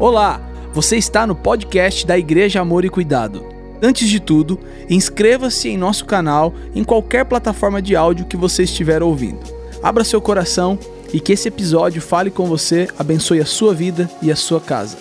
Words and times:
Olá, 0.00 0.40
você 0.72 0.96
está 0.96 1.26
no 1.26 1.34
podcast 1.34 2.06
da 2.06 2.16
Igreja 2.16 2.60
Amor 2.60 2.84
e 2.84 2.88
Cuidado. 2.88 3.44
Antes 3.82 4.08
de 4.08 4.20
tudo, 4.20 4.56
inscreva-se 4.88 5.70
em 5.70 5.76
nosso 5.76 6.04
canal 6.04 6.54
em 6.72 6.84
qualquer 6.84 7.24
plataforma 7.24 7.82
de 7.82 7.96
áudio 7.96 8.26
que 8.26 8.36
você 8.36 8.62
estiver 8.62 9.02
ouvindo. 9.02 9.40
Abra 9.82 10.04
seu 10.04 10.20
coração 10.20 10.78
e 11.12 11.18
que 11.18 11.32
esse 11.32 11.48
episódio 11.48 12.00
fale 12.00 12.30
com 12.30 12.46
você, 12.46 12.86
abençoe 12.96 13.40
a 13.40 13.44
sua 13.44 13.74
vida 13.74 14.08
e 14.22 14.30
a 14.30 14.36
sua 14.36 14.60
casa. 14.60 14.96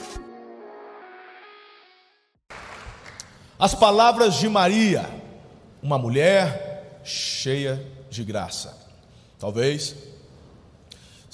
As 3.59 3.75
palavras 3.75 4.33
de 4.39 4.49
Maria, 4.49 5.07
uma 5.79 5.99
mulher 5.99 7.01
cheia 7.03 7.85
de 8.09 8.23
graça. 8.23 8.75
Talvez, 9.37 9.95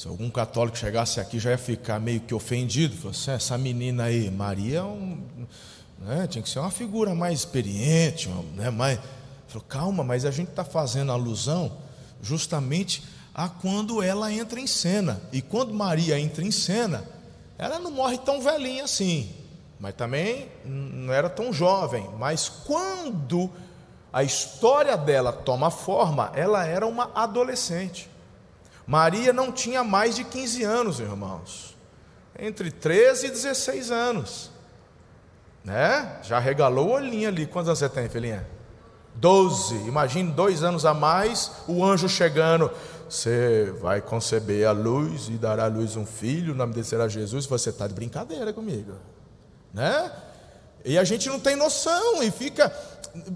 se 0.04 0.10
algum 0.10 0.30
católico 0.30 0.78
chegasse 0.78 1.22
aqui, 1.22 1.40
já 1.40 1.52
ia 1.52 1.58
ficar 1.58 1.98
meio 1.98 2.20
que 2.20 2.34
ofendido. 2.34 3.08
Assim, 3.08 3.32
essa 3.32 3.58
menina 3.58 4.04
aí, 4.04 4.30
Maria, 4.30 4.80
é 4.80 4.84
um, 4.84 5.18
né, 6.02 6.28
tinha 6.28 6.44
que 6.44 6.50
ser 6.50 6.60
uma 6.60 6.72
figura 6.72 7.16
mais 7.16 7.40
experiente, 7.40 8.28
né, 8.54 8.70
mais... 8.70 9.00
Falou, 9.48 9.66
calma, 9.66 10.04
mas 10.04 10.26
a 10.26 10.32
gente 10.32 10.50
está 10.50 10.66
fazendo 10.66 11.10
alusão 11.10 11.78
justamente 12.22 13.02
a 13.34 13.48
quando 13.48 14.04
ela 14.04 14.30
entra 14.30 14.60
em 14.60 14.68
cena. 14.68 15.22
E 15.32 15.42
quando 15.42 15.74
Maria 15.74 16.20
entra 16.20 16.44
em 16.44 16.52
cena, 16.52 17.06
ela 17.58 17.80
não 17.80 17.92
morre 17.92 18.18
tão 18.18 18.42
velhinha 18.42 18.84
assim, 18.84 19.34
mas 19.80 19.96
também 19.96 20.50
não 20.66 21.14
era 21.14 21.30
tão 21.30 21.54
jovem. 21.54 22.10
Mas 22.20 22.50
quando 22.50 23.50
a 24.12 24.22
história 24.22 24.98
dela 24.98 25.32
toma 25.32 25.72
forma, 25.72 26.30
ela 26.36 26.66
era 26.66 26.86
uma 26.86 27.10
adolescente. 27.16 28.12
Maria 28.86 29.32
não 29.32 29.52
tinha 29.52 29.84
mais 29.84 30.16
de 30.16 30.24
15 30.24 30.64
anos, 30.64 31.00
irmãos. 31.00 31.78
Entre 32.38 32.72
13 32.72 33.28
e 33.28 33.30
16 33.30 33.92
anos. 33.92 34.52
Né? 35.64 36.20
Já 36.24 36.40
regalou 36.40 36.90
o 36.90 36.92
olhinho 36.94 37.30
ali. 37.30 37.46
Quantos 37.46 37.70
anos 37.70 37.80
você 37.80 37.90
tem, 37.90 38.10
filhinha? 38.10 38.46
12. 39.16 39.76
Imagine 39.88 40.32
dois 40.32 40.64
anos 40.64 40.86
a 40.86 40.94
mais, 40.94 41.52
o 41.68 41.84
anjo 41.84 42.10
chegando. 42.10 42.72
Você 43.08 43.74
vai 43.80 44.02
conceber 44.02 44.68
a 44.68 44.72
luz 44.72 45.28
e 45.30 45.34
dará 45.34 45.66
à 45.66 45.68
luz 45.68 45.96
um 45.96 46.06
filho, 46.06 46.54
o 46.54 46.56
nome 46.56 46.74
dele 46.74 46.86
será 46.86 47.08
Jesus. 47.08 47.46
Você 47.46 47.70
está 47.70 47.88
de 47.88 47.94
brincadeira 47.94 48.52
comigo. 48.52 48.94
Né? 49.74 50.12
E 50.86 50.98
a 50.98 51.04
gente 51.04 51.30
não 51.30 51.40
tem 51.40 51.56
noção 51.56 52.22
e 52.22 52.30
fica 52.30 52.72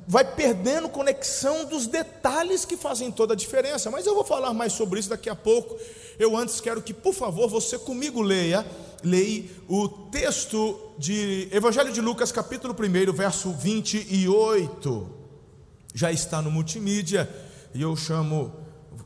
vai 0.07 0.23
perdendo 0.25 0.89
conexão 0.89 1.65
dos 1.65 1.85
detalhes 1.85 2.65
que 2.65 2.75
fazem 2.75 3.11
toda 3.11 3.33
a 3.33 3.37
diferença. 3.37 3.91
Mas 3.91 4.05
eu 4.05 4.15
vou 4.15 4.23
falar 4.23 4.53
mais 4.53 4.73
sobre 4.73 4.99
isso 4.99 5.09
daqui 5.09 5.29
a 5.29 5.35
pouco. 5.35 5.77
Eu 6.17 6.35
antes 6.35 6.59
quero 6.59 6.81
que, 6.81 6.93
por 6.93 7.13
favor, 7.13 7.47
você 7.47 7.77
comigo 7.77 8.21
leia, 8.21 8.65
leia 9.03 9.45
o 9.67 9.87
texto 9.87 10.79
de 10.97 11.47
Evangelho 11.51 11.91
de 11.91 12.01
Lucas, 12.01 12.31
capítulo 12.31 12.73
1, 12.73 13.13
verso 13.13 13.51
28. 13.51 15.09
Já 15.93 16.11
está 16.11 16.41
no 16.41 16.49
multimídia 16.49 17.29
e 17.73 17.81
eu 17.81 17.95
chamo 17.95 18.51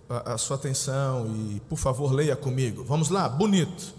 a, 0.10 0.34
a 0.34 0.38
sua 0.38 0.56
atenção 0.56 1.28
e, 1.54 1.60
por 1.62 1.78
favor, 1.78 2.14
leia 2.14 2.36
comigo. 2.36 2.84
Vamos 2.86 3.10
lá, 3.10 3.28
bonito. 3.28 3.94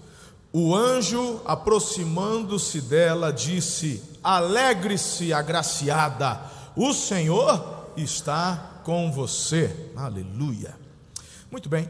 O 0.51 0.75
anjo, 0.75 1.41
aproximando-se 1.45 2.81
dela, 2.81 3.31
disse: 3.31 4.03
Alegre-se, 4.23 5.33
agraciada 5.33 6.53
o 6.75 6.95
Senhor 6.95 7.93
está 7.97 8.81
com 8.83 9.13
você. 9.13 9.91
Aleluia. 9.95 10.75
Muito 11.51 11.69
bem. 11.69 11.89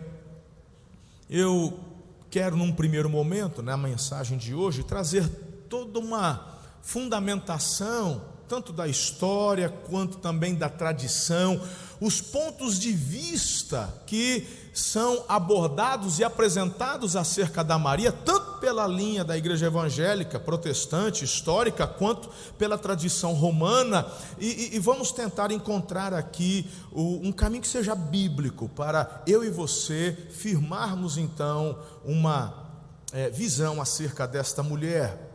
Eu 1.31 1.79
quero, 2.29 2.57
num 2.57 2.73
primeiro 2.73 3.09
momento, 3.09 3.63
na 3.63 3.77
mensagem 3.77 4.37
de 4.37 4.55
hoje, 4.55 4.83
trazer 4.83 5.29
toda 5.69 6.01
uma 6.01 6.59
fundamentação, 6.83 8.23
tanto 8.49 8.73
da 8.73 8.89
história 8.89 9.69
quanto 9.69 10.19
também 10.19 10.57
da 10.57 10.69
tradição, 10.69 11.61
os 12.01 12.21
pontos 12.21 12.79
de 12.79 12.91
vista 12.91 13.95
que 14.05 14.71
são 14.75 15.25
abordados 15.29 16.19
e 16.19 16.25
apresentados 16.25 17.15
acerca 17.15 17.63
da 17.63 17.79
Maria, 17.79 18.11
tanto 18.11 18.52
pela 18.63 18.87
linha 18.87 19.25
da 19.25 19.37
igreja 19.37 19.67
evangélica, 19.67 20.39
protestante, 20.39 21.25
histórica, 21.25 21.85
quanto 21.85 22.31
pela 22.57 22.79
tradição 22.79 23.35
romana, 23.35 24.07
e, 24.39 24.47
e, 24.47 24.77
e 24.77 24.79
vamos 24.79 25.11
tentar 25.11 25.51
encontrar 25.51 26.15
aqui 26.15 26.71
o, 26.93 27.27
um 27.27 27.33
caminho 27.33 27.63
que 27.63 27.69
seja 27.69 27.93
bíblico 27.97 28.69
para 28.69 29.25
eu 29.27 29.43
e 29.43 29.51
você 29.51 30.17
firmarmos 30.31 31.19
então 31.19 31.77
uma 32.05 32.55
é, 33.13 33.29
visão 33.31 33.83
acerca 33.83 34.29
desta 34.29 34.63
mulher. 34.63 35.31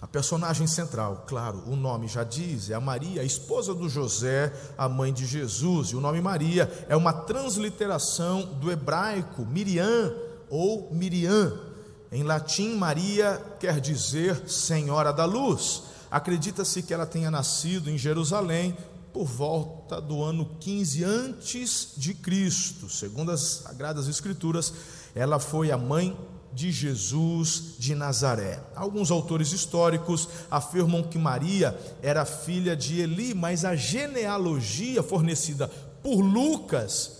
A 0.00 0.06
personagem 0.06 0.68
central, 0.68 1.24
claro, 1.26 1.64
o 1.66 1.74
nome 1.74 2.06
já 2.06 2.22
diz, 2.22 2.70
é 2.70 2.74
a 2.74 2.80
Maria, 2.80 3.22
a 3.22 3.24
esposa 3.24 3.74
do 3.74 3.88
José, 3.88 4.52
a 4.78 4.88
mãe 4.88 5.12
de 5.12 5.26
Jesus. 5.26 5.88
E 5.88 5.96
o 5.96 6.00
nome 6.00 6.20
Maria 6.20 6.70
é 6.88 6.94
uma 6.94 7.12
transliteração 7.12 8.42
do 8.60 8.70
hebraico 8.70 9.44
Miriam 9.44 10.14
ou 10.48 10.94
Miriam. 10.94 11.69
Em 12.12 12.24
latim, 12.24 12.74
Maria 12.74 13.40
quer 13.60 13.80
dizer 13.80 14.48
Senhora 14.48 15.12
da 15.12 15.24
Luz. 15.24 15.84
Acredita-se 16.10 16.82
que 16.82 16.92
ela 16.92 17.06
tenha 17.06 17.30
nascido 17.30 17.88
em 17.88 17.96
Jerusalém 17.96 18.76
por 19.12 19.26
volta 19.26 20.00
do 20.00 20.22
ano 20.22 20.56
15 20.58 21.04
antes 21.04 21.92
de 21.96 22.14
Cristo. 22.14 22.88
Segundo 22.88 23.30
as 23.30 23.40
Sagradas 23.40 24.08
Escrituras, 24.08 24.72
ela 25.14 25.38
foi 25.38 25.70
a 25.70 25.78
mãe 25.78 26.16
de 26.52 26.72
Jesus 26.72 27.74
de 27.78 27.94
Nazaré. 27.94 28.60
Alguns 28.74 29.12
autores 29.12 29.52
históricos 29.52 30.28
afirmam 30.50 31.02
que 31.04 31.18
Maria 31.18 31.78
era 32.02 32.24
filha 32.24 32.76
de 32.76 33.00
Eli, 33.00 33.34
mas 33.34 33.64
a 33.64 33.76
genealogia 33.76 35.02
fornecida 35.02 35.68
por 36.02 36.20
Lucas, 36.20 37.19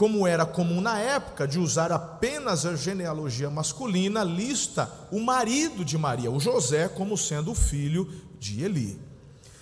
como 0.00 0.26
era 0.26 0.46
comum 0.46 0.80
na 0.80 0.98
época 0.98 1.46
de 1.46 1.58
usar 1.58 1.92
apenas 1.92 2.64
a 2.64 2.74
genealogia 2.74 3.50
masculina, 3.50 4.24
lista 4.24 4.90
o 5.12 5.20
marido 5.20 5.84
de 5.84 5.98
Maria, 5.98 6.30
o 6.30 6.40
José, 6.40 6.88
como 6.88 7.18
sendo 7.18 7.50
o 7.50 7.54
filho 7.54 8.10
de 8.38 8.64
Eli. 8.64 8.98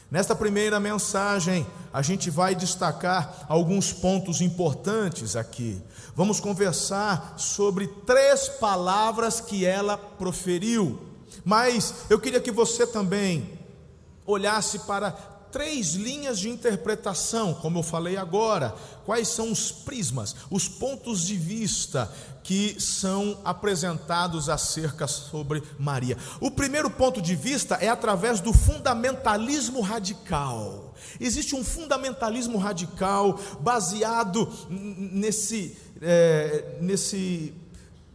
Nesta 0.09 0.37
primeira 0.37 0.78
mensagem, 0.78 1.66
a 1.93 2.03
gente 2.03 2.31
vai 2.31 2.54
destacar 2.54 3.47
alguns 3.49 3.93
pontos 3.93 4.41
importantes 4.41 5.34
aqui. 5.34 5.82
Vamos 6.15 6.38
conversar 6.38 7.34
sobre 7.37 7.88
três 8.06 8.49
palavras 8.49 9.41
que 9.41 9.66
ela 9.66 9.99
proferiu. 9.99 11.00
Mas 11.44 12.05
eu 12.09 12.20
queria 12.20 12.41
que 12.41 12.53
você 12.53 12.87
também 12.87 13.59
olhasse 14.25 14.78
para 14.87 15.10
três 15.51 15.95
linhas 15.95 16.39
de 16.39 16.49
interpretação, 16.49 17.55
como 17.55 17.79
eu 17.79 17.83
falei 17.83 18.17
agora. 18.17 18.75
Quais 19.05 19.29
são 19.29 19.51
os 19.51 19.73
prismas, 19.73 20.37
os 20.51 20.69
pontos 20.69 21.27
de 21.27 21.37
vista 21.37 22.13
que 22.43 22.77
são 22.81 23.39
apresentados 23.45 24.49
acerca 24.49 25.07
sobre 25.07 25.63
Maria? 25.79 26.17
O 26.41 26.51
primeiro 26.51 26.91
ponto 26.91 27.23
de 27.23 27.35
vista 27.35 27.77
é 27.77 27.89
através 27.89 28.41
do 28.41 28.53
fundamentalismo 28.53 29.81
radical. 29.81 30.95
Existe 31.19 31.55
um 31.55 31.65
fundamentalismo 31.65 32.59
radical 32.59 33.39
baseado 33.61 34.49
nesse, 34.69 35.77
é, 36.01 36.77
nesse 36.81 37.55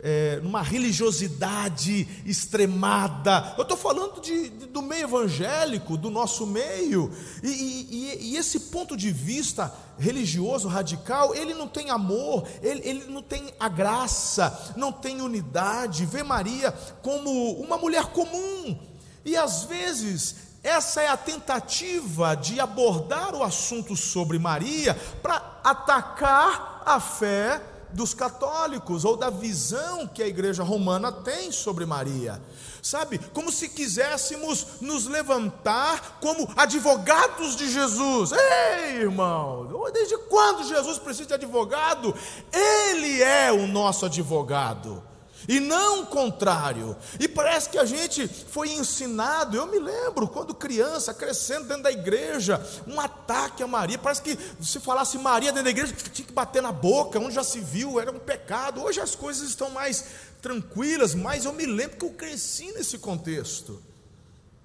é, 0.04 0.42
numa 0.44 0.62
religiosidade 0.62 2.06
extremada. 2.26 3.56
Eu 3.58 3.62
estou 3.62 3.78
falando 3.78 4.20
de, 4.20 4.50
de, 4.50 4.66
do 4.68 4.82
meio 4.82 5.06
evangélico, 5.06 5.98
do 5.98 6.10
nosso 6.10 6.46
meio. 6.46 7.10
E, 7.42 7.48
e, 7.48 8.34
e, 8.34 8.38
esse 8.38 8.60
ponto 8.60 8.98
de 8.98 9.12
vista 9.12 9.74
religioso 9.98 10.68
radical, 10.68 11.34
ele 11.34 11.54
não 11.54 11.70
tem 11.70 11.90
amor, 11.90 12.46
ele, 12.62 12.82
ele 12.84 13.06
não 13.06 13.22
tem 13.22 13.54
a 13.58 13.70
graça, 13.70 14.74
não 14.76 14.92
tem 14.92 15.22
unidade. 15.22 16.06
Vê 16.06 16.22
Maria 16.22 16.74
como 17.02 17.54
uma 17.54 17.78
mulher 17.78 18.08
comum. 18.08 18.78
E 19.24 19.38
às 19.38 19.64
vezes 19.64 20.36
essa 20.62 21.02
é 21.02 21.08
a 21.08 21.18
tentativa 21.18 22.36
de 22.36 22.60
abordar 22.60 23.36
o 23.36 23.44
assunto 23.44 23.96
sobre 23.96 24.38
Maria 24.38 24.98
para 25.22 25.60
atacar 25.64 26.82
a 26.86 27.00
fé 27.00 27.62
dos 27.94 28.14
católicos 28.14 29.06
ou 29.06 29.16
da 29.16 29.30
visão 29.30 30.08
que 30.08 30.24
a 30.24 30.28
igreja 30.28 30.64
romana 30.64 31.12
tem 31.12 31.52
sobre 31.52 31.86
Maria. 31.86 32.42
Sabe, 32.82 33.18
como 33.34 33.52
se 33.52 33.70
quiséssemos 33.70 34.82
nos 34.82 35.06
levantar 35.06 36.18
como 36.20 36.52
advogados 36.58 37.56
de 37.56 37.72
Jesus. 37.72 38.32
Ei, 38.32 38.98
irmão, 38.98 39.90
desde 39.94 40.18
quando 40.18 40.68
Jesus 40.68 40.98
precisa 40.98 41.28
de 41.28 41.34
advogado? 41.36 42.14
Ele 42.52 43.22
é 43.22 43.52
o 43.52 43.68
nosso 43.68 44.06
advogado 44.06 45.13
e 45.48 45.60
não 45.60 46.02
o 46.02 46.06
contrário. 46.08 46.96
E 47.20 47.28
parece 47.28 47.70
que 47.70 47.78
a 47.78 47.86
gente 47.86 48.28
foi 48.28 48.72
ensinado, 48.72 49.58
eu 49.58 49.66
me 49.68 49.80
lembro, 49.80 50.28
quando 50.28 50.54
criança, 50.54 51.14
crescendo 51.14 51.68
dentro 51.68 51.84
da 51.84 51.92
igreja, 51.92 52.62
um 52.88 53.00
ataque 53.00 53.64
a 53.64 53.68
Maria. 53.68 53.98
Parece 53.98 54.22
que 54.22 54.38
se 54.62 54.80
falasse 54.80 55.18
Maria 55.18 55.52
dentro 55.52 55.66
da 55.66 55.70
igreja, 55.70 55.94
tinha 56.12 56.28
que 56.28 56.34
bater 56.34 56.62
na 56.62 56.72
boca, 56.72 57.20
onde 57.20 57.36
já 57.36 57.44
se 57.44 57.60
viu, 57.60 58.00
era 58.00 58.12
um 58.12 58.20
pecado. 58.20 58.82
Hoje 58.82 59.00
as 59.00 59.16
coisas 59.16 59.50
estão 59.50 59.70
mais 59.70 60.06
tranquilas, 60.42 61.16
mas 61.16 61.46
eu 61.46 61.54
me 61.54 61.66
lembro 61.66 61.98
que 61.98 62.06
eu 62.06 62.12
cresci 62.12 62.72
nesse 62.74 62.98
contexto. 62.98 63.82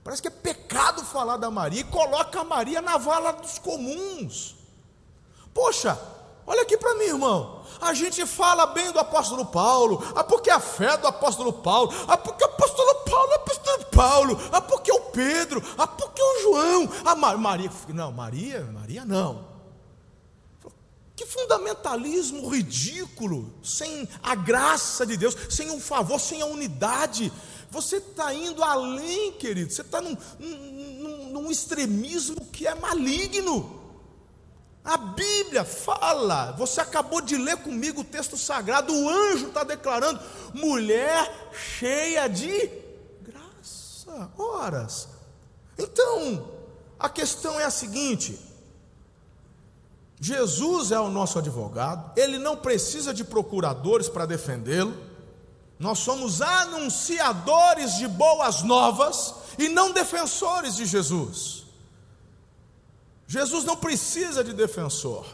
Parece 0.03 0.23
que 0.23 0.29
é 0.29 0.31
pecado 0.31 1.05
falar 1.05 1.37
da 1.37 1.51
Maria 1.51 1.81
e 1.81 1.85
coloca 1.85 2.41
a 2.41 2.45
Maria 2.45 2.81
na 2.81 2.97
vala 2.97 3.33
dos 3.33 3.59
comuns. 3.59 4.57
Poxa, 5.53 5.99
olha 6.49 6.63
aqui 6.63 6.77
para 6.77 6.95
mim, 6.95 7.05
irmão. 7.05 7.59
A 7.81 7.95
gente 7.95 8.27
fala 8.27 8.67
bem 8.67 8.91
do 8.91 8.99
apóstolo 8.99 9.47
Paulo, 9.47 10.03
ah, 10.17 10.25
porque 10.25 10.51
a 10.51 10.59
fé 10.59 10.97
do 10.97 11.07
apóstolo 11.07 11.53
Paulo, 11.53 11.93
ah, 12.09 12.17
porque 12.17 12.43
o 12.43 12.47
apóstolo 12.47 12.95
Paulo 13.05 13.33
é 13.33 13.37
apóstolo 13.37 13.85
Paulo, 13.93 14.41
ah, 14.51 14.61
porque 14.61 14.91
o 14.91 15.01
Pedro, 15.01 15.63
ah, 15.77 15.87
porque 15.87 16.21
o 16.21 16.43
João, 16.43 16.89
a 17.05 17.15
Maria. 17.15 17.71
Não, 17.89 18.11
Maria, 18.11 18.69
Maria 18.73 19.05
não. 19.05 19.47
Que 21.15 21.27
fundamentalismo 21.27 22.49
ridículo, 22.49 23.53
sem 23.63 24.09
a 24.23 24.35
graça 24.35 25.05
de 25.05 25.17
Deus, 25.17 25.37
sem 25.51 25.71
o 25.71 25.81
favor, 25.81 26.21
sem 26.21 26.41
a 26.41 26.47
unidade. 26.47 27.33
Você 27.71 27.97
está 27.97 28.33
indo 28.33 28.63
além, 28.63 29.33
querido, 29.33 29.73
você 29.73 29.83
está 29.83 30.01
num, 30.01 30.17
num, 30.39 31.31
num 31.33 31.51
extremismo 31.51 32.47
que 32.47 32.67
é 32.67 32.75
maligno. 32.75 33.78
A 34.89 34.97
Bíblia 34.97 35.67
fala, 35.67 36.53
você 36.53 36.81
acabou 36.81 37.21
de 37.21 37.37
ler 37.37 37.59
comigo 37.59 38.01
o 38.01 38.05
texto 38.05 38.39
sagrado, 38.39 38.91
o 38.91 39.07
anjo 39.07 39.49
está 39.49 39.63
declarando: 39.63 40.19
mulher 40.55 41.51
cheia 41.53 42.27
de 42.27 42.71
graça, 43.21 44.31
horas. 44.39 45.07
Então, 45.77 46.49
a 46.99 47.07
questão 47.07 47.61
é 47.61 47.65
a 47.65 47.71
seguinte: 47.71 48.41
Jesus 50.19 50.91
é 50.91 50.99
o 50.99 51.11
nosso 51.11 51.39
advogado, 51.39 52.19
ele 52.19 52.39
não 52.39 52.57
precisa 52.57 53.13
de 53.13 53.25
procuradores 53.25 54.09
para 54.09 54.25
defendê-lo, 54.25 54.97
nós 55.79 55.99
somos 55.99 56.41
anunciadores 56.41 57.99
de 57.99 58.09
boas 58.09 58.63
novas 58.63 59.35
e 59.59 59.69
não 59.69 59.93
defensores 59.93 60.77
de 60.77 60.87
Jesus. 60.87 61.58
Jesus 63.29 63.63
não 63.63 63.77
precisa 63.77 64.43
de 64.43 64.55
defensor. 64.55 65.27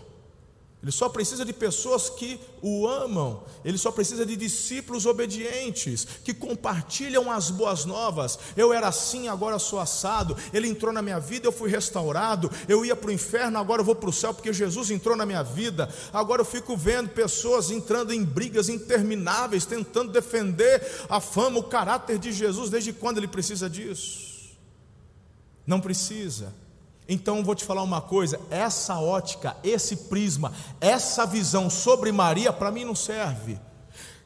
Ele 0.82 0.93
só 0.93 1.08
precisa 1.08 1.46
de 1.46 1.52
pessoas 1.55 2.11
que 2.11 2.38
o 2.61 2.87
amam, 2.87 3.43
ele 3.64 3.79
só 3.79 3.91
precisa 3.91 4.26
de 4.26 4.37
discípulos 4.37 5.06
obedientes, 5.06 6.06
que 6.23 6.35
compartilham 6.35 7.32
as 7.32 7.50
boas 7.50 7.87
novas. 7.87 8.38
Eu 8.55 8.70
era 8.70 8.88
assim, 8.88 9.26
agora 9.26 9.58
sou 9.58 9.81
assado. 9.81 10.37
Ele 10.52 10.69
entrou 10.69 10.93
na 10.93 11.00
minha 11.00 11.19
vida, 11.19 11.46
eu 11.46 11.52
fui 11.52 11.70
restaurado. 11.70 12.50
Eu 12.69 12.85
ia 12.85 12.94
para 12.94 13.08
o 13.08 13.12
inferno, 13.12 13.58
agora 13.58 13.81
eu 13.81 13.85
vou 13.87 13.94
para 13.94 14.11
o 14.11 14.12
céu, 14.12 14.35
porque 14.35 14.52
Jesus 14.52 14.91
entrou 14.91 15.17
na 15.17 15.25
minha 15.25 15.43
vida. 15.43 15.88
Agora 16.12 16.43
eu 16.43 16.46
fico 16.46 16.76
vendo 16.76 17.08
pessoas 17.08 17.70
entrando 17.70 18.12
em 18.12 18.23
brigas 18.23 18.69
intermináveis, 18.69 19.64
tentando 19.64 20.12
defender 20.12 20.87
a 21.08 21.19
fama, 21.19 21.61
o 21.61 21.64
caráter 21.64 22.19
de 22.19 22.31
Jesus. 22.31 22.69
Desde 22.69 22.93
quando 22.93 23.17
ele 23.17 23.29
precisa 23.29 23.70
disso? 23.70 24.52
Não 25.67 25.81
precisa. 25.81 26.64
Então 27.09 27.45
vou 27.45 27.55
te 27.55 27.65
falar 27.65 27.83
uma 27.83 28.01
coisa: 28.01 28.41
essa 28.51 28.99
ótica, 28.99 29.56
esse 29.62 29.97
prisma, 29.97 30.53
essa 30.81 31.27
visão 31.27 31.69
sobre 31.69 32.11
Maria, 32.12 32.53
para 32.53 32.71
mim 32.71 32.85
não 32.85 32.95
serve 32.95 33.59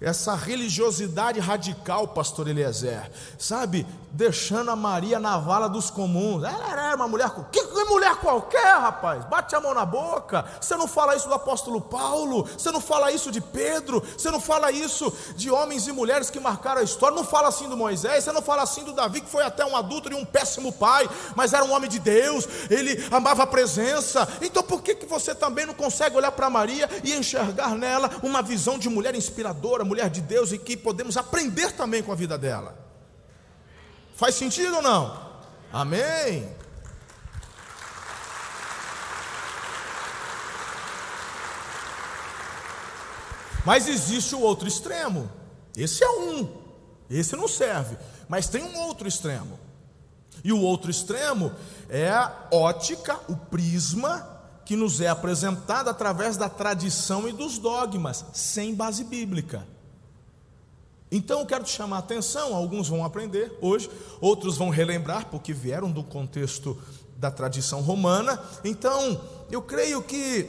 essa 0.00 0.34
religiosidade 0.34 1.40
radical, 1.40 2.08
pastor 2.08 2.48
Eliezer, 2.48 3.10
sabe, 3.36 3.86
deixando 4.12 4.70
a 4.70 4.76
Maria 4.76 5.18
na 5.18 5.38
vala 5.38 5.68
dos 5.68 5.90
comuns. 5.90 6.44
Ela 6.44 6.70
era 6.70 6.96
uma 6.96 7.08
mulher, 7.08 7.30
que 7.50 7.60
mulher 7.88 8.16
qualquer, 8.16 8.78
rapaz, 8.78 9.24
bate 9.24 9.56
a 9.56 9.60
mão 9.60 9.74
na 9.74 9.84
boca. 9.84 10.44
Você 10.60 10.76
não 10.76 10.86
fala 10.86 11.16
isso 11.16 11.26
do 11.26 11.34
apóstolo 11.34 11.80
Paulo, 11.80 12.44
você 12.44 12.70
não 12.70 12.80
fala 12.80 13.10
isso 13.10 13.30
de 13.30 13.40
Pedro, 13.40 14.02
você 14.16 14.30
não 14.30 14.40
fala 14.40 14.70
isso 14.70 15.12
de 15.34 15.50
homens 15.50 15.88
e 15.88 15.92
mulheres 15.92 16.30
que 16.30 16.38
marcaram 16.38 16.80
a 16.80 16.84
história, 16.84 17.16
não 17.16 17.24
fala 17.24 17.48
assim 17.48 17.68
do 17.68 17.76
Moisés, 17.76 18.24
você 18.24 18.32
não 18.32 18.42
fala 18.42 18.62
assim 18.62 18.84
do 18.84 18.92
Davi, 18.92 19.20
que 19.20 19.30
foi 19.30 19.42
até 19.42 19.64
um 19.64 19.76
adulto 19.76 20.12
e 20.12 20.14
um 20.14 20.24
péssimo 20.24 20.72
pai, 20.72 21.08
mas 21.34 21.52
era 21.52 21.64
um 21.64 21.72
homem 21.72 21.88
de 21.88 21.98
Deus, 21.98 22.46
ele 22.70 23.04
amava 23.10 23.42
a 23.42 23.46
presença. 23.46 24.28
Então 24.42 24.62
por 24.62 24.82
que, 24.82 24.94
que 24.94 25.06
você 25.06 25.34
também 25.34 25.66
não 25.66 25.74
consegue 25.74 26.16
olhar 26.16 26.32
para 26.32 26.50
Maria 26.50 26.88
e 27.02 27.14
enxergar 27.14 27.70
nela 27.70 28.10
uma 28.22 28.42
visão 28.42 28.78
de 28.78 28.88
mulher 28.88 29.14
inspiradora? 29.14 29.84
Mulher 29.88 30.08
de 30.08 30.20
Deus 30.20 30.52
e 30.52 30.58
que 30.58 30.76
podemos 30.76 31.16
aprender 31.16 31.72
também 31.72 32.02
com 32.02 32.12
a 32.12 32.14
vida 32.14 32.38
dela. 32.38 32.78
Faz 34.14 34.36
sentido 34.36 34.76
ou 34.76 34.82
não? 34.82 35.28
Amém. 35.72 36.48
Mas 43.64 43.88
existe 43.88 44.34
o 44.34 44.40
outro 44.40 44.66
extremo. 44.66 45.30
Esse 45.76 46.02
é 46.02 46.08
um. 46.08 46.48
Esse 47.10 47.36
não 47.36 47.46
serve. 47.48 47.96
Mas 48.28 48.48
tem 48.48 48.62
um 48.62 48.78
outro 48.78 49.06
extremo. 49.06 49.58
E 50.42 50.52
o 50.52 50.60
outro 50.60 50.90
extremo 50.90 51.52
é 51.88 52.08
a 52.08 52.48
ótica, 52.50 53.18
o 53.28 53.36
prisma 53.36 54.38
que 54.64 54.76
nos 54.76 55.00
é 55.00 55.08
apresentado 55.08 55.88
através 55.88 56.36
da 56.36 56.48
tradição 56.48 57.28
e 57.28 57.32
dos 57.32 57.58
dogmas, 57.58 58.24
sem 58.34 58.74
base 58.74 59.02
bíblica. 59.02 59.66
Então 61.10 61.40
eu 61.40 61.46
quero 61.46 61.64
te 61.64 61.70
chamar 61.70 61.96
a 61.96 62.00
atenção, 62.00 62.54
alguns 62.54 62.88
vão 62.88 63.04
aprender 63.04 63.56
hoje, 63.60 63.90
outros 64.20 64.56
vão 64.56 64.68
relembrar, 64.68 65.26
porque 65.26 65.52
vieram 65.52 65.90
do 65.90 66.04
contexto 66.04 66.76
da 67.16 67.30
tradição 67.30 67.80
romana. 67.80 68.40
Então, 68.64 69.20
eu 69.50 69.60
creio 69.62 70.02
que 70.02 70.48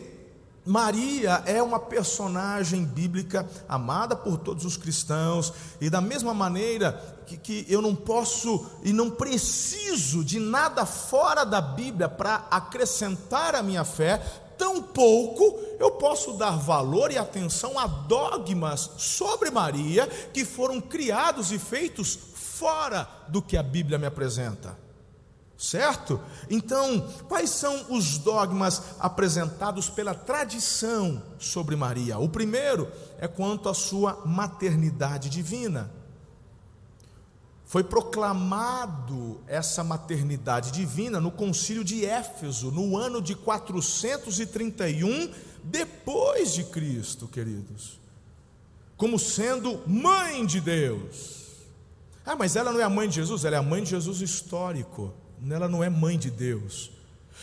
Maria 0.65 1.41
é 1.45 1.63
uma 1.63 1.79
personagem 1.79 2.85
bíblica 2.85 3.49
amada 3.67 4.15
por 4.15 4.37
todos 4.37 4.65
os 4.65 4.77
cristãos, 4.77 5.51
e 5.81 5.89
da 5.89 6.01
mesma 6.01 6.33
maneira 6.33 7.19
que, 7.25 7.37
que 7.37 7.65
eu 7.67 7.81
não 7.81 7.95
posso 7.95 8.65
e 8.83 8.93
não 8.93 9.09
preciso 9.09 10.23
de 10.23 10.39
nada 10.39 10.85
fora 10.85 11.43
da 11.43 11.61
Bíblia 11.61 12.07
para 12.07 12.47
acrescentar 12.51 13.55
a 13.55 13.63
minha 13.63 13.83
fé, 13.83 14.21
tampouco 14.59 15.57
eu 15.79 15.91
posso 15.91 16.33
dar 16.33 16.57
valor 16.57 17.09
e 17.09 17.17
atenção 17.17 17.79
a 17.79 17.87
dogmas 17.87 18.91
sobre 18.97 19.49
Maria 19.49 20.05
que 20.05 20.43
foram 20.43 20.81
criados 20.81 21.51
e 21.53 21.57
feitos 21.57 22.19
fora 22.35 23.07
do 23.29 23.41
que 23.41 23.55
a 23.55 23.63
Bíblia 23.63 23.97
me 23.97 24.05
apresenta. 24.05 24.77
Certo? 25.57 26.21
Então, 26.49 27.05
quais 27.27 27.49
são 27.49 27.87
os 27.89 28.17
dogmas 28.17 28.81
apresentados 28.99 29.89
pela 29.89 30.13
tradição 30.13 31.21
sobre 31.37 31.75
Maria? 31.75 32.17
O 32.17 32.29
primeiro 32.29 32.89
é 33.17 33.27
quanto 33.27 33.67
à 33.67 33.73
sua 33.73 34.21
maternidade 34.25 35.29
divina. 35.29 35.91
Foi 37.69 37.83
proclamado 37.83 39.41
essa 39.45 39.83
maternidade 39.83 40.71
divina 40.71 41.21
no 41.21 41.29
concílio 41.29 41.83
de 41.83 42.03
Éfeso, 42.03 42.71
no 42.71 42.97
ano 42.97 43.21
de 43.21 43.35
431 43.35 45.31
depois 45.63 46.51
de 46.55 46.63
Cristo, 46.63 47.27
queridos. 47.27 47.99
Como 48.97 49.19
sendo 49.19 49.87
mãe 49.87 50.47
de 50.47 50.59
Deus. 50.59 51.45
Ah, 52.25 52.35
mas 52.35 52.55
ela 52.55 52.73
não 52.73 52.79
é 52.79 52.83
a 52.83 52.89
mãe 52.89 53.07
de 53.07 53.13
Jesus, 53.13 53.45
ela 53.45 53.57
é 53.57 53.59
a 53.59 53.61
mãe 53.61 53.83
de 53.83 53.91
Jesus 53.91 54.19
histórico. 54.19 55.13
Ela 55.47 55.67
não 55.67 55.83
é 55.83 55.91
mãe 55.91 56.17
de 56.17 56.31
Deus. 56.31 56.89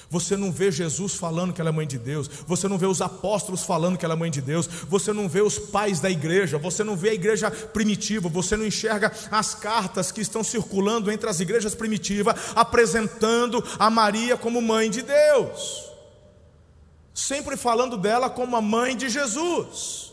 Você 0.08 0.36
não 0.36 0.52
vê 0.52 0.70
Jesus 0.70 1.14
falando 1.14 1.52
que 1.52 1.60
ela 1.60 1.70
é 1.70 1.72
mãe 1.72 1.86
de 1.86 1.98
Deus, 1.98 2.28
você 2.46 2.68
não 2.68 2.78
vê 2.78 2.86
os 2.86 3.00
apóstolos 3.00 3.64
falando 3.64 3.98
que 3.98 4.04
ela 4.04 4.14
é 4.14 4.16
mãe 4.16 4.30
de 4.30 4.40
Deus, 4.40 4.66
você 4.66 5.12
não 5.12 5.28
vê 5.28 5.40
os 5.40 5.58
pais 5.58 5.98
da 5.98 6.08
igreja, 6.08 6.58
você 6.58 6.84
não 6.84 6.96
vê 6.96 7.10
a 7.10 7.14
igreja 7.14 7.50
primitiva, 7.50 8.28
você 8.28 8.56
não 8.56 8.64
enxerga 8.64 9.12
as 9.30 9.54
cartas 9.54 10.12
que 10.12 10.20
estão 10.20 10.44
circulando 10.44 11.10
entre 11.10 11.28
as 11.28 11.40
igrejas 11.40 11.74
primitivas, 11.74 12.36
apresentando 12.54 13.62
a 13.78 13.90
Maria 13.90 14.36
como 14.36 14.62
mãe 14.62 14.90
de 14.90 15.02
Deus, 15.02 15.90
sempre 17.12 17.56
falando 17.56 17.96
dela 17.96 18.30
como 18.30 18.56
a 18.56 18.60
mãe 18.60 18.96
de 18.96 19.08
Jesus, 19.08 20.12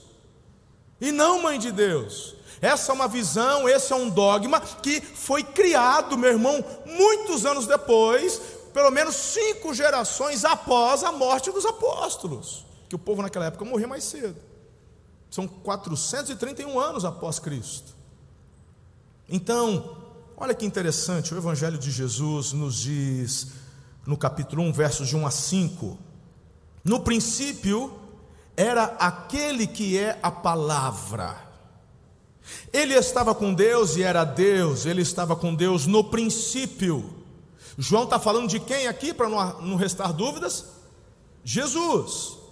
e 1.00 1.12
não 1.12 1.44
mãe 1.44 1.60
de 1.60 1.72
Deus. 1.72 2.36
Essa 2.64 2.94
é 2.94 2.96
uma 2.96 3.10
visão, 3.10 3.68
esse 3.68 3.92
é 3.92 3.96
um 3.96 4.10
dogma 4.10 4.62
que 4.62 5.02
foi 5.02 5.44
criado, 5.44 6.18
meu 6.18 6.30
irmão, 6.30 6.64
muitos 6.86 7.46
anos 7.46 7.68
depois, 7.68 8.42
pelo 8.74 8.90
menos 8.90 9.16
cinco 9.16 9.74
gerações 9.74 10.44
após 10.44 11.04
a 11.04 11.12
morte 11.12 11.52
dos 11.52 11.66
apóstolos, 11.66 12.66
que 12.90 12.96
o 12.96 13.00
povo 13.00 13.22
naquela 13.22 13.46
época 13.46 13.64
morria 13.64 13.88
mais 13.88 14.04
cedo. 14.04 14.36
São 15.30 15.48
431 15.48 16.80
anos 16.80 17.06
após 17.06 17.40
Cristo. 17.40 17.94
Então, 19.30 19.98
olha 20.36 20.54
que 20.54 20.66
interessante, 20.66 21.34
o 21.34 21.38
Evangelho 21.38 21.78
de 21.78 21.90
Jesus 21.92 22.52
nos 22.52 22.76
diz, 22.76 23.48
no 24.06 24.18
capítulo 24.18 24.64
1, 24.64 24.74
versos 24.74 25.08
de 25.08 25.16
1 25.16 25.26
a 25.26 25.32
5: 25.32 25.98
No 26.84 27.00
princípio 27.00 28.00
era 28.56 28.84
aquele 29.00 29.66
que 29.66 29.98
é 29.98 30.20
a 30.22 30.30
palavra. 30.30 31.36
Ele 32.72 32.94
estava 32.94 33.34
com 33.34 33.54
Deus 33.54 33.96
e 33.96 34.04
era 34.04 34.24
Deus, 34.24 34.86
ele 34.86 35.02
estava 35.02 35.36
com 35.36 35.56
Deus 35.56 35.88
no 35.88 36.04
princípio. 36.04 37.23
João 37.78 38.04
está 38.04 38.20
falando 38.20 38.48
de 38.48 38.60
quem 38.60 38.88
aqui, 38.88 39.14
para 39.14 39.30
não, 39.30 39.62
não 39.62 39.76
restar 39.76 40.14
dúvidas? 40.14 40.66
Jesus. 41.44 42.44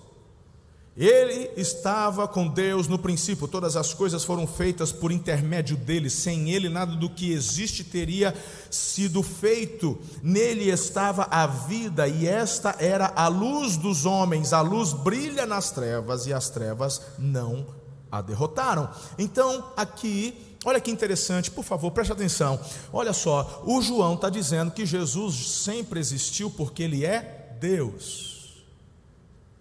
Ele 0.95 1.49
estava 1.55 2.27
com 2.27 2.47
Deus 2.49 2.85
no 2.85 2.99
princípio, 2.99 3.47
todas 3.47 3.77
as 3.77 3.93
coisas 3.93 4.25
foram 4.25 4.45
feitas 4.45 4.91
por 4.91 5.09
intermédio 5.09 5.77
dele, 5.77 6.09
sem 6.09 6.51
ele 6.51 6.67
nada 6.67 6.97
do 6.97 7.09
que 7.09 7.31
existe 7.31 7.81
teria 7.83 8.35
sido 8.69 9.23
feito. 9.23 9.97
Nele 10.21 10.69
estava 10.69 11.27
a 11.31 11.47
vida, 11.47 12.09
e 12.09 12.27
esta 12.27 12.75
era 12.77 13.13
a 13.15 13.29
luz 13.29 13.77
dos 13.77 14.05
homens. 14.05 14.51
A 14.51 14.59
luz 14.59 14.91
brilha 14.91 15.45
nas 15.45 15.71
trevas, 15.71 16.27
e 16.27 16.33
as 16.33 16.49
trevas 16.49 17.01
não 17.17 17.65
a 18.11 18.21
derrotaram. 18.21 18.89
Então, 19.17 19.71
aqui, 19.77 20.50
olha 20.65 20.79
que 20.79 20.91
interessante, 20.91 21.51
por 21.51 21.63
favor, 21.63 21.91
preste 21.91 22.11
atenção. 22.11 22.59
Olha 22.91 23.13
só, 23.13 23.63
o 23.65 23.81
João 23.81 24.15
está 24.15 24.29
dizendo 24.29 24.71
que 24.71 24.85
Jesus 24.85 25.63
sempre 25.63 25.99
existiu 25.99 26.49
porque 26.49 26.83
ele 26.83 27.05
é 27.05 27.55
Deus, 27.59 28.63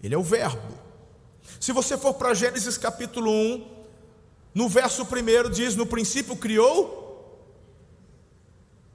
ele 0.02 0.14
é 0.14 0.18
o 0.18 0.22
Verbo. 0.22 0.90
Se 1.58 1.72
você 1.72 1.98
for 1.98 2.14
para 2.14 2.32
Gênesis 2.32 2.78
capítulo 2.78 3.30
1, 3.30 3.80
no 4.54 4.68
verso 4.68 5.04
1 5.04 5.50
diz: 5.50 5.76
No 5.76 5.86
princípio 5.86 6.34
criou. 6.36 6.98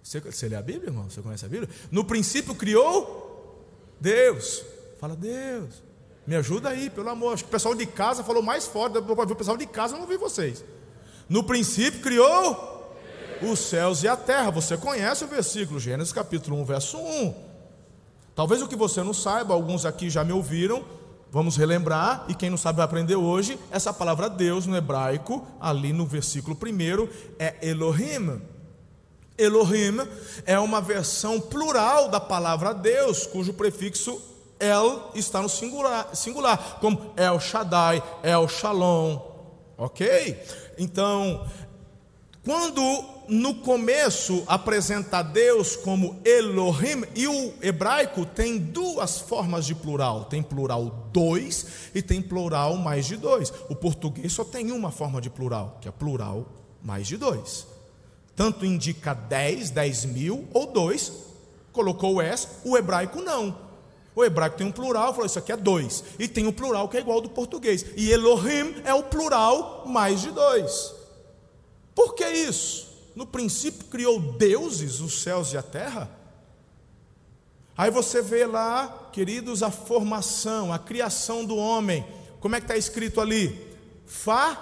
Você, 0.02 0.20
você 0.20 0.48
lê 0.48 0.56
a 0.56 0.62
Bíblia, 0.62 0.90
irmão? 0.90 1.10
Você 1.10 1.22
conhece 1.22 1.46
a 1.46 1.48
Bíblia? 1.48 1.70
No 1.92 2.04
princípio 2.06 2.54
criou 2.54 3.66
Deus. 4.00 4.64
Fala, 5.00 5.16
Deus. 5.16 5.84
Me 6.28 6.36
ajuda 6.36 6.70
aí, 6.70 6.90
pelo 6.90 7.10
amor. 7.10 7.34
Acho 7.34 7.44
que 7.44 7.50
o 7.50 7.52
pessoal 7.52 7.76
de 7.76 7.86
casa 7.86 8.24
falou 8.24 8.42
mais 8.42 8.66
forte. 8.66 8.98
O 8.98 9.36
pessoal 9.36 9.58
de 9.58 9.66
casa 9.66 9.98
não 9.98 10.08
vi 10.08 10.18
vocês. 10.18 10.64
No 11.28 11.44
princípio 11.44 12.02
criou 12.02 12.94
os 13.42 13.60
céus 13.60 14.04
e 14.04 14.08
a 14.08 14.16
terra. 14.16 14.52
Você 14.52 14.78
conhece 14.78 15.24
o 15.24 15.28
versículo, 15.28 15.80
Gênesis 15.80 16.14
capítulo 16.14 16.60
1, 16.62 16.66
verso 16.66 16.98
1. 16.98 17.34
Talvez 18.36 18.62
o 18.62 18.68
que 18.68 18.76
você 18.76 19.02
não 19.02 19.14
saiba, 19.14 19.54
alguns 19.54 19.86
aqui 19.86 20.10
já 20.10 20.24
me 20.24 20.34
ouviram, 20.34 20.84
Vamos 21.36 21.58
relembrar, 21.58 22.24
e 22.30 22.34
quem 22.34 22.50
não 22.50 22.56
sabe 22.56 22.78
vai 22.78 22.86
aprender 22.86 23.18
hoje, 23.18 23.60
essa 23.70 23.92
palavra 23.92 24.30
Deus 24.30 24.66
no 24.66 24.78
hebraico, 24.78 25.46
ali 25.60 25.92
no 25.92 26.06
versículo 26.06 26.56
1, 26.56 27.10
é 27.38 27.56
Elohim. 27.62 28.42
Elohim 29.38 29.98
é 30.46 30.58
uma 30.58 30.80
versão 30.80 31.42
plural 31.42 32.08
da 32.08 32.22
palavra 32.22 32.74
Deus, 32.74 33.28
cujo 33.28 33.54
prefixo 33.54 34.18
El 34.58 35.12
está 35.14 35.42
no 35.42 35.50
singular, 35.50 36.16
singular 36.16 36.78
como 36.80 37.12
El 37.18 37.38
Shaddai, 37.38 38.02
El 38.24 38.48
Shalom. 38.48 39.35
Ok? 39.78 40.38
Então, 40.78 41.46
quando 42.44 43.04
no 43.28 43.56
começo 43.56 44.44
apresenta 44.48 45.22
Deus 45.22 45.76
como 45.76 46.22
Elohim, 46.24 47.04
e 47.16 47.28
o 47.28 47.54
hebraico 47.62 48.26
tem 48.26 48.58
duas 48.58 49.20
formas 49.20 49.66
de 49.66 49.74
plural: 49.74 50.26
tem 50.26 50.44
plural 50.44 51.10
dois 51.12 51.90
e 51.94 52.02
tem 52.02 52.22
plural 52.22 52.78
mais 52.78 53.06
de 53.06 53.18
dois. 53.18 53.52
O 53.68 53.76
português 53.76 54.32
só 54.32 54.44
tem 54.44 54.72
uma 54.72 54.92
forma 54.92 55.20
de 55.20 55.30
plural, 55.30 55.78
que 55.82 55.88
é 55.88 55.92
plural 55.92 56.46
mais 56.84 57.08
de 57.08 57.18
dois. 57.18 57.66
Tanto 58.36 58.66
indica 58.66 59.14
dez, 59.14 59.70
dez 59.70 60.06
mil 60.06 60.48
ou 60.54 60.68
dois, 60.68 61.12
colocou 61.72 62.16
o 62.16 62.22
S, 62.22 62.48
o 62.64 62.78
hebraico 62.78 63.22
não. 63.22 63.65
O 64.16 64.24
hebraico 64.24 64.58
tem 64.58 64.66
um 64.66 64.72
plural, 64.72 65.12
falou 65.14 65.26
isso 65.26 65.38
aqui 65.38 65.52
é 65.52 65.58
dois, 65.58 66.04
e 66.18 66.28
tem 66.28 66.48
um 66.48 66.52
plural 66.52 66.88
que 66.88 66.98
é 66.98 67.02
igual 67.02 67.18
ao 67.18 67.22
do 67.22 67.30
português. 67.30 67.86
E 67.98 68.10
Elohim 68.12 68.82
é 68.86 68.94
o 68.94 69.04
plural 69.04 69.84
mais 69.86 70.22
de 70.22 70.32
dois. 70.32 70.94
Por 71.94 72.16
que 72.16 72.28
isso? 72.28 72.96
no 73.16 73.26
princípio 73.26 73.86
criou 73.86 74.20
deuses, 74.20 75.00
os 75.00 75.24
céus 75.24 75.54
e 75.54 75.58
a 75.58 75.64
terra. 75.64 76.12
Aí 77.78 77.90
você 77.90 78.22
vê 78.22 78.46
lá, 78.46 79.10
queridos, 79.12 79.64
a 79.64 79.72
formação, 79.72 80.74
a 80.74 80.80
criação 80.80 81.46
do 81.46 81.56
homem. 81.56 82.06
Como 82.40 82.56
é 82.56 82.60
que 82.60 82.66
está 82.66 82.76
escrito 82.78 83.22
ali? 83.22 83.74
Façamos 84.06 84.58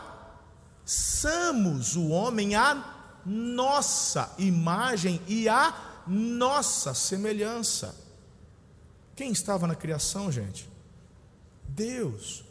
o 1.96 2.10
homem 2.10 2.54
a 2.56 2.92
nossa 3.26 4.34
imagem 4.38 5.20
e 5.28 5.50
a 5.50 6.04
nossa 6.08 6.94
semelhança. 6.94 8.03
Quem 9.16 9.32
estava 9.32 9.68
na 9.68 9.76
criação, 9.76 10.32
gente? 10.32 10.70
Deus, 11.68 12.44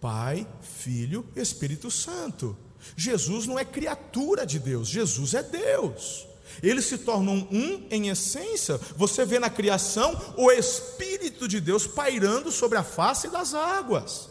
Pai, 0.00 0.46
Filho, 0.60 1.26
Espírito 1.36 1.90
Santo. 1.90 2.56
Jesus 2.96 3.46
não 3.46 3.58
é 3.58 3.64
criatura 3.64 4.46
de 4.46 4.58
Deus, 4.58 4.88
Jesus 4.88 5.34
é 5.34 5.42
Deus. 5.42 6.26
Eles 6.62 6.86
se 6.86 6.98
tornam 6.98 7.46
um 7.50 7.86
em 7.90 8.08
essência. 8.08 8.78
Você 8.96 9.24
vê 9.24 9.38
na 9.38 9.48
criação 9.48 10.34
o 10.36 10.50
Espírito 10.50 11.46
de 11.46 11.60
Deus 11.60 11.86
pairando 11.86 12.50
sobre 12.50 12.76
a 12.76 12.82
face 12.82 13.28
das 13.28 13.54
águas. 13.54 14.28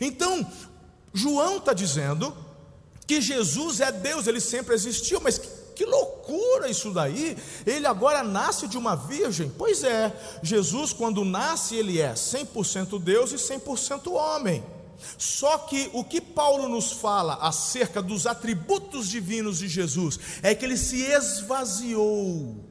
Então, 0.00 0.50
João 1.12 1.58
está 1.58 1.72
dizendo 1.72 2.34
que 3.06 3.20
Jesus 3.20 3.80
é 3.80 3.92
Deus, 3.92 4.26
ele 4.26 4.40
sempre 4.40 4.74
existiu, 4.74 5.20
mas 5.20 5.38
que, 5.74 5.84
loucura 5.84 6.68
isso 6.68 6.90
daí! 6.90 7.36
Ele 7.66 7.86
agora 7.86 8.22
nasce 8.22 8.66
de 8.68 8.78
uma 8.78 8.94
virgem. 8.94 9.52
Pois 9.56 9.82
é, 9.82 10.12
Jesus, 10.42 10.92
quando 10.92 11.24
nasce, 11.24 11.76
ele 11.76 12.00
é 12.00 12.14
100% 12.14 13.00
Deus 13.00 13.32
e 13.32 13.36
100% 13.36 14.12
homem. 14.12 14.64
Só 15.18 15.58
que 15.58 15.90
o 15.92 16.04
que 16.04 16.20
Paulo 16.20 16.68
nos 16.68 16.92
fala 16.92 17.34
acerca 17.40 18.00
dos 18.00 18.26
atributos 18.26 19.08
divinos 19.08 19.58
de 19.58 19.68
Jesus 19.68 20.18
é 20.42 20.54
que 20.54 20.64
ele 20.64 20.76
se 20.76 21.02
esvaziou. 21.02 22.64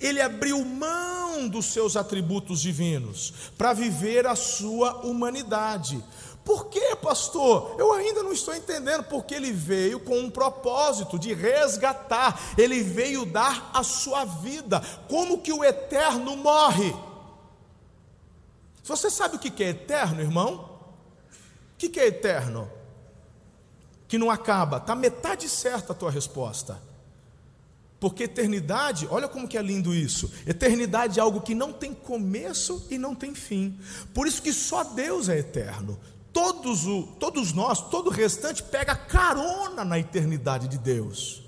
Ele 0.00 0.20
abriu 0.20 0.64
mão 0.64 1.48
dos 1.48 1.66
seus 1.66 1.96
atributos 1.96 2.60
divinos 2.60 3.32
para 3.56 3.72
viver 3.72 4.26
a 4.26 4.36
sua 4.36 5.06
humanidade. 5.06 6.02
Por 6.50 6.66
que, 6.66 6.96
pastor? 6.96 7.76
Eu 7.78 7.92
ainda 7.92 8.24
não 8.24 8.32
estou 8.32 8.52
entendendo, 8.52 9.04
porque 9.04 9.36
ele 9.36 9.52
veio 9.52 10.00
com 10.00 10.18
um 10.18 10.28
propósito 10.28 11.16
de 11.16 11.32
resgatar, 11.32 12.40
ele 12.58 12.82
veio 12.82 13.24
dar 13.24 13.70
a 13.72 13.84
sua 13.84 14.24
vida. 14.24 14.82
Como 15.08 15.42
que 15.42 15.52
o 15.52 15.62
eterno 15.62 16.36
morre? 16.36 16.92
Você 18.82 19.08
sabe 19.08 19.36
o 19.36 19.38
que 19.38 19.62
é 19.62 19.68
eterno, 19.68 20.20
irmão? 20.20 20.68
que, 21.78 21.88
que 21.88 22.00
é 22.00 22.08
eterno? 22.08 22.68
Que 24.08 24.18
não 24.18 24.28
acaba. 24.28 24.78
Está 24.78 24.96
metade 24.96 25.48
certa 25.48 25.92
a 25.92 25.96
tua 25.96 26.10
resposta. 26.10 26.82
Porque 28.00 28.24
eternidade, 28.24 29.06
olha 29.08 29.28
como 29.28 29.46
que 29.46 29.56
é 29.56 29.62
lindo 29.62 29.94
isso. 29.94 30.32
Eternidade 30.44 31.20
é 31.20 31.22
algo 31.22 31.42
que 31.42 31.54
não 31.54 31.72
tem 31.72 31.94
começo 31.94 32.88
e 32.90 32.98
não 32.98 33.14
tem 33.14 33.36
fim. 33.36 33.78
Por 34.12 34.26
isso 34.26 34.42
que 34.42 34.52
só 34.52 34.82
Deus 34.82 35.28
é 35.28 35.38
eterno. 35.38 35.96
Todos, 36.32 36.86
o, 36.86 37.02
todos 37.18 37.52
nós, 37.52 37.80
todo 37.80 38.08
o 38.08 38.12
restante 38.12 38.62
pega 38.62 38.94
carona 38.94 39.84
na 39.84 39.98
eternidade 39.98 40.68
de 40.68 40.78
Deus. 40.78 41.42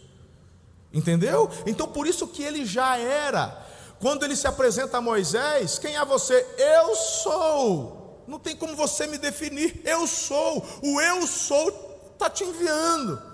Entendeu? 0.93 1.49
Então 1.67 1.87
por 1.87 2.07
isso 2.07 2.27
que 2.27 2.43
ele 2.43 2.67
já 2.67 2.99
era. 2.99 3.67
Quando 4.01 4.25
ele 4.25 4.35
se 4.35 4.47
apresenta 4.47 4.99
a 4.99 5.01
Moisés, 5.01 5.79
quem 5.79 5.97
é 5.97 6.05
você? 6.05 6.45
Eu 6.59 6.95
sou. 6.97 8.25
Não 8.27 8.39
tem 8.39 8.57
como 8.57 8.75
você 8.75 9.07
me 9.07 9.17
definir. 9.17 9.81
Eu 9.85 10.07
sou. 10.07 10.65
O 10.83 11.01
eu 11.01 11.27
sou 11.27 11.71
está 12.13 12.29
te 12.29 12.45
enviando. 12.45 13.32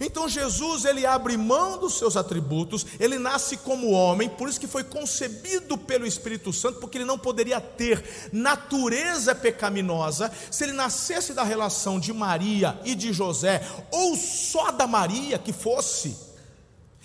Então 0.00 0.28
Jesus 0.28 0.84
ele 0.84 1.06
abre 1.06 1.36
mão 1.36 1.78
dos 1.78 1.98
seus 1.98 2.16
atributos, 2.16 2.86
ele 2.98 3.18
nasce 3.18 3.56
como 3.56 3.90
homem, 3.90 4.28
por 4.28 4.48
isso 4.48 4.60
que 4.60 4.66
foi 4.66 4.84
concebido 4.84 5.76
pelo 5.76 6.06
Espírito 6.06 6.52
Santo, 6.52 6.80
porque 6.80 6.98
ele 6.98 7.04
não 7.04 7.18
poderia 7.18 7.60
ter 7.60 8.30
natureza 8.32 9.34
pecaminosa. 9.34 10.30
Se 10.50 10.64
ele 10.64 10.72
nascesse 10.72 11.32
da 11.32 11.44
relação 11.44 11.98
de 11.98 12.12
Maria 12.12 12.78
e 12.84 12.94
de 12.94 13.12
José, 13.12 13.66
ou 13.90 14.16
só 14.16 14.70
da 14.70 14.86
Maria 14.86 15.38
que 15.38 15.52
fosse 15.52 16.33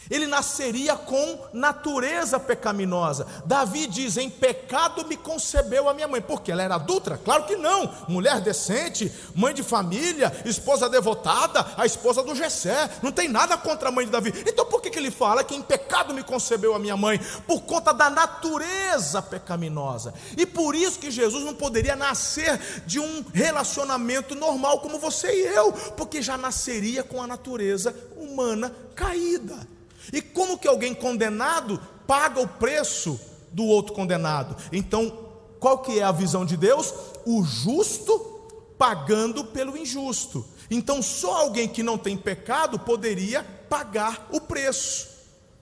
ele 0.10 0.25
nasceria 0.25 0.96
com 0.96 1.39
natureza 1.53 2.39
pecaminosa. 2.39 3.25
Davi 3.46 3.88
diz: 3.88 4.18
Em 4.18 4.29
pecado 4.29 5.06
me 5.06 5.15
concebeu 5.15 5.88
a 5.88 5.94
minha 5.94 6.08
mãe, 6.08 6.22
porque 6.22 6.51
ela 6.51 6.63
era 6.63 6.75
adulta? 6.75 7.20
Claro 7.24 7.46
que 7.46 7.56
não, 7.56 7.91
mulher 8.08 8.41
decente, 8.41 9.12
mãe 9.36 9.53
de 9.53 9.63
família, 9.63 10.32
esposa 10.46 10.89
devotada, 10.89 11.65
a 11.77 11.86
esposa 11.86 12.24
do 12.24 12.36
Jessé, 12.36 12.89
não 13.01 13.12
tem 13.12 13.27
nada 13.27 13.58
contra 13.58 13.89
a 13.89 13.91
mãe 13.91 14.06
de 14.06 14.12
Davi. 14.12 14.34
Então 14.48 14.65
por 14.65 14.82
que, 14.82 14.89
que 14.89 14.98
ele 14.98 15.12
fala 15.12 15.44
que 15.44 15.56
em 15.56 15.62
pecado 15.62 16.13
me 16.13 16.24
concebeu 16.24 16.74
a 16.74 16.79
minha 16.79 16.98
mãe? 16.98 17.20
Por 17.46 17.62
conta 17.62 17.94
da 17.94 18.10
natureza 18.10 19.22
pecaminosa, 19.22 20.13
e 20.36 20.46
por 20.46 20.75
isso 20.75 21.00
que 21.00 21.12
Jesus 21.12 21.44
não 21.44 21.53
poderia 21.53 21.96
nascer 21.96 22.60
de 22.86 23.00
um 23.00 23.25
relacionamento 23.34 24.34
normal 24.34 24.79
como 24.79 25.00
você 25.00 25.32
e 25.32 25.56
eu, 25.56 25.72
porque 25.96 26.22
já 26.22 26.38
nasceria 26.38 27.03
com 27.03 27.22
a 27.22 27.27
natureza 27.27 27.96
humana 28.18 28.74
caída. 28.96 29.79
E 30.12 30.22
como 30.22 30.58
que 30.58 30.68
alguém 30.68 30.94
condenado 30.94 31.80
paga 32.08 32.42
o 32.42 32.48
preço 32.48 33.20
do 33.51 33.66
outro 33.66 33.94
condenado? 33.94 34.56
Então, 34.72 35.30
qual 35.60 35.80
que 35.80 36.00
é 36.00 36.04
a 36.04 36.12
visão 36.12 36.46
de 36.46 36.56
Deus? 36.56 36.94
O 37.25 37.44
justo 37.44 38.39
pagando 38.78 39.44
pelo 39.46 39.78
injusto. 39.78 40.46
Então, 40.72 41.01
só 41.01 41.42
alguém 41.42 41.68
que 41.68 41.84
não 41.84 41.98
tem 41.98 42.16
pecado 42.16 42.80
poderia 42.80 43.44
pagar 43.44 44.28
o 44.32 44.39
preço. 44.39 45.10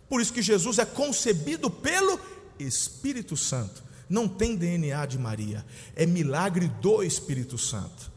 Por 0.08 0.22
isso 0.22 0.32
que 0.32 0.42
Jesus 0.42 0.80
é 0.80 0.86
concebido 0.86 1.70
pelo 1.70 2.20
Espírito 2.60 3.36
Santo. 3.36 3.84
Não 4.10 4.28
tem 4.28 4.56
DNA 4.56 5.06
de 5.06 5.18
Maria, 5.18 5.66
é 5.96 6.06
milagre 6.06 6.68
do 6.68 7.04
Espírito 7.04 7.58
Santo. 7.58 8.12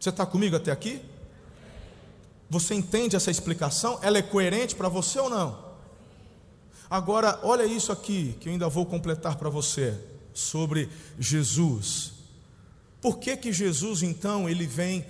Você 0.00 0.08
está 0.08 0.26
comigo 0.26 0.56
até 0.56 0.72
aqui? 0.72 1.00
Você 2.52 2.74
entende 2.74 3.16
essa 3.16 3.30
explicação? 3.30 3.98
Ela 4.02 4.18
é 4.18 4.22
coerente 4.22 4.74
para 4.76 4.86
você 4.86 5.18
ou 5.18 5.30
não? 5.30 5.58
Agora, 6.90 7.40
olha 7.42 7.64
isso 7.64 7.90
aqui 7.90 8.36
que 8.38 8.46
eu 8.46 8.52
ainda 8.52 8.68
vou 8.68 8.84
completar 8.84 9.36
para 9.36 9.48
você 9.48 9.98
sobre 10.34 10.90
Jesus. 11.18 12.12
Por 13.00 13.18
que 13.18 13.38
que 13.38 13.54
Jesus 13.54 14.02
então 14.02 14.50
ele 14.50 14.66
vem 14.66 15.02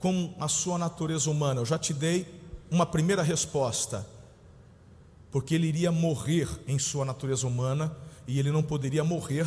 com 0.00 0.34
a 0.40 0.48
sua 0.48 0.76
natureza 0.76 1.30
humana? 1.30 1.60
Eu 1.60 1.64
já 1.64 1.78
te 1.78 1.94
dei 1.94 2.26
uma 2.68 2.84
primeira 2.84 3.22
resposta. 3.22 4.04
Porque 5.30 5.54
ele 5.54 5.68
iria 5.68 5.92
morrer 5.92 6.48
em 6.66 6.80
sua 6.80 7.04
natureza 7.04 7.46
humana 7.46 7.96
e 8.26 8.40
ele 8.40 8.50
não 8.50 8.62
poderia 8.62 9.04
morrer 9.04 9.46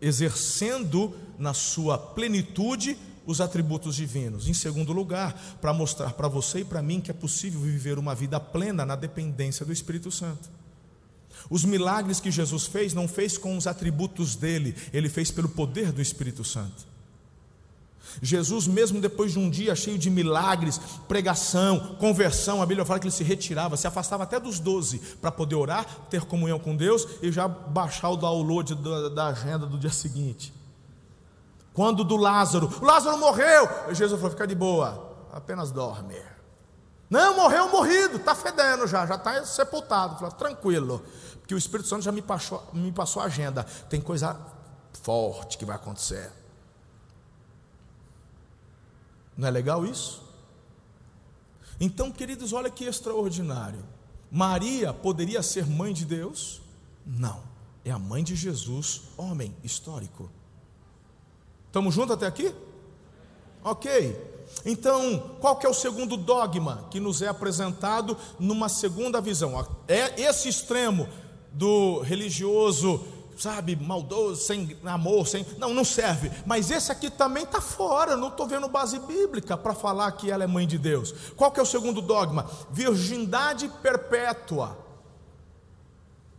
exercendo 0.00 1.12
na 1.36 1.52
sua 1.52 1.98
plenitude 1.98 2.96
os 3.26 3.40
atributos 3.40 3.96
divinos. 3.96 4.48
Em 4.48 4.54
segundo 4.54 4.92
lugar, 4.92 5.34
para 5.60 5.72
mostrar 5.72 6.12
para 6.12 6.28
você 6.28 6.60
e 6.60 6.64
para 6.64 6.82
mim 6.82 7.00
que 7.00 7.10
é 7.10 7.14
possível 7.14 7.60
viver 7.60 7.98
uma 7.98 8.14
vida 8.14 8.38
plena 8.40 8.84
na 8.84 8.96
dependência 8.96 9.64
do 9.64 9.72
Espírito 9.72 10.10
Santo. 10.10 10.50
Os 11.50 11.64
milagres 11.64 12.20
que 12.20 12.30
Jesus 12.30 12.66
fez, 12.66 12.94
não 12.94 13.08
fez 13.08 13.36
com 13.36 13.56
os 13.56 13.66
atributos 13.66 14.36
dele, 14.36 14.74
ele 14.92 15.08
fez 15.08 15.30
pelo 15.30 15.48
poder 15.48 15.92
do 15.92 16.00
Espírito 16.00 16.44
Santo. 16.44 16.92
Jesus, 18.20 18.66
mesmo 18.66 19.00
depois 19.00 19.32
de 19.32 19.38
um 19.38 19.48
dia 19.48 19.74
cheio 19.74 19.96
de 19.96 20.10
milagres, 20.10 20.78
pregação, 21.08 21.96
conversão, 21.98 22.60
a 22.60 22.66
Bíblia 22.66 22.84
fala 22.84 22.98
que 22.98 23.06
ele 23.06 23.14
se 23.14 23.24
retirava, 23.24 23.76
se 23.76 23.86
afastava 23.86 24.24
até 24.24 24.38
dos 24.38 24.58
doze 24.58 25.00
para 25.20 25.32
poder 25.32 25.54
orar, 25.54 25.86
ter 26.10 26.22
comunhão 26.22 26.58
com 26.58 26.76
Deus 26.76 27.06
e 27.22 27.32
já 27.32 27.48
baixar 27.48 28.10
o 28.10 28.16
download 28.16 28.74
da, 28.74 29.08
da 29.08 29.26
agenda 29.28 29.66
do 29.66 29.78
dia 29.78 29.90
seguinte. 29.90 30.52
Quando 31.74 32.04
do 32.04 32.16
Lázaro, 32.16 32.70
Lázaro 32.82 33.18
morreu, 33.18 33.68
Jesus 33.94 34.20
falou: 34.20 34.30
fica 34.30 34.46
de 34.46 34.54
boa, 34.54 35.16
apenas 35.32 35.70
dorme. 35.70 36.20
Não, 37.08 37.36
morreu 37.36 37.68
morrido, 37.70 38.16
está 38.16 38.34
fedendo 38.34 38.86
já, 38.86 39.06
já 39.06 39.16
está 39.16 39.44
sepultado. 39.44 40.16
Falou, 40.16 40.32
tranquilo, 40.32 41.04
porque 41.40 41.54
o 41.54 41.58
Espírito 41.58 41.88
Santo 41.88 42.02
já 42.02 42.12
me 42.12 42.22
passou, 42.22 42.62
me 42.72 42.90
passou 42.90 43.22
a 43.22 43.26
agenda. 43.26 43.64
Tem 43.88 44.00
coisa 44.00 44.38
forte 45.02 45.58
que 45.58 45.64
vai 45.64 45.76
acontecer. 45.76 46.30
Não 49.36 49.48
é 49.48 49.50
legal 49.50 49.84
isso? 49.84 50.22
Então, 51.80 52.10
queridos, 52.10 52.52
olha 52.52 52.70
que 52.70 52.84
extraordinário. 52.84 53.84
Maria 54.30 54.94
poderia 54.94 55.42
ser 55.42 55.66
mãe 55.66 55.92
de 55.92 56.04
Deus? 56.04 56.62
Não, 57.04 57.42
é 57.84 57.90
a 57.90 57.98
mãe 57.98 58.22
de 58.22 58.36
Jesus, 58.36 59.02
homem 59.16 59.54
histórico. 59.62 60.30
Estamos 61.72 61.94
juntos 61.94 62.12
até 62.12 62.26
aqui? 62.26 62.54
Ok. 63.64 64.14
Então, 64.66 65.30
qual 65.40 65.56
que 65.56 65.64
é 65.64 65.70
o 65.70 65.72
segundo 65.72 66.18
dogma 66.18 66.86
que 66.90 67.00
nos 67.00 67.22
é 67.22 67.28
apresentado 67.28 68.14
numa 68.38 68.68
segunda 68.68 69.22
visão? 69.22 69.66
É 69.88 70.20
esse 70.20 70.50
extremo 70.50 71.08
do 71.50 72.00
religioso 72.00 73.02
sabe, 73.38 73.74
maldoso, 73.74 74.42
sem 74.42 74.76
amor, 74.84 75.26
sem. 75.26 75.46
Não, 75.56 75.72
não 75.72 75.82
serve. 75.82 76.30
Mas 76.44 76.70
esse 76.70 76.92
aqui 76.92 77.08
também 77.08 77.44
está 77.44 77.62
fora. 77.62 78.18
Não 78.18 78.28
estou 78.28 78.46
vendo 78.46 78.68
base 78.68 78.98
bíblica 78.98 79.56
para 79.56 79.72
falar 79.72 80.12
que 80.12 80.30
ela 80.30 80.44
é 80.44 80.46
mãe 80.46 80.66
de 80.66 80.76
Deus. 80.76 81.14
Qual 81.38 81.50
que 81.50 81.58
é 81.58 81.62
o 81.62 81.66
segundo 81.66 82.02
dogma? 82.02 82.50
Virgindade 82.70 83.66
perpétua. 83.82 84.76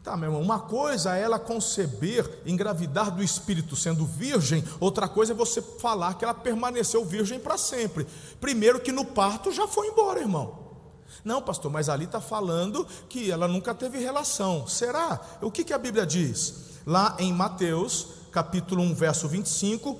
Tá, 0.03 0.17
meu 0.17 0.29
irmão, 0.29 0.41
uma 0.41 0.59
coisa 0.59 1.15
é 1.15 1.21
ela 1.21 1.39
conceber, 1.39 2.41
engravidar 2.45 3.09
do 3.09 3.23
Espírito 3.23 3.75
sendo 3.75 4.05
virgem, 4.05 4.63
outra 4.79 5.07
coisa 5.07 5.31
é 5.31 5.35
você 5.35 5.61
falar 5.61 6.15
que 6.15 6.25
ela 6.25 6.33
permaneceu 6.33 7.05
virgem 7.05 7.39
para 7.39 7.57
sempre. 7.57 8.05
Primeiro 8.41 8.81
que 8.81 8.91
no 8.91 9.05
parto 9.05 9.51
já 9.51 9.65
foi 9.65 9.87
embora, 9.87 10.19
irmão. 10.19 10.61
Não, 11.23 11.41
pastor, 11.41 11.71
mas 11.71 11.87
ali 11.87 12.03
está 12.03 12.19
falando 12.19 12.85
que 13.07 13.31
ela 13.31 13.47
nunca 13.47 13.73
teve 13.73 13.97
relação. 13.97 14.67
Será? 14.67 15.21
O 15.41 15.49
que, 15.49 15.63
que 15.63 15.71
a 15.71 15.77
Bíblia 15.77 16.05
diz? 16.05 16.73
lá 16.85 17.15
em 17.19 17.31
Mateus, 17.33 18.07
capítulo 18.31 18.81
1, 18.83 18.95
verso 18.95 19.27
25. 19.27 19.97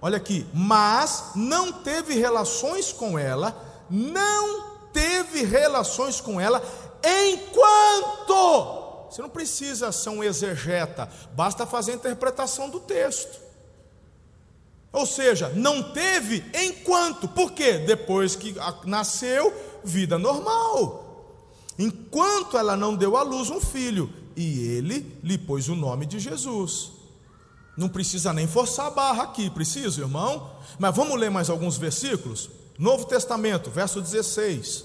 Olha 0.00 0.16
aqui, 0.16 0.46
mas 0.54 1.32
não 1.34 1.72
teve 1.72 2.14
relações 2.14 2.92
com 2.92 3.18
ela, 3.18 3.56
não 3.90 4.62
teve 4.92 5.42
relações 5.44 6.20
com 6.20 6.40
ela 6.40 6.62
enquanto. 7.02 8.77
Você 9.10 9.22
não 9.22 9.28
precisa 9.28 9.90
ser 9.92 10.10
um 10.10 10.22
exegeta, 10.22 11.08
basta 11.34 11.66
fazer 11.66 11.92
a 11.92 11.96
interpretação 11.96 12.68
do 12.68 12.80
texto. 12.80 13.40
Ou 14.92 15.06
seja, 15.06 15.50
não 15.50 15.92
teve 15.92 16.44
enquanto, 16.54 17.28
por 17.28 17.52
quê? 17.52 17.78
Depois 17.78 18.34
que 18.34 18.54
nasceu, 18.84 19.52
vida 19.84 20.18
normal. 20.18 21.04
Enquanto 21.78 22.56
ela 22.56 22.76
não 22.76 22.96
deu 22.96 23.16
à 23.16 23.22
luz 23.22 23.50
um 23.50 23.60
filho, 23.60 24.12
e 24.38 24.60
ele 24.68 25.18
lhe 25.22 25.36
pôs 25.36 25.68
o 25.68 25.74
nome 25.74 26.06
de 26.06 26.18
Jesus. 26.18 26.92
Não 27.76 27.88
precisa 27.88 28.32
nem 28.32 28.46
forçar 28.46 28.86
a 28.86 28.90
barra 28.90 29.24
aqui, 29.24 29.50
precisa, 29.50 30.00
irmão? 30.00 30.50
Mas 30.78 30.94
vamos 30.94 31.18
ler 31.18 31.30
mais 31.30 31.50
alguns 31.50 31.76
versículos? 31.76 32.48
Novo 32.78 33.04
Testamento, 33.04 33.70
verso 33.70 34.00
16, 34.00 34.84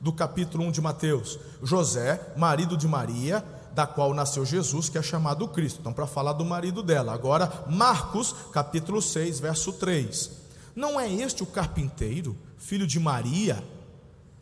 do 0.00 0.12
capítulo 0.12 0.64
1 0.64 0.72
de 0.72 0.80
Mateus. 0.80 1.38
José, 1.62 2.20
marido 2.36 2.76
de 2.76 2.88
Maria, 2.88 3.44
da 3.78 3.86
qual 3.86 4.12
nasceu 4.12 4.44
Jesus, 4.44 4.88
que 4.88 4.98
é 4.98 5.02
chamado 5.02 5.46
Cristo. 5.46 5.78
Então, 5.78 5.92
para 5.92 6.04
falar 6.04 6.32
do 6.32 6.44
marido 6.44 6.82
dela. 6.82 7.14
Agora, 7.14 7.64
Marcos, 7.70 8.34
capítulo 8.50 9.00
6, 9.00 9.38
verso 9.38 9.72
3. 9.72 10.32
Não 10.74 10.98
é 10.98 11.08
este 11.08 11.44
o 11.44 11.46
carpinteiro, 11.46 12.36
filho 12.56 12.88
de 12.88 12.98
Maria, 12.98 13.62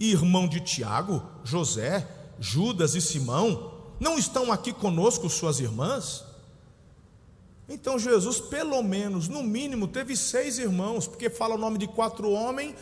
irmão 0.00 0.48
de 0.48 0.60
Tiago, 0.60 1.22
José, 1.44 2.08
Judas 2.40 2.94
e 2.94 3.00
Simão? 3.02 3.74
Não 4.00 4.16
estão 4.16 4.50
aqui 4.50 4.72
conosco 4.72 5.28
suas 5.28 5.60
irmãs? 5.60 6.24
Então 7.68 7.98
Jesus, 7.98 8.40
pelo 8.40 8.82
menos, 8.82 9.28
no 9.28 9.42
mínimo, 9.42 9.86
teve 9.86 10.16
seis 10.16 10.56
irmãos, 10.56 11.06
porque 11.06 11.28
fala 11.28 11.56
o 11.56 11.58
nome 11.58 11.76
de 11.76 11.86
quatro, 11.86 12.30
homem, 12.30 12.74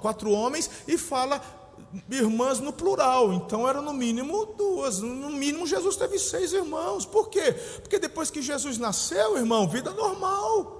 quatro 0.00 0.30
homens 0.30 0.70
e 0.88 0.96
fala 0.96 1.38
irmãs 2.10 2.60
no 2.60 2.72
plural. 2.72 3.32
Então 3.32 3.68
era 3.68 3.80
no 3.80 3.92
mínimo 3.92 4.46
duas. 4.46 5.00
No 5.00 5.30
mínimo 5.30 5.66
Jesus 5.66 5.96
teve 5.96 6.18
seis 6.18 6.52
irmãos. 6.52 7.04
Por 7.04 7.28
quê? 7.28 7.52
Porque 7.80 7.98
depois 7.98 8.30
que 8.30 8.42
Jesus 8.42 8.78
nasceu, 8.78 9.36
irmão, 9.36 9.68
vida 9.68 9.90
normal. 9.92 10.76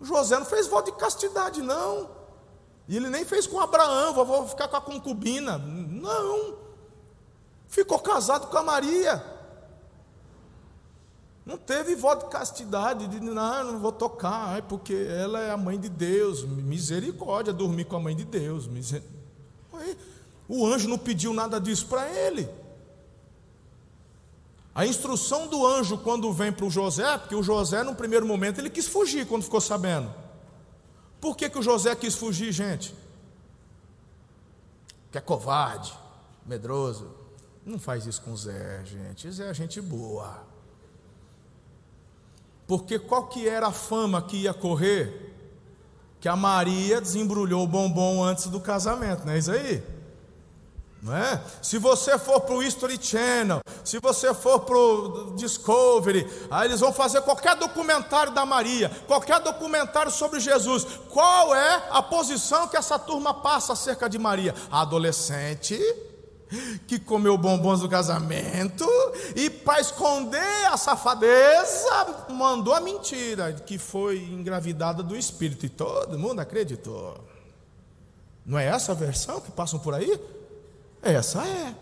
José 0.00 0.38
não 0.38 0.46
fez 0.46 0.66
voto 0.66 0.90
de 0.90 0.98
castidade, 0.98 1.62
não. 1.62 2.10
E 2.88 2.96
ele 2.96 3.08
nem 3.08 3.24
fez 3.24 3.46
com 3.46 3.60
Abraão, 3.60 4.12
vou 4.12 4.48
ficar 4.48 4.68
com 4.68 4.76
a 4.76 4.80
concubina. 4.80 5.56
Não 5.58 6.58
ficou 7.68 7.98
casado 7.98 8.48
com 8.48 8.58
a 8.58 8.62
Maria. 8.62 9.24
Não 11.44 11.56
teve 11.56 11.96
voto 11.96 12.26
de 12.26 12.30
castidade, 12.30 13.08
de 13.08 13.18
não, 13.18 13.64
não 13.64 13.78
vou 13.80 13.90
tocar, 13.90 14.62
porque 14.62 14.94
ela 14.94 15.40
é 15.40 15.50
a 15.50 15.56
mãe 15.56 15.78
de 15.78 15.88
Deus, 15.88 16.44
misericórdia, 16.44 17.52
dormir 17.52 17.86
com 17.86 17.96
a 17.96 18.00
mãe 18.00 18.14
de 18.14 18.24
Deus. 18.24 18.68
Miser... 19.82 20.12
O 20.48 20.66
anjo 20.66 20.88
não 20.88 20.98
pediu 20.98 21.32
nada 21.32 21.60
disso 21.60 21.86
para 21.86 22.08
ele. 22.08 22.48
A 24.74 24.86
instrução 24.86 25.46
do 25.48 25.66
anjo 25.66 25.98
quando 25.98 26.32
vem 26.32 26.52
para 26.52 26.66
o 26.66 26.70
José, 26.70 27.18
porque 27.18 27.34
o 27.34 27.42
José, 27.42 27.82
no 27.82 27.94
primeiro 27.94 28.26
momento, 28.26 28.58
ele 28.58 28.70
quis 28.70 28.86
fugir 28.86 29.26
quando 29.26 29.42
ficou 29.42 29.60
sabendo. 29.60 30.12
Por 31.20 31.36
que, 31.36 31.48
que 31.48 31.58
o 31.58 31.62
José 31.62 31.94
quis 31.94 32.14
fugir, 32.14 32.52
gente? 32.52 32.94
Que 35.10 35.18
é 35.18 35.20
covarde, 35.20 35.92
medroso. 36.46 37.10
Não 37.64 37.78
faz 37.78 38.06
isso 38.06 38.20
com 38.22 38.36
Zé, 38.36 38.82
gente. 38.84 39.30
Zé 39.30 39.50
é 39.50 39.54
gente 39.54 39.80
boa. 39.80 40.42
Porque 42.66 42.98
qual 42.98 43.26
que 43.28 43.48
era 43.48 43.68
a 43.68 43.72
fama 43.72 44.22
que 44.22 44.38
ia 44.38 44.54
correr? 44.54 45.31
Que 46.22 46.28
a 46.28 46.36
Maria 46.36 47.00
desembrulhou 47.00 47.64
o 47.64 47.66
bombom 47.66 48.22
antes 48.22 48.46
do 48.46 48.60
casamento, 48.60 49.26
não 49.26 49.32
é 49.32 49.38
isso 49.38 49.50
aí? 49.50 49.82
Não 51.02 51.16
é? 51.16 51.42
Se 51.60 51.78
você 51.78 52.16
for 52.16 52.40
para 52.42 52.54
o 52.54 52.62
History 52.62 52.96
Channel, 53.02 53.60
se 53.84 53.98
você 53.98 54.32
for 54.32 54.60
para 54.60 54.78
o 54.78 55.34
Discovery, 55.34 56.24
aí 56.48 56.68
eles 56.68 56.78
vão 56.78 56.92
fazer 56.92 57.22
qualquer 57.22 57.56
documentário 57.56 58.32
da 58.32 58.46
Maria, 58.46 58.88
qualquer 59.08 59.40
documentário 59.40 60.12
sobre 60.12 60.38
Jesus. 60.38 60.86
Qual 61.10 61.56
é 61.56 61.88
a 61.90 62.00
posição 62.00 62.68
que 62.68 62.76
essa 62.76 63.00
turma 63.00 63.34
passa 63.34 63.72
acerca 63.72 64.08
de 64.08 64.16
Maria? 64.16 64.54
Adolescente 64.70 65.76
que 66.86 66.98
comeu 66.98 67.36
bombons 67.38 67.80
do 67.80 67.88
casamento 67.88 68.86
e 69.34 69.48
para 69.48 69.80
esconder 69.80 70.66
a 70.66 70.76
safadeza 70.76 72.26
mandou 72.30 72.74
a 72.74 72.80
mentira 72.80 73.52
que 73.52 73.78
foi 73.78 74.18
engravidada 74.18 75.02
do 75.02 75.16
espírito 75.16 75.66
e 75.66 75.68
todo 75.68 76.18
mundo 76.18 76.40
acreditou. 76.40 77.18
Não 78.44 78.58
é 78.58 78.66
essa 78.66 78.92
a 78.92 78.94
versão 78.94 79.40
que 79.40 79.50
passam 79.50 79.78
por 79.78 79.94
aí? 79.94 80.20
Essa 81.02 81.46
é. 81.46 81.74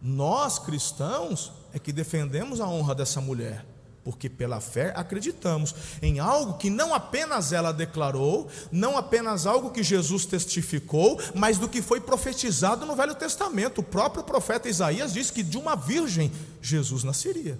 Nós 0.00 0.58
cristãos 0.58 1.52
é 1.72 1.78
que 1.78 1.92
defendemos 1.92 2.60
a 2.60 2.68
honra 2.68 2.94
dessa 2.94 3.20
mulher 3.20 3.64
porque 4.06 4.30
pela 4.30 4.60
fé 4.60 4.92
acreditamos 4.94 5.74
em 6.00 6.20
algo 6.20 6.58
que 6.58 6.70
não 6.70 6.94
apenas 6.94 7.52
ela 7.52 7.72
declarou, 7.72 8.46
não 8.70 8.96
apenas 8.96 9.48
algo 9.48 9.72
que 9.72 9.82
Jesus 9.82 10.24
testificou, 10.24 11.20
mas 11.34 11.58
do 11.58 11.68
que 11.68 11.82
foi 11.82 12.00
profetizado 12.00 12.86
no 12.86 12.94
Velho 12.94 13.16
Testamento. 13.16 13.80
O 13.80 13.82
próprio 13.82 14.22
profeta 14.22 14.68
Isaías 14.68 15.12
diz 15.12 15.32
que 15.32 15.42
de 15.42 15.58
uma 15.58 15.74
virgem 15.74 16.30
Jesus 16.62 17.02
nasceria. 17.02 17.58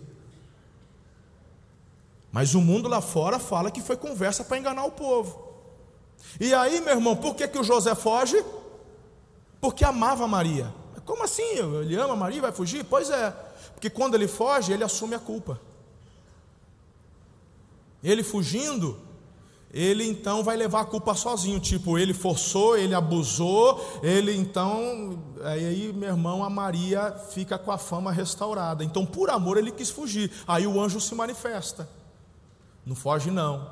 Mas 2.30 2.54
o 2.54 2.60
mundo 2.60 2.88
lá 2.88 3.00
fora 3.00 3.40
fala 3.40 3.68
que 3.68 3.82
foi 3.82 3.96
conversa 3.96 4.44
para 4.44 4.56
enganar 4.56 4.84
o 4.84 4.92
povo. 4.92 5.52
E 6.38 6.54
aí, 6.54 6.80
meu 6.80 6.94
irmão, 6.94 7.16
por 7.16 7.34
que, 7.34 7.48
que 7.48 7.58
o 7.58 7.64
José 7.64 7.96
foge? 7.96 8.40
Porque 9.60 9.84
amava 9.84 10.28
Maria. 10.28 10.72
Como 11.04 11.24
assim? 11.24 11.56
Ele 11.80 11.96
ama 11.96 12.14
Maria 12.14 12.38
e 12.38 12.42
vai 12.42 12.52
fugir? 12.52 12.84
Pois 12.84 13.10
é, 13.10 13.32
porque 13.74 13.90
quando 13.90 14.14
ele 14.14 14.28
foge, 14.28 14.72
ele 14.72 14.84
assume 14.84 15.16
a 15.16 15.18
culpa. 15.18 15.60
Ele 18.02 18.22
fugindo, 18.22 18.98
ele 19.72 20.08
então 20.08 20.42
vai 20.42 20.56
levar 20.56 20.80
a 20.80 20.84
culpa 20.84 21.14
sozinho, 21.14 21.60
tipo, 21.60 21.98
ele 21.98 22.14
forçou, 22.14 22.78
ele 22.78 22.94
abusou, 22.94 24.00
ele 24.02 24.34
então, 24.34 25.22
aí 25.42 25.92
meu 25.92 26.08
irmão, 26.08 26.42
a 26.42 26.48
Maria 26.48 27.14
fica 27.30 27.58
com 27.58 27.70
a 27.70 27.76
fama 27.76 28.10
restaurada. 28.10 28.82
Então, 28.82 29.04
por 29.04 29.28
amor, 29.28 29.58
ele 29.58 29.70
quis 29.70 29.90
fugir. 29.90 30.30
Aí 30.46 30.66
o 30.66 30.80
anjo 30.80 31.00
se 31.00 31.14
manifesta. 31.14 31.88
Não 32.86 32.94
foge, 32.94 33.30
não. 33.30 33.70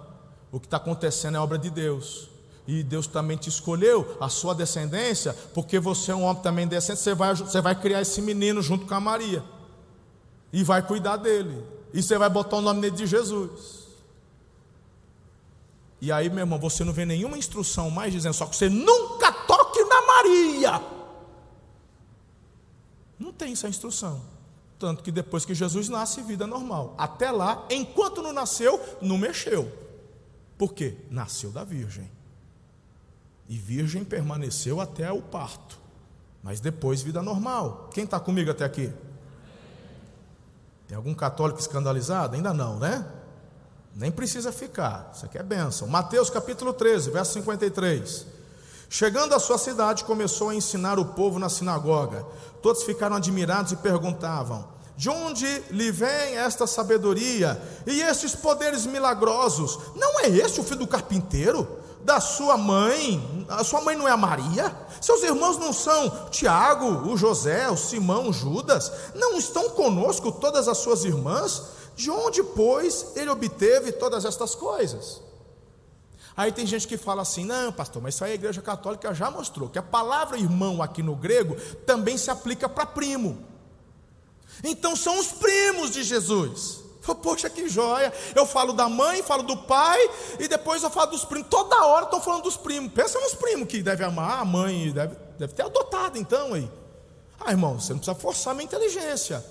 O 0.52 0.60
que 0.60 0.66
está 0.66 0.76
acontecendo 0.76 1.36
é 1.36 1.40
obra 1.40 1.56
de 1.56 1.70
Deus. 1.70 2.28
E 2.66 2.82
Deus 2.82 3.06
também 3.06 3.36
te 3.36 3.48
escolheu, 3.48 4.16
a 4.20 4.28
sua 4.28 4.54
descendência, 4.54 5.34
porque 5.52 5.78
você 5.78 6.12
é 6.12 6.14
um 6.14 6.24
homem 6.24 6.42
também 6.42 6.66
decente, 6.66 6.98
você 6.98 7.14
vai, 7.14 7.34
você 7.34 7.60
vai 7.60 7.74
criar 7.74 8.00
esse 8.00 8.20
menino 8.22 8.60
junto 8.62 8.86
com 8.86 8.94
a 8.94 9.00
Maria. 9.00 9.44
E 10.52 10.62
vai 10.64 10.82
cuidar 10.82 11.16
dele. 11.16 11.62
E 11.92 12.02
você 12.02 12.18
vai 12.18 12.28
botar 12.28 12.56
o 12.56 12.60
nome 12.60 12.80
dele 12.80 12.96
de 12.96 13.06
Jesus. 13.06 13.83
E 16.04 16.12
aí, 16.12 16.28
meu 16.28 16.40
irmão, 16.40 16.58
você 16.58 16.84
não 16.84 16.92
vê 16.92 17.06
nenhuma 17.06 17.38
instrução 17.38 17.88
mais 17.88 18.12
dizendo 18.12 18.34
só 18.34 18.44
que 18.44 18.54
você 18.54 18.68
nunca 18.68 19.32
toque 19.32 19.82
na 19.84 20.02
Maria. 20.02 20.82
Não 23.18 23.32
tem 23.32 23.54
essa 23.54 23.70
instrução. 23.70 24.20
Tanto 24.78 25.02
que 25.02 25.10
depois 25.10 25.46
que 25.46 25.54
Jesus 25.54 25.88
nasce, 25.88 26.20
vida 26.20 26.46
normal. 26.46 26.94
Até 26.98 27.30
lá, 27.30 27.66
enquanto 27.70 28.20
não 28.20 28.34
nasceu, 28.34 28.78
não 29.00 29.16
mexeu. 29.16 29.72
Por 30.58 30.74
quê? 30.74 30.94
Nasceu 31.10 31.50
da 31.50 31.64
virgem. 31.64 32.10
E 33.48 33.56
virgem 33.56 34.04
permaneceu 34.04 34.82
até 34.82 35.10
o 35.10 35.22
parto. 35.22 35.80
Mas 36.42 36.60
depois, 36.60 37.00
vida 37.00 37.22
normal. 37.22 37.88
Quem 37.94 38.04
está 38.04 38.20
comigo 38.20 38.50
até 38.50 38.66
aqui? 38.66 38.92
Tem 40.86 40.98
algum 40.98 41.14
católico 41.14 41.58
escandalizado? 41.58 42.36
Ainda 42.36 42.52
não, 42.52 42.78
né? 42.78 43.10
Nem 43.96 44.10
precisa 44.10 44.50
ficar, 44.50 45.12
isso 45.14 45.24
aqui 45.24 45.38
é 45.38 45.42
bênção. 45.42 45.86
Mateus 45.86 46.28
capítulo 46.28 46.72
13, 46.72 47.10
verso 47.10 47.34
53. 47.34 48.26
Chegando 48.90 49.34
à 49.34 49.38
sua 49.38 49.56
cidade, 49.56 50.02
começou 50.02 50.48
a 50.48 50.54
ensinar 50.54 50.98
o 50.98 51.04
povo 51.04 51.38
na 51.38 51.48
sinagoga. 51.48 52.26
Todos 52.60 52.82
ficaram 52.82 53.14
admirados 53.14 53.70
e 53.70 53.76
perguntavam: 53.76 54.66
De 54.96 55.08
onde 55.08 55.46
lhe 55.70 55.92
vem 55.92 56.36
esta 56.36 56.66
sabedoria 56.66 57.60
e 57.86 58.00
estes 58.02 58.34
poderes 58.34 58.84
milagrosos? 58.84 59.78
Não 59.94 60.20
é 60.20 60.28
este 60.28 60.58
o 60.58 60.64
filho 60.64 60.80
do 60.80 60.88
carpinteiro? 60.88 61.84
Da 62.02 62.20
sua 62.20 62.56
mãe? 62.56 63.46
A 63.48 63.62
sua 63.62 63.80
mãe 63.80 63.96
não 63.96 64.08
é 64.08 64.10
a 64.10 64.16
Maria? 64.16 64.74
Seus 65.00 65.22
irmãos 65.22 65.56
não 65.56 65.72
são 65.72 66.28
Tiago, 66.30 67.08
o 67.08 67.16
José, 67.16 67.70
o 67.70 67.76
Simão, 67.76 68.28
o 68.28 68.32
Judas? 68.32 68.90
Não 69.14 69.38
estão 69.38 69.70
conosco 69.70 70.32
todas 70.32 70.66
as 70.66 70.78
suas 70.78 71.04
irmãs? 71.04 71.62
De 71.94 72.10
onde, 72.10 72.42
pois, 72.42 73.12
ele 73.16 73.30
obteve 73.30 73.92
todas 73.92 74.24
estas 74.24 74.54
coisas? 74.54 75.22
Aí 76.36 76.50
tem 76.50 76.66
gente 76.66 76.88
que 76.88 76.96
fala 76.96 77.22
assim: 77.22 77.44
não, 77.44 77.72
pastor, 77.72 78.02
mas 78.02 78.14
isso 78.14 78.24
aí 78.24 78.32
a 78.32 78.34
igreja 78.34 78.60
católica 78.60 79.14
já 79.14 79.30
mostrou 79.30 79.68
que 79.68 79.78
a 79.78 79.82
palavra 79.82 80.36
irmão 80.36 80.82
aqui 80.82 81.02
no 81.02 81.14
grego 81.14 81.56
também 81.86 82.18
se 82.18 82.30
aplica 82.30 82.68
para 82.68 82.86
primo. 82.86 83.44
Então 84.62 84.96
são 84.96 85.18
os 85.18 85.28
primos 85.28 85.90
de 85.90 86.02
Jesus. 86.02 86.82
Poxa, 87.22 87.50
que 87.50 87.68
joia! 87.68 88.12
Eu 88.34 88.46
falo 88.46 88.72
da 88.72 88.88
mãe, 88.88 89.22
falo 89.22 89.42
do 89.42 89.56
pai 89.56 90.00
e 90.40 90.48
depois 90.48 90.82
eu 90.82 90.90
falo 90.90 91.10
dos 91.10 91.24
primos. 91.24 91.48
Toda 91.50 91.84
hora 91.84 92.06
estão 92.06 92.20
falando 92.20 92.44
dos 92.44 92.56
primos. 92.56 92.92
Pensa 92.92 93.20
nos 93.20 93.34
primos 93.34 93.68
que 93.68 93.82
deve 93.82 94.02
amar 94.02 94.40
a 94.40 94.44
mãe, 94.44 94.90
deve, 94.90 95.14
deve 95.38 95.52
ter 95.52 95.62
adotado 95.62 96.18
então 96.18 96.54
aí. 96.54 96.70
Ah, 97.38 97.50
irmão, 97.50 97.78
você 97.78 97.92
não 97.92 97.98
precisa 97.98 98.18
forçar 98.18 98.52
a 98.52 98.54
minha 98.54 98.64
inteligência. 98.64 99.44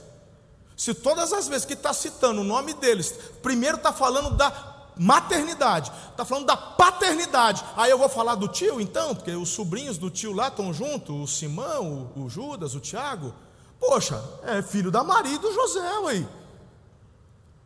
Se 0.76 0.94
todas 0.94 1.32
as 1.32 1.48
vezes 1.48 1.66
que 1.66 1.74
está 1.74 1.94
citando 1.94 2.42
o 2.42 2.44
nome 2.44 2.74
deles, 2.74 3.14
primeiro 3.42 3.78
está 3.78 3.94
falando 3.94 4.36
da 4.36 4.74
maternidade, 4.98 5.92
está 6.12 6.26
falando 6.26 6.46
da 6.46 6.58
paternidade. 6.58 7.64
Aí 7.76 7.92
eu 7.92 7.98
vou 7.98 8.10
falar 8.10 8.36
do 8.36 8.48
tio, 8.48 8.80
então, 8.80 9.16
porque 9.16 9.32
os 9.32 9.50
sobrinhos 9.50 9.98
do 9.98 10.10
tio 10.10 10.34
lá 10.34 10.48
estão 10.48 10.74
juntos, 10.74 11.16
o 11.16 11.28
Simão, 11.28 12.12
o, 12.16 12.30
Judas, 12.30 12.76
o 12.76 12.80
Tiago. 12.80 13.34
Poxa, 13.80 14.24
é 14.44 14.62
filho 14.62 14.92
da 14.92 15.04
Maria 15.04 15.36
e 15.36 15.40
do 15.40 15.54
José, 15.54 15.88
aí. 16.08 16.28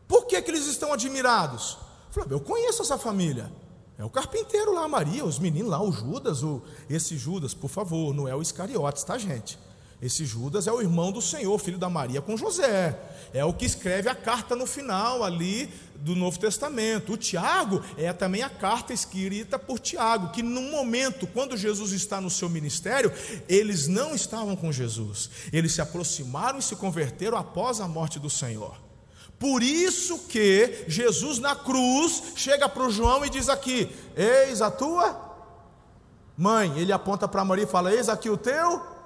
Por 0.07 0.25
que, 0.25 0.41
que 0.41 0.49
eles 0.49 0.65
estão 0.65 0.93
admirados? 0.93 1.77
Falei, 2.11 2.31
eu 2.31 2.39
conheço 2.39 2.81
essa 2.81 2.97
família. 2.97 3.51
É 3.97 4.05
o 4.05 4.09
carpinteiro 4.09 4.73
lá, 4.73 4.83
a 4.83 4.87
Maria, 4.87 5.25
os 5.25 5.39
meninos 5.39 5.71
lá, 5.71 5.81
o 5.81 5.91
Judas, 5.91 6.43
o, 6.43 6.61
esse 6.89 7.17
Judas, 7.17 7.53
por 7.53 7.69
favor, 7.69 8.13
não 8.13 8.27
é 8.27 8.35
o 8.35 8.41
Iscariotes, 8.41 9.03
tá, 9.03 9.17
gente? 9.17 9.57
Esse 9.99 10.25
Judas 10.25 10.67
é 10.67 10.71
o 10.71 10.79
irmão 10.79 11.11
do 11.11 11.21
Senhor, 11.21 11.57
filho 11.57 11.79
da 11.79 11.89
Maria 11.89 12.21
com 12.21 12.37
José. 12.37 12.99
É 13.33 13.43
o 13.43 13.51
que 13.51 13.65
escreve 13.65 14.07
a 14.07 14.13
carta 14.13 14.55
no 14.55 14.67
final 14.67 15.23
ali 15.23 15.73
do 15.95 16.15
Novo 16.15 16.37
Testamento. 16.37 17.13
O 17.13 17.17
Tiago 17.17 17.81
é 17.97 18.13
também 18.13 18.43
a 18.43 18.49
carta 18.49 18.93
escrita 18.93 19.57
por 19.57 19.79
Tiago, 19.79 20.31
que 20.31 20.43
no 20.43 20.61
momento, 20.61 21.25
quando 21.25 21.57
Jesus 21.57 21.93
está 21.93 22.21
no 22.21 22.29
seu 22.29 22.47
ministério, 22.47 23.11
eles 23.49 23.87
não 23.87 24.13
estavam 24.13 24.55
com 24.55 24.71
Jesus. 24.71 25.31
Eles 25.51 25.73
se 25.73 25.81
aproximaram 25.81 26.59
e 26.59 26.63
se 26.63 26.75
converteram 26.75 27.35
após 27.35 27.81
a 27.81 27.87
morte 27.87 28.19
do 28.19 28.29
Senhor. 28.29 28.79
Por 29.39 29.63
isso 29.63 30.19
que 30.27 30.85
Jesus 30.87 31.39
na 31.39 31.55
cruz 31.55 32.33
chega 32.35 32.69
para 32.69 32.85
o 32.85 32.91
João 32.91 33.25
e 33.25 33.29
diz 33.31 33.49
aqui: 33.49 33.89
Eis 34.15 34.61
a 34.61 34.69
tua 34.69 35.25
mãe. 36.37 36.77
Ele 36.77 36.91
aponta 36.91 37.27
para 37.27 37.43
Maria 37.43 37.65
e 37.65 37.67
fala: 37.67 37.91
Eis 37.91 38.09
aqui 38.09 38.29
o 38.29 38.37
teu 38.37 38.96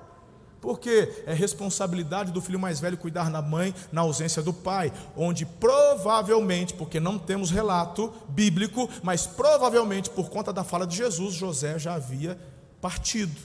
porque 0.62 1.24
é 1.26 1.34
responsabilidade 1.34 2.32
do 2.32 2.40
filho 2.40 2.60
mais 2.60 2.80
velho 2.80 2.96
cuidar 2.96 3.32
da 3.32 3.42
mãe 3.42 3.74
na 3.92 4.02
ausência 4.02 4.44
do 4.44 4.54
pai, 4.54 4.94
onde 5.18 5.44
provavelmente, 5.44 6.76
porque 6.76 7.00
não 7.00 7.18
temos 7.18 7.50
relato 7.50 8.14
bíblico, 8.30 8.88
mas 9.02 9.26
provavelmente 9.26 10.12
por 10.12 10.30
conta 10.30 10.54
da 10.54 10.64
fala 10.64 10.86
de 10.86 10.96
Jesus, 10.96 11.34
José 11.34 11.80
já 11.80 11.96
havia 11.96 12.40
partido. 12.80 13.36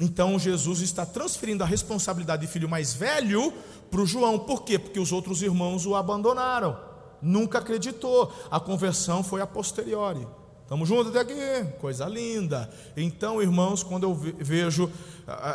Então 0.00 0.38
Jesus 0.38 0.80
está 0.80 1.04
transferindo 1.04 1.64
a 1.64 1.66
responsabilidade 1.66 2.46
de 2.46 2.52
filho 2.52 2.68
mais 2.68 2.94
velho 2.94 3.52
para 3.90 4.00
o 4.00 4.06
João, 4.06 4.38
por 4.38 4.62
quê? 4.62 4.78
Porque 4.78 5.00
os 5.00 5.10
outros 5.10 5.42
irmãos 5.42 5.86
o 5.86 5.96
abandonaram, 5.96 6.78
nunca 7.20 7.58
acreditou, 7.58 8.32
a 8.50 8.60
conversão 8.60 9.24
foi 9.24 9.40
a 9.40 9.46
posteriori. 9.46 10.26
Estamos 10.66 10.88
juntos 10.88 11.14
até 11.14 11.20
aqui? 11.20 11.72
Coisa 11.78 12.06
linda. 12.06 12.68
Então, 12.96 13.40
irmãos, 13.40 13.84
quando 13.84 14.02
eu 14.02 14.12
vejo 14.12 14.90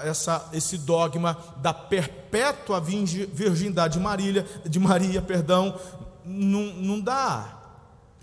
essa, 0.06 0.50
esse 0.54 0.78
dogma 0.78 1.38
da 1.58 1.74
perpétua 1.74 2.80
virgindade 2.80 3.96
de 3.96 4.00
Maria, 4.00 4.46
de 4.66 4.80
Maria 4.80 5.22
perdão, 5.22 5.78
não, 6.24 6.64
não 6.76 7.02
dá. 7.02 7.58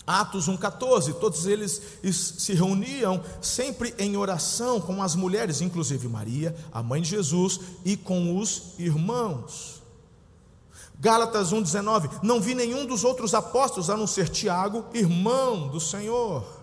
Atos 0.07 0.49
1,14, 0.49 1.13
todos 1.17 1.45
eles 1.45 1.83
se 2.11 2.55
reuniam 2.55 3.23
sempre 3.43 3.95
em 3.99 4.17
oração 4.17 4.81
com 4.81 5.03
as 5.03 5.15
mulheres, 5.15 5.61
inclusive 5.61 6.09
Maria, 6.09 6.57
a 6.73 6.83
mãe 6.83 7.03
de 7.03 7.11
Jesus, 7.11 7.61
e 7.85 7.99
com 7.99 8.39
os 8.39 8.73
irmãos. 8.79 9.83
Gálatas 10.99 11.53
1,19, 11.53 12.21
não 12.23 12.41
vi 12.41 12.55
nenhum 12.55 12.87
dos 12.87 13.05
outros 13.05 13.35
apóstolos 13.35 13.91
a 13.91 13.97
não 13.99 14.07
ser 14.07 14.31
Tiago, 14.31 14.87
irmão 14.95 15.69
do 15.69 15.79
Senhor. 15.79 16.58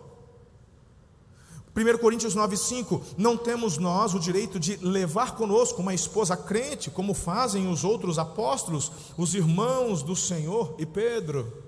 1 1.75 1.97
Coríntios 1.97 2.35
9,5: 2.35 3.01
Não 3.17 3.35
temos 3.35 3.77
nós 3.77 4.13
o 4.13 4.19
direito 4.19 4.57
de 4.57 4.77
levar 4.77 5.35
conosco 5.35 5.81
uma 5.81 5.93
esposa 5.93 6.37
crente, 6.37 6.89
como 6.89 7.13
fazem 7.13 7.69
os 7.69 7.83
outros 7.83 8.17
apóstolos, 8.17 8.91
os 9.17 9.35
irmãos 9.35 10.01
do 10.01 10.15
Senhor 10.15 10.75
e 10.79 10.85
Pedro. 10.85 11.65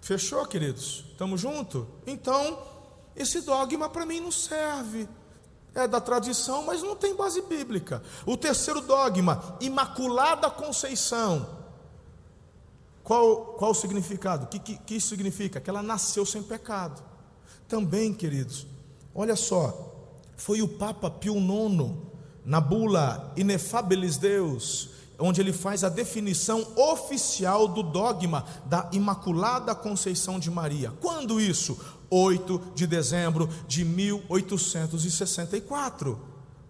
Fechou, 0.00 0.44
queridos? 0.44 1.04
Estamos 1.12 1.40
juntos? 1.40 1.86
Então, 2.04 2.58
esse 3.14 3.40
dogma 3.42 3.88
para 3.88 4.04
mim 4.04 4.18
não 4.18 4.32
serve. 4.32 5.08
É 5.72 5.86
da 5.86 6.00
tradição, 6.00 6.64
mas 6.64 6.82
não 6.82 6.96
tem 6.96 7.14
base 7.14 7.40
bíblica. 7.42 8.02
O 8.26 8.36
terceiro 8.36 8.80
dogma, 8.80 9.56
Imaculada 9.60 10.50
Conceição. 10.50 11.62
Qual, 13.04 13.54
qual 13.54 13.70
o 13.70 13.74
significado? 13.74 14.44
O 14.44 14.48
que, 14.48 14.58
que, 14.58 14.76
que 14.78 14.96
isso 14.96 15.08
significa? 15.08 15.60
Que 15.60 15.70
ela 15.70 15.82
nasceu 15.82 16.26
sem 16.26 16.42
pecado. 16.42 17.11
Também, 17.72 18.12
queridos, 18.12 18.66
olha 19.14 19.34
só, 19.34 20.20
foi 20.36 20.60
o 20.60 20.68
Papa 20.68 21.10
Pio 21.10 21.38
IX 21.38 21.94
na 22.44 22.60
bula 22.60 23.32
Inefabilis 23.34 24.18
Deus, 24.18 24.90
onde 25.18 25.40
ele 25.40 25.54
faz 25.54 25.82
a 25.82 25.88
definição 25.88 26.66
oficial 26.76 27.66
do 27.66 27.82
dogma 27.82 28.44
da 28.66 28.90
Imaculada 28.92 29.74
Conceição 29.74 30.38
de 30.38 30.50
Maria. 30.50 30.92
Quando 31.00 31.40
isso? 31.40 31.78
8 32.10 32.72
de 32.74 32.86
dezembro 32.86 33.48
de 33.66 33.86
1864. 33.86 36.20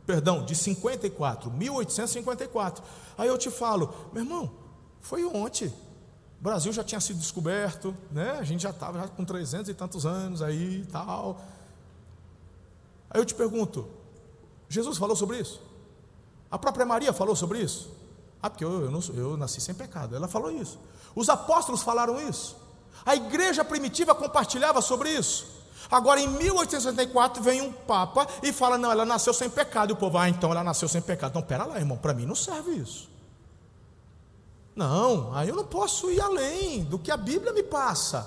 Perdão, 0.07 0.45
de 0.45 0.55
54, 0.55 1.51
1854. 1.51 2.85
Aí 3.19 3.27
eu 3.27 3.37
te 3.37 3.51
falo, 3.51 3.93
meu 4.13 4.23
irmão, 4.23 4.53
foi 5.01 5.25
ontem. 5.25 5.75
O 6.43 6.45
Brasil 6.45 6.73
já 6.73 6.83
tinha 6.83 7.01
sido 7.01 7.21
descoberto, 7.21 7.97
né? 8.11 8.33
A 8.33 8.43
gente 8.43 8.65
já 8.65 8.71
estava 8.71 9.07
com 9.07 9.25
300 9.25 9.69
e 9.69 9.75
tantos 9.75 10.05
anos 10.05 10.43
aí 10.43 10.81
e 10.81 10.87
tal. 10.87 11.41
Aí 13.09 13.21
eu 13.21 13.25
te 13.25 13.33
pergunto, 13.33 13.89
Jesus 14.69 14.99
falou 14.99 15.15
sobre 15.15 15.39
isso? 15.39 15.63
A 16.51 16.59
própria 16.59 16.85
Maria 16.85 17.13
falou 17.13 17.37
sobre 17.37 17.61
isso? 17.61 17.93
Ah, 18.43 18.51
porque 18.51 18.65
eu, 18.65 18.87
eu, 18.87 18.91
não, 18.91 18.99
eu 19.15 19.37
nasci 19.37 19.61
sem 19.61 19.73
pecado. 19.73 20.17
Ela 20.17 20.27
falou 20.27 20.51
isso. 20.51 20.81
Os 21.15 21.29
apóstolos 21.29 21.81
falaram 21.81 22.21
isso. 22.21 22.57
A 23.07 23.15
igreja 23.15 23.65
primitiva 23.65 24.13
compartilhava 24.13 24.83
sobre 24.83 25.11
isso. 25.11 25.47
Agora, 25.89 26.19
em 26.19 26.27
1864, 26.27 27.41
vem 27.41 27.61
um 27.61 27.71
Papa 27.71 28.27
e 28.43 28.53
fala: 28.53 28.77
não, 28.77 28.91
ela 28.91 29.07
nasceu 29.07 29.33
sem 29.33 29.49
pecado. 29.49 29.91
E 29.91 29.93
o 29.93 29.97
povo, 29.97 30.19
ah, 30.19 30.29
então 30.29 30.51
ela 30.51 30.65
nasceu 30.65 30.89
sem 30.89 31.01
pecado. 31.01 31.31
Então, 31.31 31.43
pera 31.43 31.67
lá, 31.67 31.79
irmão, 31.79 31.97
para 31.97 32.13
mim 32.13 32.27
não 32.27 32.35
serve 32.35 32.73
isso. 32.73 33.12
Não, 34.75 35.35
aí 35.35 35.49
eu 35.49 35.57
não 35.57 35.65
posso 35.65 36.11
ir 36.11 36.21
além 36.21 36.85
do 36.85 36.99
que 36.99 37.11
a 37.11 37.17
Bíblia 37.17 37.53
me 37.53 37.63
passa. 37.63 38.27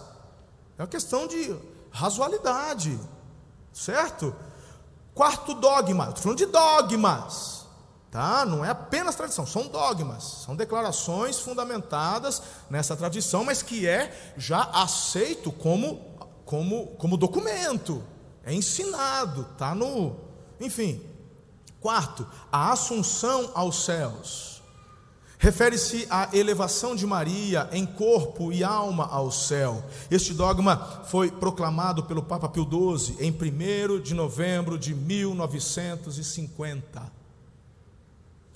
É 0.78 0.82
uma 0.82 0.88
questão 0.88 1.28
de 1.28 1.56
razoabilidade, 1.90 3.00
certo? 3.74 4.36
Quarto 5.14 5.54
dogma, 5.54 6.10
estou 6.10 6.24
falando 6.24 6.38
de 6.38 6.46
dogmas, 6.46 7.66
tá? 8.12 8.46
Não 8.46 8.64
é 8.64 8.70
apenas 8.70 9.16
tradição, 9.16 9.46
são 9.46 9.68
dogmas, 9.68 10.24
são 10.46 10.56
declarações 10.56 11.40
fundamentadas 11.40 12.42
nessa 12.70 12.96
tradição, 12.96 13.44
mas 13.44 13.62
que 13.62 13.88
é 13.88 14.34
já 14.38 14.64
aceito 14.74 15.52
como, 15.52 16.02
como, 16.44 16.88
como 16.98 17.18
documento, 17.18 18.04
é 18.44 18.54
ensinado, 18.54 19.48
tá 19.58 19.74
no, 19.74 20.18
enfim. 20.60 21.02
Quarto, 21.80 22.28
a 22.52 22.72
assunção 22.72 23.52
aos 23.54 23.86
céus. 23.86 24.55
Refere-se 25.46 26.08
à 26.10 26.36
elevação 26.36 26.96
de 26.96 27.06
Maria 27.06 27.70
em 27.72 27.86
corpo 27.86 28.52
e 28.52 28.64
alma 28.64 29.06
ao 29.06 29.32
céu. 29.32 29.84
Este 30.10 30.34
dogma 30.34 31.04
foi 31.06 31.30
proclamado 31.30 32.02
pelo 32.02 32.24
Papa 32.24 32.50
Pio 32.50 32.64
XII 32.64 33.18
em 33.20 33.30
1 33.30 34.02
de 34.02 34.16
novembro 34.16 34.76
de 34.76 34.96
1950. 34.96 37.12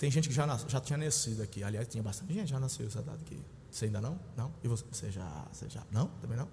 Tem 0.00 0.10
gente 0.10 0.28
que 0.28 0.34
já, 0.34 0.44
já 0.66 0.80
tinha 0.80 0.96
nascido 0.96 1.44
aqui. 1.44 1.62
Aliás, 1.62 1.86
tinha 1.86 2.02
bastante 2.02 2.34
gente 2.34 2.50
já 2.50 2.58
nasceu 2.58 2.88
essa 2.88 3.00
data 3.00 3.20
aqui. 3.24 3.40
Você 3.70 3.84
ainda 3.84 4.00
não? 4.00 4.18
Não? 4.36 4.52
E 4.64 4.66
você, 4.66 4.84
você 4.90 5.12
já? 5.12 5.44
Você 5.52 5.68
já? 5.68 5.84
Não? 5.92 6.08
Também 6.20 6.36
não? 6.36 6.48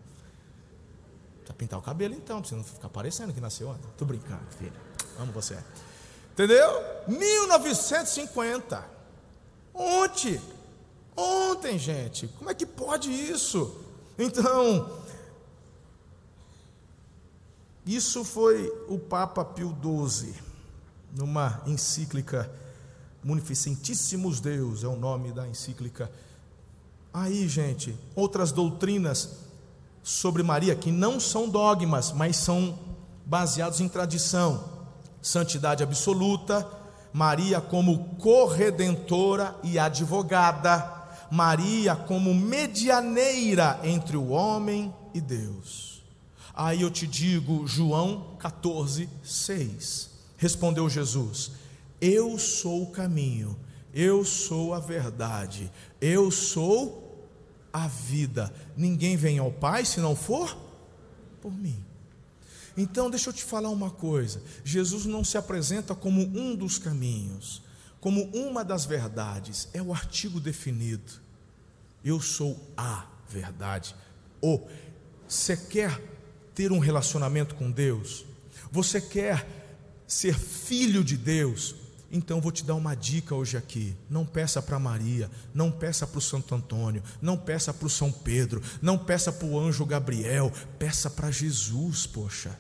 Precisa 1.37 1.55
pintar 1.57 1.79
o 1.79 1.81
cabelo 1.81 2.13
então, 2.13 2.41
para 2.41 2.49
você 2.49 2.55
não 2.55 2.63
ficar 2.63 2.89
parecendo 2.89 3.33
que 3.33 3.41
nasceu 3.41 3.69
ontem. 3.69 3.89
Tô 3.97 4.05
brincando, 4.05 4.45
filho. 4.59 4.71
Amo 5.17 5.31
você. 5.31 5.57
Entendeu? 6.33 6.69
1950. 7.07 8.96
Ontem, 9.77 10.41
ontem, 11.15 11.77
gente, 11.77 12.27
como 12.29 12.49
é 12.49 12.53
que 12.55 12.65
pode 12.65 13.11
isso? 13.11 13.79
Então, 14.17 14.91
isso 17.85 18.25
foi 18.25 18.67
o 18.89 18.97
Papa 18.97 19.45
Pio 19.45 19.75
XII, 19.81 20.33
numa 21.15 21.61
encíclica 21.67 22.51
Munificentíssimos 23.23 24.39
Deus, 24.39 24.83
é 24.83 24.87
o 24.87 24.95
nome 24.95 25.31
da 25.31 25.47
encíclica. 25.47 26.09
Aí, 27.13 27.47
gente, 27.47 27.97
outras 28.15 28.51
doutrinas 28.51 29.31
sobre 30.01 30.43
Maria 30.43 30.75
que 30.75 30.91
não 30.91 31.19
são 31.19 31.49
dogmas, 31.49 32.11
mas 32.11 32.37
são 32.37 32.79
baseados 33.25 33.81
em 33.81 33.89
tradição. 33.89 34.63
Santidade 35.21 35.83
absoluta, 35.83 36.65
Maria 37.17 37.59
como 37.59 38.09
corredentora 38.19 39.55
e 39.63 39.79
advogada, 39.79 41.07
Maria 41.31 41.95
como 41.95 42.31
medianeira 42.31 43.79
entre 43.83 44.15
o 44.15 44.27
homem 44.27 44.93
e 45.15 45.19
Deus. 45.19 46.03
Aí 46.53 46.83
eu 46.83 46.91
te 46.91 47.07
digo, 47.07 47.65
João 47.65 48.35
14, 48.37 49.09
6. 49.23 50.11
Respondeu 50.37 50.87
Jesus: 50.87 51.53
Eu 51.99 52.37
sou 52.37 52.83
o 52.83 52.91
caminho, 52.91 53.57
eu 53.91 54.23
sou 54.23 54.75
a 54.75 54.79
verdade, 54.79 55.71
eu 55.99 56.29
sou 56.29 57.25
a 57.73 57.87
vida. 57.87 58.53
Ninguém 58.75 59.17
vem 59.17 59.39
ao 59.39 59.51
Pai 59.51 59.85
se 59.85 59.99
não 59.99 60.15
for 60.15 60.55
por 61.41 61.51
mim. 61.51 61.83
Então, 62.77 63.09
deixa 63.09 63.29
eu 63.29 63.33
te 63.33 63.43
falar 63.43 63.69
uma 63.69 63.89
coisa: 63.89 64.41
Jesus 64.63 65.05
não 65.05 65.23
se 65.23 65.37
apresenta 65.37 65.95
como 65.95 66.21
um 66.21 66.55
dos 66.55 66.77
caminhos, 66.77 67.63
como 67.99 68.25
uma 68.25 68.63
das 68.63 68.85
verdades, 68.85 69.67
é 69.73 69.81
o 69.81 69.91
artigo 69.91 70.39
definido. 70.39 71.11
Eu 72.05 72.21
sou 72.21 72.71
a 72.77 73.07
verdade. 73.27 73.95
Ou 74.39 74.69
você 75.27 75.57
quer 75.57 75.99
ter 76.53 76.71
um 76.71 76.79
relacionamento 76.79 77.55
com 77.55 77.71
Deus? 77.71 78.23
Você 78.71 79.01
quer 79.01 79.45
ser 80.05 80.37
filho 80.37 81.03
de 81.03 81.17
Deus? 81.17 81.75
Então 82.09 82.39
vou 82.39 82.51
te 82.51 82.63
dar 82.63 82.75
uma 82.75 82.95
dica 82.95 83.35
hoje 83.35 83.57
aqui. 83.57 83.95
Não 84.09 84.25
peça 84.25 84.61
para 84.61 84.79
Maria, 84.79 85.29
não 85.53 85.71
peça 85.71 86.07
para 86.07 86.19
o 86.19 86.21
Santo 86.21 86.55
Antônio, 86.55 87.03
não 87.21 87.35
peça 87.35 87.73
para 87.73 87.87
o 87.87 87.89
São 87.89 88.11
Pedro, 88.11 88.61
não 88.81 88.97
peça 88.97 89.31
para 89.31 89.47
o 89.47 89.59
anjo 89.59 89.85
Gabriel, 89.85 90.51
peça 90.79 91.09
para 91.09 91.31
Jesus, 91.31 92.05
poxa. 92.05 92.57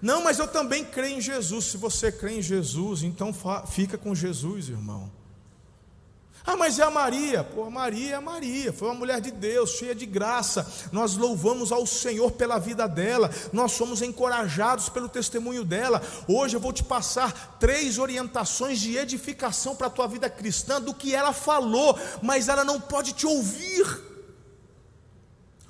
Não, 0.00 0.22
mas 0.22 0.38
eu 0.38 0.48
também 0.48 0.84
creio 0.84 1.18
em 1.18 1.20
Jesus. 1.20 1.66
Se 1.66 1.76
você 1.76 2.10
crê 2.10 2.38
em 2.38 2.42
Jesus, 2.42 3.02
então 3.02 3.34
fica 3.66 3.98
com 3.98 4.14
Jesus, 4.14 4.68
irmão. 4.68 5.10
Ah, 6.46 6.56
mas 6.56 6.78
é 6.78 6.82
a 6.82 6.90
Maria. 6.90 7.44
Pô, 7.44 7.64
a 7.64 7.70
Maria 7.70 8.12
é 8.12 8.14
a 8.14 8.20
Maria. 8.20 8.72
Foi 8.72 8.88
uma 8.88 8.94
mulher 8.94 9.20
de 9.20 9.30
Deus, 9.30 9.72
cheia 9.72 9.94
de 9.94 10.06
graça. 10.06 10.66
Nós 10.90 11.16
louvamos 11.16 11.70
ao 11.70 11.86
Senhor 11.86 12.32
pela 12.32 12.58
vida 12.58 12.88
dela. 12.88 13.30
Nós 13.52 13.72
somos 13.72 14.00
encorajados 14.00 14.88
pelo 14.88 15.08
testemunho 15.08 15.64
dela. 15.64 16.02
Hoje 16.26 16.56
eu 16.56 16.60
vou 16.60 16.72
te 16.72 16.82
passar 16.82 17.58
três 17.60 17.98
orientações 17.98 18.80
de 18.80 18.96
edificação 18.96 19.76
para 19.76 19.88
a 19.88 19.90
tua 19.90 20.08
vida 20.08 20.30
cristã 20.30 20.80
do 20.80 20.94
que 20.94 21.14
ela 21.14 21.32
falou, 21.32 21.98
mas 22.22 22.48
ela 22.48 22.64
não 22.64 22.80
pode 22.80 23.12
te 23.12 23.26
ouvir. 23.26 24.09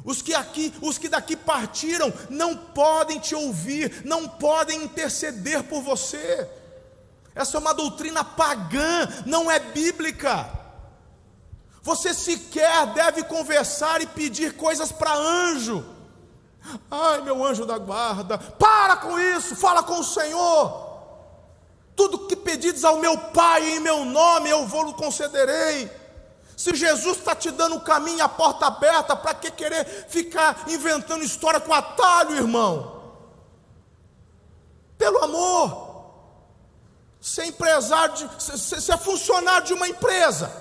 Os 0.04 0.22
que 0.22 0.34
aqui, 0.34 0.72
os 0.80 0.96
que 0.98 1.08
daqui 1.08 1.36
partiram, 1.36 2.12
não 2.28 2.56
podem 2.56 3.18
te 3.18 3.34
ouvir, 3.34 4.02
não 4.04 4.26
podem 4.26 4.82
interceder 4.82 5.62
por 5.64 5.82
você. 5.82 6.48
Essa 7.34 7.56
é 7.56 7.60
uma 7.60 7.74
doutrina 7.74 8.24
pagã, 8.24 9.08
não 9.26 9.50
é 9.50 9.58
bíblica. 9.58 10.48
Você 11.82 12.12
sequer 12.12 12.86
deve 12.92 13.22
conversar 13.24 14.02
e 14.02 14.06
pedir 14.06 14.56
coisas 14.56 14.90
para 14.92 15.14
anjo. 15.14 15.84
Ai, 16.90 17.22
meu 17.22 17.44
anjo 17.44 17.64
da 17.64 17.78
guarda, 17.78 18.36
para 18.38 18.96
com 18.96 19.18
isso, 19.18 19.56
fala 19.56 19.82
com 19.82 20.00
o 20.00 20.04
Senhor. 20.04 20.88
Tudo 21.96 22.26
que 22.26 22.36
pedides 22.36 22.84
ao 22.84 22.98
meu 22.98 23.16
Pai 23.16 23.76
em 23.76 23.80
meu 23.80 24.04
nome, 24.04 24.50
eu 24.50 24.66
vou-lo 24.66 24.94
concederei. 24.94 25.90
Se 26.60 26.74
Jesus 26.74 27.16
está 27.16 27.34
te 27.34 27.50
dando 27.50 27.76
o 27.76 27.80
caminho, 27.80 28.22
a 28.22 28.28
porta 28.28 28.66
aberta, 28.66 29.16
para 29.16 29.32
que 29.32 29.50
querer 29.50 29.82
ficar 30.10 30.64
inventando 30.68 31.24
história 31.24 31.58
com 31.58 31.72
atalho, 31.72 32.36
irmão? 32.36 33.00
Pelo 34.98 35.24
amor, 35.24 36.04
ser 37.18 37.46
empresário, 37.46 38.28
ser, 38.38 38.98
funcionário 38.98 39.68
de 39.68 39.72
uma 39.72 39.88
empresa, 39.88 40.52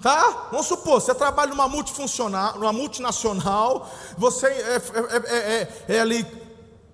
tá? 0.00 0.48
Vamos 0.52 0.66
supor, 0.66 1.02
você 1.02 1.14
trabalha 1.14 1.50
numa 1.50 1.68
multifuncional, 1.68 2.54
numa 2.54 2.72
multinacional, 2.72 3.90
você 4.16 4.46
é, 4.46 4.76
é, 4.76 5.36
é, 5.36 5.96
é 5.96 6.00
ali, 6.00 6.26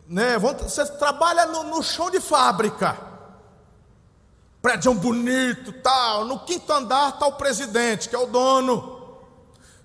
né? 0.08 0.36
Você 0.36 0.84
trabalha 0.84 1.46
no, 1.46 1.62
no 1.62 1.80
chão 1.80 2.10
de 2.10 2.18
fábrica 2.18 3.15
prédio 4.66 4.92
bonito, 4.94 5.72
tal. 5.74 6.24
No 6.24 6.40
quinto 6.40 6.72
andar 6.72 7.10
está 7.10 7.24
o 7.24 7.34
presidente, 7.34 8.08
que 8.08 8.16
é 8.16 8.18
o 8.18 8.26
dono. 8.26 8.96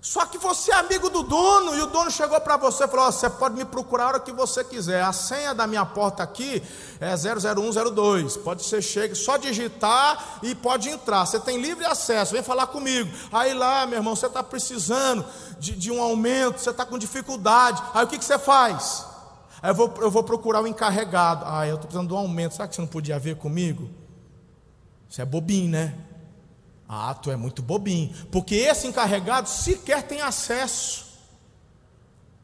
Só 0.00 0.26
que 0.26 0.36
você 0.36 0.72
é 0.72 0.74
amigo 0.74 1.08
do 1.08 1.22
dono, 1.22 1.76
e 1.76 1.82
o 1.82 1.86
dono 1.86 2.10
chegou 2.10 2.40
para 2.40 2.56
você 2.56 2.82
e 2.82 2.88
falou: 2.88 3.06
oh, 3.06 3.12
Você 3.12 3.30
pode 3.30 3.54
me 3.54 3.64
procurar 3.64 4.06
a 4.06 4.08
hora 4.08 4.20
que 4.20 4.32
você 4.32 4.64
quiser. 4.64 5.00
A 5.00 5.12
senha 5.12 5.54
da 5.54 5.68
minha 5.68 5.86
porta 5.86 6.24
aqui 6.24 6.60
é 6.98 7.14
00102. 7.16 8.38
Pode 8.38 8.64
ser 8.64 8.82
chega, 8.82 9.14
só 9.14 9.36
digitar 9.36 10.40
e 10.42 10.52
pode 10.52 10.88
entrar. 10.88 11.26
Você 11.26 11.38
tem 11.38 11.60
livre 11.60 11.84
acesso, 11.84 12.32
vem 12.32 12.42
falar 12.42 12.66
comigo. 12.66 13.08
Aí 13.30 13.54
lá, 13.54 13.86
meu 13.86 14.00
irmão, 14.00 14.16
você 14.16 14.26
está 14.26 14.42
precisando 14.42 15.24
de, 15.60 15.76
de, 15.76 15.92
um 15.92 16.02
aumento, 16.02 16.58
você 16.58 16.70
está 16.70 16.84
com 16.84 16.98
dificuldade. 16.98 17.80
Aí 17.94 18.04
o 18.04 18.08
que, 18.08 18.18
que 18.18 18.24
você 18.24 18.36
faz? 18.36 19.06
Aí 19.62 19.70
eu 19.70 19.76
vou, 19.76 19.94
eu 20.00 20.10
vou 20.10 20.24
procurar 20.24 20.60
o 20.60 20.66
encarregado. 20.66 21.44
Ah, 21.46 21.68
eu 21.68 21.76
estou 21.76 21.86
precisando 21.86 22.08
de 22.08 22.14
um 22.14 22.18
aumento. 22.18 22.56
Será 22.56 22.66
que 22.66 22.74
você 22.74 22.80
não 22.80 22.88
podia 22.88 23.16
ver 23.16 23.36
comigo? 23.36 24.01
Você 25.12 25.20
é 25.20 25.26
bobinho, 25.26 25.68
né? 25.68 25.94
Ah, 26.88 27.12
tu 27.12 27.30
é 27.30 27.36
muito 27.36 27.60
bobinho. 27.60 28.14
Porque 28.30 28.54
esse 28.54 28.86
encarregado 28.86 29.46
sequer 29.46 30.04
tem 30.04 30.22
acesso 30.22 31.04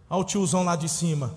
ao 0.06 0.22
tiozão 0.22 0.62
lá 0.64 0.76
de 0.76 0.86
cima. 0.86 1.34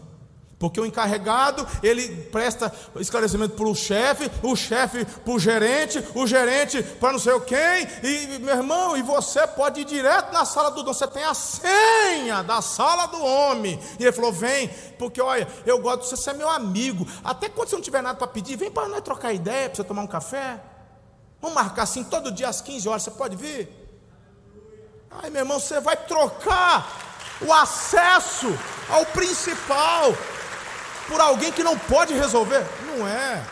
Porque 0.59 0.77
o 0.77 0.85
encarregado, 0.85 1.65
ele 1.81 2.05
presta 2.23 2.69
esclarecimento 2.99 3.55
para 3.55 3.65
o 3.65 3.73
chefe, 3.73 4.29
o 4.43 4.57
chefe 4.57 5.05
para 5.05 5.33
o 5.33 5.39
gerente, 5.39 6.03
o 6.13 6.27
gerente 6.27 6.83
para 6.83 7.13
não 7.13 7.19
sei 7.19 7.31
o 7.31 7.39
quem, 7.39 7.87
e 8.03 8.37
meu 8.39 8.57
irmão, 8.57 8.97
e 8.97 9.01
você 9.01 9.47
pode 9.47 9.79
ir 9.79 9.85
direto 9.85 10.33
na 10.33 10.43
sala 10.43 10.69
do 10.69 10.83
dono, 10.83 10.93
você 10.93 11.07
tem 11.07 11.23
a 11.23 11.33
senha 11.33 12.43
da 12.43 12.61
sala 12.61 13.05
do 13.05 13.23
homem. 13.23 13.79
E 13.97 14.03
ele 14.03 14.11
falou: 14.11 14.33
vem, 14.33 14.67
porque 14.99 15.21
olha, 15.21 15.47
eu 15.65 15.79
gosto 15.79 16.01
de 16.01 16.09
você, 16.09 16.17
você 16.17 16.31
é 16.31 16.33
meu 16.33 16.49
amigo. 16.49 17.07
Até 17.23 17.47
quando 17.47 17.69
você 17.69 17.75
não 17.77 17.81
tiver 17.81 18.01
nada 18.01 18.17
para 18.17 18.27
pedir, 18.27 18.57
vem 18.57 18.69
para 18.69 18.89
nós 18.89 19.01
trocar 19.01 19.31
ideia, 19.31 19.69
para 19.69 19.77
você 19.77 19.83
tomar 19.85 20.01
um 20.01 20.07
café. 20.07 20.70
Vamos 21.41 21.55
marcar 21.55 21.83
assim 21.83 22.03
todo 22.03 22.31
dia 22.31 22.47
às 22.47 22.61
15 22.61 22.87
horas, 22.87 23.03
você 23.03 23.11
pode 23.11 23.35
vir? 23.35 23.69
Ai, 25.09 25.29
meu 25.29 25.41
irmão, 25.41 25.59
você 25.59 25.79
vai 25.79 25.97
trocar 25.97 26.87
o 27.41 27.51
acesso 27.51 28.47
ao 28.87 29.05
principal 29.07 30.13
por 31.07 31.19
alguém 31.19 31.51
que 31.51 31.63
não 31.63 31.77
pode 31.77 32.13
resolver? 32.13 32.63
Não 32.85 33.07
é. 33.07 33.45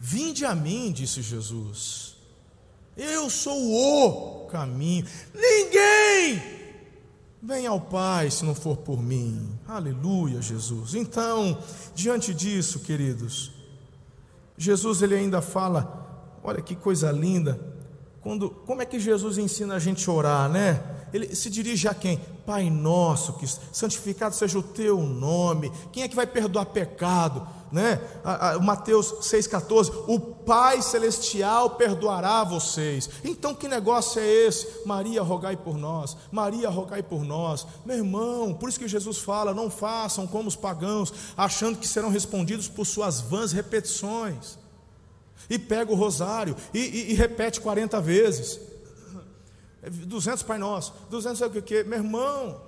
Vinde 0.00 0.44
a 0.44 0.54
mim, 0.54 0.92
disse 0.92 1.22
Jesus. 1.22 2.16
Eu 2.96 3.30
sou 3.30 3.56
o 3.56 4.46
caminho. 4.48 5.06
Ninguém 5.32 6.42
vem 7.40 7.66
ao 7.66 7.80
Pai 7.80 8.30
se 8.30 8.44
não 8.44 8.54
for 8.54 8.76
por 8.76 9.00
mim. 9.00 9.58
Aleluia, 9.66 10.42
Jesus. 10.42 10.94
Então, 10.94 11.62
diante 11.94 12.34
disso, 12.34 12.80
queridos, 12.80 13.52
Jesus 14.56 15.00
ele 15.02 15.14
ainda 15.14 15.40
fala, 15.40 16.07
olha 16.42 16.62
que 16.62 16.74
coisa 16.74 17.10
linda. 17.10 17.58
Quando, 18.20 18.50
como 18.50 18.82
é 18.82 18.86
que 18.86 18.98
Jesus 18.98 19.38
ensina 19.38 19.76
a 19.76 19.78
gente 19.78 20.08
a 20.08 20.12
orar, 20.12 20.48
né? 20.48 20.98
ele 21.12 21.34
se 21.34 21.48
dirige 21.48 21.88
a 21.88 21.94
quem? 21.94 22.18
Pai 22.46 22.70
nosso, 22.70 23.34
que 23.34 23.46
santificado 23.46 24.34
seja 24.34 24.58
o 24.58 24.62
teu 24.62 25.00
nome. 25.00 25.72
Quem 25.92 26.02
é 26.02 26.08
que 26.08 26.16
vai 26.16 26.26
perdoar 26.26 26.66
pecado? 26.66 27.46
Né? 27.70 28.00
O 28.58 28.62
Mateus 28.62 29.12
6,14, 29.20 29.92
o 30.06 30.18
Pai 30.18 30.80
Celestial 30.80 31.70
perdoará 31.70 32.42
vocês. 32.42 33.10
Então 33.22 33.54
que 33.54 33.68
negócio 33.68 34.20
é 34.20 34.26
esse? 34.26 34.86
Maria, 34.86 35.22
rogai 35.22 35.56
por 35.56 35.76
nós, 35.76 36.16
Maria, 36.32 36.70
rogai 36.70 37.02
por 37.02 37.24
nós. 37.24 37.66
Meu 37.84 37.96
irmão, 37.96 38.54
por 38.54 38.68
isso 38.68 38.78
que 38.78 38.88
Jesus 38.88 39.18
fala: 39.18 39.52
não 39.52 39.70
façam 39.70 40.26
como 40.26 40.48
os 40.48 40.56
pagãos, 40.56 41.12
achando 41.36 41.78
que 41.78 41.86
serão 41.86 42.08
respondidos 42.08 42.68
por 42.68 42.86
suas 42.86 43.20
vãs 43.20 43.52
repetições. 43.52 44.58
E 45.48 45.58
pega 45.58 45.90
o 45.90 45.94
rosário 45.94 46.54
e, 46.74 46.78
e, 46.78 47.10
e 47.12 47.14
repete 47.14 47.60
40 47.60 48.00
vezes. 48.00 48.60
200 49.90 50.42
Pai 50.42 50.58
Nosso, 50.58 50.92
200 51.08 51.38
sei 51.38 51.46
o 51.46 51.62
que, 51.62 51.84
meu 51.84 51.98
irmão. 51.98 52.60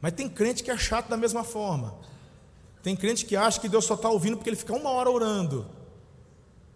Mas 0.00 0.12
tem 0.12 0.28
crente 0.28 0.62
que 0.62 0.70
é 0.70 0.78
chato 0.78 1.08
da 1.08 1.16
mesma 1.16 1.44
forma. 1.44 1.94
Tem 2.82 2.96
crente 2.96 3.26
que 3.26 3.36
acha 3.36 3.60
que 3.60 3.68
Deus 3.68 3.84
só 3.84 3.94
está 3.94 4.08
ouvindo 4.08 4.36
porque 4.36 4.48
ele 4.48 4.56
fica 4.56 4.72
uma 4.72 4.90
hora 4.90 5.10
orando. 5.10 5.66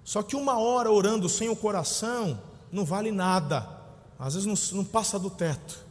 Só 0.05 0.23
que 0.23 0.37
uma 0.37 0.59
hora 0.59 0.90
orando 0.90 1.29
sem 1.29 1.49
o 1.49 1.57
coração 1.57 2.40
não 2.70 2.85
vale 2.85 3.11
nada. 3.11 3.66
Às 4.18 4.35
vezes 4.35 4.47
não, 4.47 4.79
não 4.79 4.85
passa 4.85 5.18
do 5.18 5.31
teto. 5.31 5.84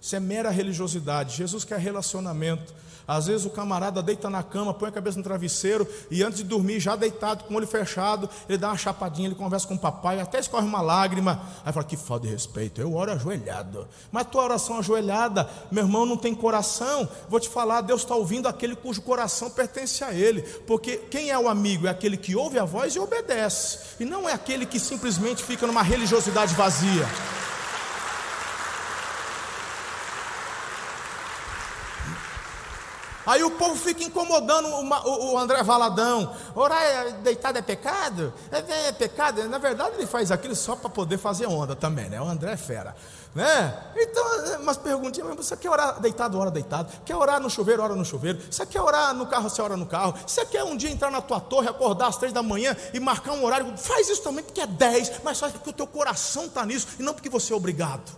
Isso 0.00 0.14
é 0.16 0.20
mera 0.20 0.50
religiosidade. 0.50 1.36
Jesus 1.36 1.64
quer 1.64 1.78
relacionamento. 1.78 2.72
Às 3.08 3.26
vezes 3.26 3.46
o 3.46 3.50
camarada 3.50 4.02
deita 4.02 4.28
na 4.28 4.42
cama, 4.42 4.74
põe 4.74 4.90
a 4.90 4.92
cabeça 4.92 5.16
no 5.16 5.24
travesseiro 5.24 5.88
e 6.10 6.22
antes 6.22 6.40
de 6.40 6.44
dormir, 6.44 6.78
já 6.78 6.94
deitado, 6.94 7.44
com 7.44 7.54
o 7.54 7.56
olho 7.56 7.66
fechado, 7.66 8.28
ele 8.46 8.58
dá 8.58 8.68
uma 8.68 8.76
chapadinha, 8.76 9.28
ele 9.28 9.34
conversa 9.34 9.66
com 9.66 9.76
o 9.76 9.78
papai, 9.78 10.20
até 10.20 10.38
escorre 10.38 10.66
uma 10.66 10.82
lágrima. 10.82 11.40
Aí 11.64 11.72
fala: 11.72 11.86
Que 11.86 11.96
falta 11.96 12.26
de 12.26 12.32
respeito, 12.34 12.82
eu 12.82 12.94
oro 12.94 13.10
ajoelhado. 13.10 13.88
Mas 14.12 14.26
tua 14.26 14.44
oração 14.44 14.78
ajoelhada, 14.78 15.48
meu 15.70 15.84
irmão, 15.84 16.04
não 16.04 16.18
tem 16.18 16.34
coração. 16.34 17.08
Vou 17.30 17.40
te 17.40 17.48
falar: 17.48 17.80
Deus 17.80 18.02
está 18.02 18.14
ouvindo 18.14 18.46
aquele 18.46 18.76
cujo 18.76 19.00
coração 19.00 19.48
pertence 19.48 20.04
a 20.04 20.12
Ele. 20.12 20.42
Porque 20.42 20.98
quem 20.98 21.30
é 21.30 21.38
o 21.38 21.48
amigo? 21.48 21.86
É 21.86 21.90
aquele 21.90 22.18
que 22.18 22.36
ouve 22.36 22.58
a 22.58 22.64
voz 22.66 22.94
e 22.94 22.98
obedece, 22.98 23.78
e 23.98 24.04
não 24.04 24.28
é 24.28 24.34
aquele 24.34 24.66
que 24.66 24.78
simplesmente 24.78 25.42
fica 25.42 25.66
numa 25.66 25.82
religiosidade 25.82 26.54
vazia. 26.54 27.08
Aí 33.28 33.44
o 33.44 33.50
povo 33.50 33.76
fica 33.76 34.02
incomodando 34.02 34.68
o, 34.68 35.32
o 35.32 35.38
André 35.38 35.62
Valadão. 35.62 36.34
Orar 36.54 36.82
é, 36.82 37.12
deitado 37.12 37.58
é 37.58 37.62
pecado? 37.62 38.32
É, 38.50 38.56
é, 38.56 38.88
é, 38.88 38.92
pecado? 38.92 39.46
Na 39.50 39.58
verdade, 39.58 39.96
ele 39.96 40.06
faz 40.06 40.32
aquilo 40.32 40.56
só 40.56 40.74
para 40.74 40.88
poder 40.88 41.18
fazer 41.18 41.44
onda 41.44 41.76
também, 41.76 42.08
né? 42.08 42.18
O 42.18 42.24
André 42.24 42.52
é 42.52 42.56
fera. 42.56 42.96
Né? 43.34 43.92
Então, 43.96 44.60
umas 44.62 44.78
perguntinhas, 44.78 45.36
você 45.36 45.54
quer 45.58 45.68
orar 45.68 46.00
deitado, 46.00 46.38
ora 46.38 46.50
deitado. 46.50 46.90
Quer 47.04 47.16
orar 47.16 47.38
no 47.38 47.50
chuveiro, 47.50 47.82
ora 47.82 47.94
no 47.94 48.02
chuveiro. 48.02 48.40
Você 48.50 48.64
quer 48.64 48.80
orar 48.80 49.12
no 49.12 49.26
carro, 49.26 49.50
você 49.50 49.60
ora 49.60 49.76
no 49.76 49.84
carro. 49.84 50.14
Você 50.26 50.46
quer 50.46 50.64
um 50.64 50.74
dia 50.74 50.90
entrar 50.90 51.10
na 51.10 51.20
tua 51.20 51.38
torre, 51.38 51.68
acordar 51.68 52.06
às 52.06 52.16
três 52.16 52.32
da 52.32 52.42
manhã 52.42 52.74
e 52.94 52.98
marcar 52.98 53.32
um 53.32 53.44
horário? 53.44 53.76
Faz 53.76 54.08
isso 54.08 54.22
também 54.22 54.42
porque 54.42 54.62
é 54.62 54.66
dez, 54.66 55.12
mas 55.22 55.38
faz 55.38 55.52
porque 55.52 55.68
o 55.68 55.74
teu 55.74 55.86
coração 55.86 56.46
está 56.46 56.64
nisso 56.64 56.88
e 56.98 57.02
não 57.02 57.12
porque 57.12 57.28
você 57.28 57.52
é 57.52 57.56
obrigado. 57.56 58.10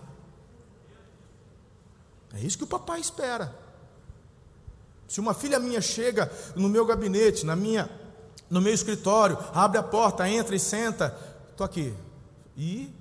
É 2.33 2.39
isso 2.39 2.57
que 2.57 2.63
o 2.63 2.69
papai 2.69 3.01
espera. 3.01 3.60
Se 5.11 5.19
uma 5.19 5.35
filha 5.35 5.59
minha 5.59 5.81
chega 5.81 6.31
no 6.55 6.69
meu 6.69 6.87
gabinete, 6.87 7.45
na 7.45 7.57
minha, 7.57 7.91
no 8.49 8.61
meu 8.61 8.73
escritório, 8.73 9.37
abre 9.53 9.77
a 9.77 9.83
porta, 9.83 10.29
entra 10.29 10.55
e 10.55 10.61
senta, 10.61 11.19
estou 11.51 11.65
aqui. 11.65 11.93
E, 12.57 12.95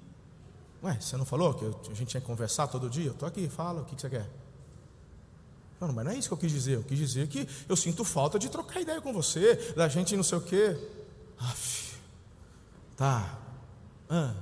ué, 0.84 0.98
você 1.00 1.15
não 1.15 1.24
falou 1.24 1.54
que 1.54 1.65
a 1.65 1.93
gente 1.93 2.08
tinha 2.08 2.19
que 2.19 2.26
conversar 2.26 2.65
todo 2.65 2.89
dia? 2.89 3.12
Estou 3.12 3.28
aqui, 3.28 3.48
fala, 3.48 3.84
o 3.84 3.86
que, 3.86 3.95
que 3.95 4.02
você 4.02 4.10
quer? 4.10 4.28
Não, 5.80 5.93
mas 5.93 6.04
não 6.04 6.12
é 6.12 6.15
isso 6.15 6.30
que 6.30 6.34
eu 6.34 6.39
quis 6.39 6.52
dizer. 6.52 6.78
Eu 6.78 6.84
quis 6.84 6.98
dizer 6.98 7.28
que 7.28 7.48
eu 7.69 7.76
sinto 7.76 8.04
falta 8.04 8.39
de 8.39 8.50
trocar 8.50 8.82
ideia 8.82 9.00
com 9.00 9.13
você, 9.13 9.54
da 9.76 9.88
gente 9.88 10.17
não 10.17 10.24
sei 10.24 10.39
o 10.39 10.41
quê. 10.41 10.76
Aff, 11.38 11.95
tá. 12.98 13.38
Ah. 14.10 14.34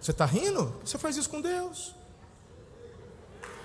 Você 0.00 0.12
está 0.12 0.24
rindo? 0.24 0.74
Você 0.82 0.96
faz 0.96 1.18
isso 1.18 1.28
com 1.28 1.42
Deus. 1.42 1.99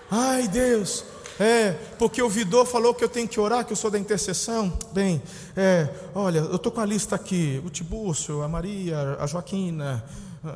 Ai, 0.10 0.48
Deus, 0.48 1.04
é, 1.40 1.74
porque 2.00 2.22
o 2.22 2.30
Vidor 2.30 2.66
falou 2.66 2.94
que 2.94 3.04
eu 3.04 3.10
tenho 3.10 3.28
que 3.28 3.40
orar, 3.40 3.66
que 3.66 3.74
eu 3.74 3.78
sou 3.78 3.92
da 3.92 4.00
intercessão. 4.00 4.72
Bem, 4.94 5.22
é, 5.56 5.90
olha, 6.14 6.40
eu 6.40 6.56
estou 6.56 6.72
com 6.72 6.80
a 6.80 6.86
lista 6.86 7.16
aqui: 7.16 7.62
o 7.66 7.70
Tibúrcio, 7.70 8.42
a 8.42 8.48
Maria, 8.48 9.18
a 9.20 9.28
Joaquina, 9.28 10.04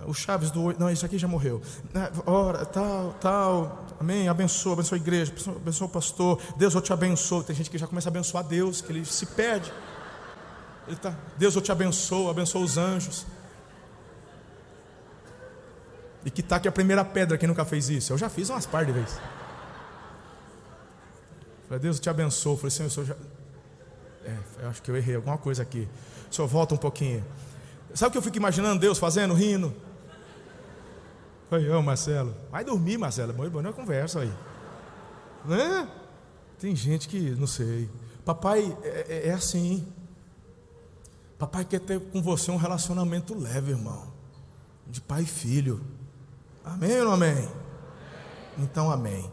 o 0.06 0.14
Chaves 0.14 0.52
do. 0.52 0.74
Não, 0.80 0.90
isso 0.90 1.06
aqui 1.06 1.18
já 1.18 1.28
morreu. 1.28 1.62
É, 1.94 2.12
ora, 2.26 2.66
tal, 2.66 3.16
tal. 3.20 3.86
Amém. 4.00 4.30
Abençoa, 4.30 4.74
abençoa 4.74 4.98
a 4.98 5.02
igreja, 5.02 5.34
abençoa 5.48 5.88
o 5.88 5.90
pastor. 5.90 6.40
Deus, 6.56 6.74
eu 6.74 6.82
te 6.82 6.94
abençoo. 6.94 7.44
Tem 7.44 7.56
gente 7.56 7.70
que 7.70 7.78
já 7.78 7.86
começa 7.86 8.08
a 8.08 8.12
abençoar 8.12 8.44
Deus, 8.46 8.80
que 8.80 8.92
ele 8.92 9.04
se 9.04 9.26
perde. 9.26 9.74
Ele 10.88 10.96
tá, 10.96 11.14
Deus, 11.38 11.54
eu 11.56 11.62
te 11.62 11.72
abençoo, 11.72 12.30
abençoa 12.30 12.62
os 12.62 12.78
anjos. 12.78 13.26
E 16.24 16.32
que 16.32 16.42
taque 16.42 16.68
a 16.68 16.72
primeira 16.72 17.04
pedra, 17.04 17.38
quem 17.38 17.48
nunca 17.48 17.66
fez 17.66 17.90
isso? 17.90 18.14
Eu 18.14 18.18
já 18.18 18.30
fiz 18.30 18.50
umas 18.50 18.66
par 18.66 18.86
de 18.86 18.92
vezes. 18.92 19.18
Falei, 21.70 21.80
Deus 21.80 22.00
te 22.00 22.10
abençoe. 22.10 22.58
Falei, 22.58 22.72
Senhor, 22.72 22.90
Senhor 22.90 23.06
já... 23.06 23.16
É, 24.26 24.38
eu 24.64 24.70
acho 24.70 24.82
que 24.82 24.90
eu 24.90 24.98
errei 24.98 25.16
alguma 25.16 25.38
coisa 25.38 25.62
aqui. 25.62 25.88
Senhor 26.32 26.48
volta 26.48 26.74
um 26.74 26.78
pouquinho. 26.78 27.24
Sabe 27.94 28.10
o 28.10 28.12
que 28.14 28.18
eu 28.18 28.22
fico 28.24 28.38
imaginando 28.38 28.80
Deus 28.80 28.98
fazendo, 28.98 29.36
rindo? 29.36 29.72
Foi 31.48 31.64
eu, 31.64 31.80
Marcelo. 31.84 32.36
Vai 32.50 32.64
dormir, 32.64 32.98
Marcelo. 32.98 33.34
Boa, 33.34 33.48
boa 33.50 33.72
conversa 33.72 34.22
aí. 34.22 34.34
Né? 35.46 35.88
Tem 36.58 36.76
gente 36.76 37.08
que, 37.08 37.32
não 37.32 37.48
sei. 37.48 37.88
Papai 38.26 38.76
é, 38.84 39.06
é, 39.08 39.28
é 39.28 39.32
assim. 39.32 39.88
Papai 41.38 41.66
quer 41.66 41.80
ter 41.82 42.00
com 42.00 42.22
você 42.22 42.50
um 42.50 42.58
relacionamento 42.58 43.38
leve, 43.38 43.72
irmão. 43.72 44.12
De 44.88 45.00
pai 45.00 45.22
e 45.22 45.28
filho. 45.28 45.82
Amém 46.66 46.98
ou 47.00 47.06
não 47.06 47.14
amém? 47.14 47.48
Então, 48.58 48.92
amém. 48.92 49.30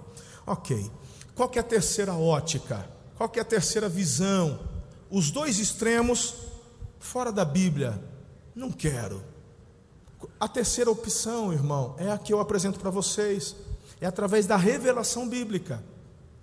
Ok. 0.46 0.90
Qual 1.36 1.50
que 1.50 1.58
é 1.58 1.60
a 1.60 1.64
terceira 1.64 2.14
ótica? 2.14 2.88
Qual 3.14 3.28
que 3.28 3.38
é 3.38 3.42
a 3.42 3.44
terceira 3.44 3.90
visão? 3.90 4.58
Os 5.10 5.30
dois 5.30 5.58
extremos 5.58 6.34
fora 6.98 7.30
da 7.30 7.44
Bíblia. 7.44 8.02
Não 8.54 8.72
quero. 8.72 9.22
A 10.40 10.48
terceira 10.48 10.90
opção, 10.90 11.52
irmão, 11.52 11.94
é 11.98 12.10
a 12.10 12.16
que 12.16 12.32
eu 12.32 12.40
apresento 12.40 12.80
para 12.80 12.88
vocês. 12.88 13.54
É 14.00 14.06
através 14.06 14.46
da 14.46 14.56
revelação 14.56 15.28
bíblica. 15.28 15.84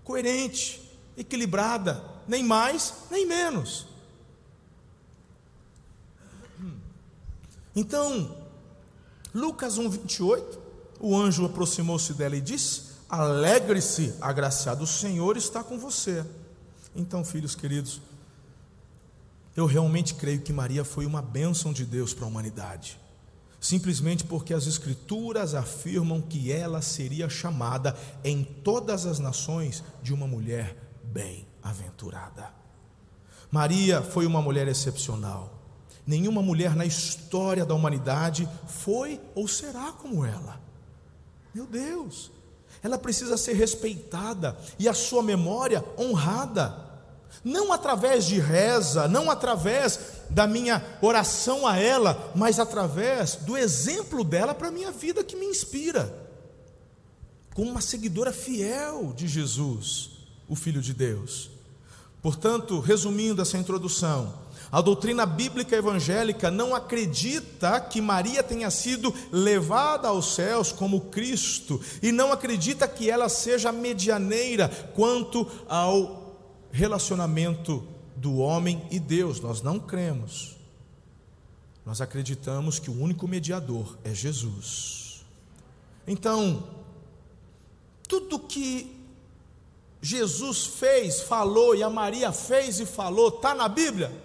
Coerente, 0.03 0.79
equilibrada, 1.17 2.03
nem 2.27 2.43
mais, 2.43 2.93
nem 3.09 3.25
menos. 3.25 3.87
Então, 7.75 8.37
Lucas 9.33 9.79
1, 9.79 9.89
28, 9.89 10.61
o 10.99 11.17
anjo 11.17 11.45
aproximou-se 11.45 12.13
dela 12.13 12.35
e 12.35 12.41
disse: 12.41 12.92
Alegre-se, 13.13 14.15
agraciado, 14.19 14.85
o 14.85 14.87
Senhor 14.87 15.37
está 15.37 15.63
com 15.63 15.77
você. 15.77 16.25
Então, 16.95 17.23
filhos 17.23 17.53
queridos, 17.53 18.01
Eu 19.55 19.67
realmente 19.67 20.15
creio 20.15 20.41
que 20.41 20.51
Maria 20.51 20.83
foi 20.83 21.05
uma 21.05 21.21
bênção 21.21 21.71
de 21.71 21.85
Deus 21.85 22.11
para 22.11 22.25
a 22.25 22.27
humanidade, 22.27 22.99
simplesmente 23.61 24.23
porque 24.23 24.51
as 24.51 24.65
Escrituras 24.65 25.53
afirmam 25.53 26.19
que 26.21 26.51
ela 26.51 26.81
seria 26.81 27.29
chamada 27.29 27.95
em 28.23 28.43
todas 28.43 29.05
as 29.05 29.19
nações 29.19 29.83
de 30.01 30.11
uma 30.11 30.25
mulher 30.25 30.75
bem-aventurada. 31.03 32.51
Maria 33.51 34.01
foi 34.01 34.25
uma 34.25 34.41
mulher 34.41 34.67
excepcional. 34.67 35.53
Nenhuma 36.03 36.41
mulher 36.41 36.75
na 36.75 36.83
história 36.83 37.63
da 37.63 37.75
humanidade 37.75 38.49
foi 38.67 39.21
ou 39.35 39.47
será 39.47 39.91
como 39.91 40.25
ela. 40.25 40.59
Meu 41.53 41.67
Deus, 41.67 42.31
ela 42.83 42.97
precisa 42.97 43.37
ser 43.37 43.53
respeitada 43.53 44.57
e 44.77 44.89
a 44.89 44.93
sua 44.93 45.23
memória 45.23 45.83
honrada. 45.97 46.83
Não 47.43 47.71
através 47.71 48.25
de 48.25 48.39
reza, 48.39 49.07
não 49.07 49.31
através 49.31 49.99
da 50.29 50.45
minha 50.45 50.83
oração 51.01 51.65
a 51.65 51.77
ela, 51.77 52.31
mas 52.35 52.59
através 52.59 53.35
do 53.37 53.57
exemplo 53.57 54.23
dela 54.23 54.53
para 54.53 54.67
a 54.67 54.71
minha 54.71 54.91
vida 54.91 55.23
que 55.23 55.35
me 55.35 55.45
inspira. 55.45 56.13
Como 57.55 57.71
uma 57.71 57.81
seguidora 57.81 58.33
fiel 58.33 59.13
de 59.15 59.27
Jesus, 59.27 60.11
o 60.47 60.55
Filho 60.55 60.81
de 60.81 60.93
Deus. 60.93 61.49
Portanto, 62.21 62.79
resumindo 62.79 63.41
essa 63.41 63.57
introdução, 63.57 64.33
a 64.73 64.81
doutrina 64.81 65.23
bíblica 65.23 65.75
evangélica 65.75 66.49
não 66.49 66.73
acredita 66.73 67.79
que 67.79 68.01
Maria 68.01 68.41
tenha 68.41 68.71
sido 68.71 69.13
levada 69.31 70.07
aos 70.07 70.33
céus 70.33 70.71
como 70.71 71.11
Cristo, 71.11 71.79
e 72.01 72.11
não 72.11 72.31
acredita 72.31 72.87
que 72.87 73.07
ela 73.07 73.29
seja 73.29 73.71
medianeira 73.71 74.67
quanto 74.95 75.47
ao 75.69 76.39
relacionamento 76.71 77.87
do 78.15 78.37
homem 78.37 78.83
e 78.89 78.99
Deus. 78.99 79.39
Nós 79.39 79.61
não 79.61 79.79
cremos. 79.79 80.57
Nós 81.85 82.01
acreditamos 82.01 82.79
que 82.79 82.89
o 82.89 82.99
único 82.99 83.27
mediador 83.27 83.95
é 84.03 84.11
Jesus. 84.11 85.23
Então, 86.07 86.63
tudo 88.09 88.39
que 88.39 88.91
Jesus 90.01 90.65
fez, 90.65 91.21
falou 91.21 91.75
e 91.75 91.83
a 91.83 91.91
Maria 91.91 92.31
fez 92.31 92.79
e 92.79 92.87
falou, 92.87 93.27
está 93.27 93.53
na 93.53 93.67
Bíblia? 93.67 94.22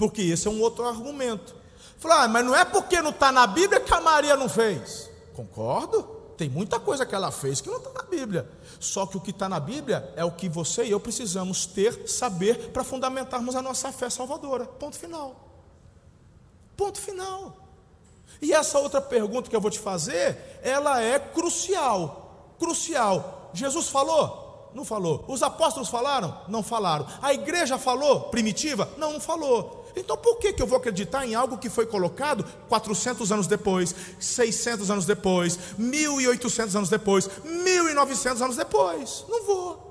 Porque 0.00 0.22
esse 0.22 0.48
é 0.48 0.50
um 0.50 0.62
outro 0.62 0.86
argumento. 0.86 1.54
Falar, 1.98 2.22
ah, 2.22 2.28
mas 2.28 2.42
não 2.42 2.56
é 2.56 2.64
porque 2.64 3.02
não 3.02 3.10
está 3.10 3.30
na 3.30 3.46
Bíblia 3.46 3.78
que 3.78 3.92
a 3.92 4.00
Maria 4.00 4.34
não 4.34 4.48
fez. 4.48 5.10
Concordo? 5.34 6.02
Tem 6.38 6.48
muita 6.48 6.80
coisa 6.80 7.04
que 7.04 7.14
ela 7.14 7.30
fez 7.30 7.60
que 7.60 7.68
não 7.68 7.76
está 7.76 7.92
na 7.92 8.02
Bíblia. 8.04 8.48
Só 8.80 9.04
que 9.04 9.18
o 9.18 9.20
que 9.20 9.30
está 9.30 9.46
na 9.46 9.60
Bíblia 9.60 10.10
é 10.16 10.24
o 10.24 10.32
que 10.32 10.48
você 10.48 10.86
e 10.86 10.90
eu 10.90 10.98
precisamos 10.98 11.66
ter, 11.66 12.08
saber, 12.08 12.70
para 12.70 12.82
fundamentarmos 12.82 13.54
a 13.54 13.60
nossa 13.60 13.92
fé 13.92 14.08
salvadora. 14.08 14.64
Ponto 14.64 14.96
final. 14.96 15.36
Ponto 16.78 16.98
final. 16.98 17.54
E 18.40 18.54
essa 18.54 18.78
outra 18.78 19.02
pergunta 19.02 19.50
que 19.50 19.54
eu 19.54 19.60
vou 19.60 19.70
te 19.70 19.78
fazer, 19.78 20.60
ela 20.62 21.02
é 21.02 21.18
crucial. 21.18 22.54
Crucial. 22.58 23.50
Jesus 23.52 23.90
falou? 23.90 24.70
Não 24.74 24.84
falou. 24.84 25.24
Os 25.28 25.42
apóstolos 25.42 25.88
falaram? 25.88 26.40
Não 26.48 26.62
falaram. 26.62 27.06
A 27.20 27.34
igreja 27.34 27.76
falou? 27.76 28.22
Primitiva? 28.30 28.88
Não, 28.96 29.12
não 29.12 29.20
falou. 29.20 29.79
Então 29.96 30.16
por 30.16 30.38
que, 30.38 30.52
que 30.52 30.62
eu 30.62 30.66
vou 30.66 30.78
acreditar 30.78 31.26
em 31.26 31.34
algo 31.34 31.58
que 31.58 31.68
foi 31.68 31.86
colocado 31.86 32.44
400 32.68 33.32
anos 33.32 33.46
depois, 33.46 33.94
600 34.18 34.90
anos 34.90 35.06
depois, 35.06 35.58
1800 35.78 36.76
anos 36.76 36.88
depois, 36.88 37.28
1900 37.44 38.42
anos 38.42 38.56
depois? 38.56 39.24
Não 39.28 39.44
vou. 39.44 39.90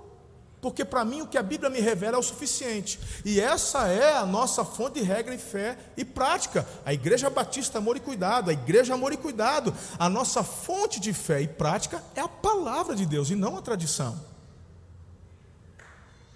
Porque 0.61 0.83
para 0.83 1.05
mim 1.05 1.21
o 1.21 1.27
que 1.27 1.37
a 1.37 1.43
Bíblia 1.43 1.69
me 1.69 1.79
revela 1.79 2.17
é 2.17 2.19
o 2.19 2.23
suficiente. 2.23 2.99
E 3.23 3.39
essa 3.39 3.87
é 3.87 4.17
a 4.17 4.25
nossa 4.25 4.65
fonte 4.65 4.99
de 4.99 5.05
regra 5.05 5.33
e 5.33 5.37
fé 5.37 5.77
e 5.95 6.03
prática. 6.03 6.67
A 6.85 6.93
Igreja 6.93 7.29
Batista 7.29 7.77
Amor 7.77 7.95
e 7.95 8.01
Cuidado, 8.01 8.49
a 8.49 8.53
Igreja 8.53 8.93
Amor 8.93 9.13
e 9.13 9.17
Cuidado. 9.17 9.73
A 9.97 10.09
nossa 10.09 10.43
fonte 10.43 10.99
de 10.99 11.13
fé 11.13 11.41
e 11.41 11.47
prática 11.47 12.03
é 12.13 12.19
a 12.19 12.27
palavra 12.27 12.93
de 12.93 13.05
Deus 13.05 13.29
e 13.29 13.35
não 13.35 13.57
a 13.57 13.61
tradição. 13.61 14.19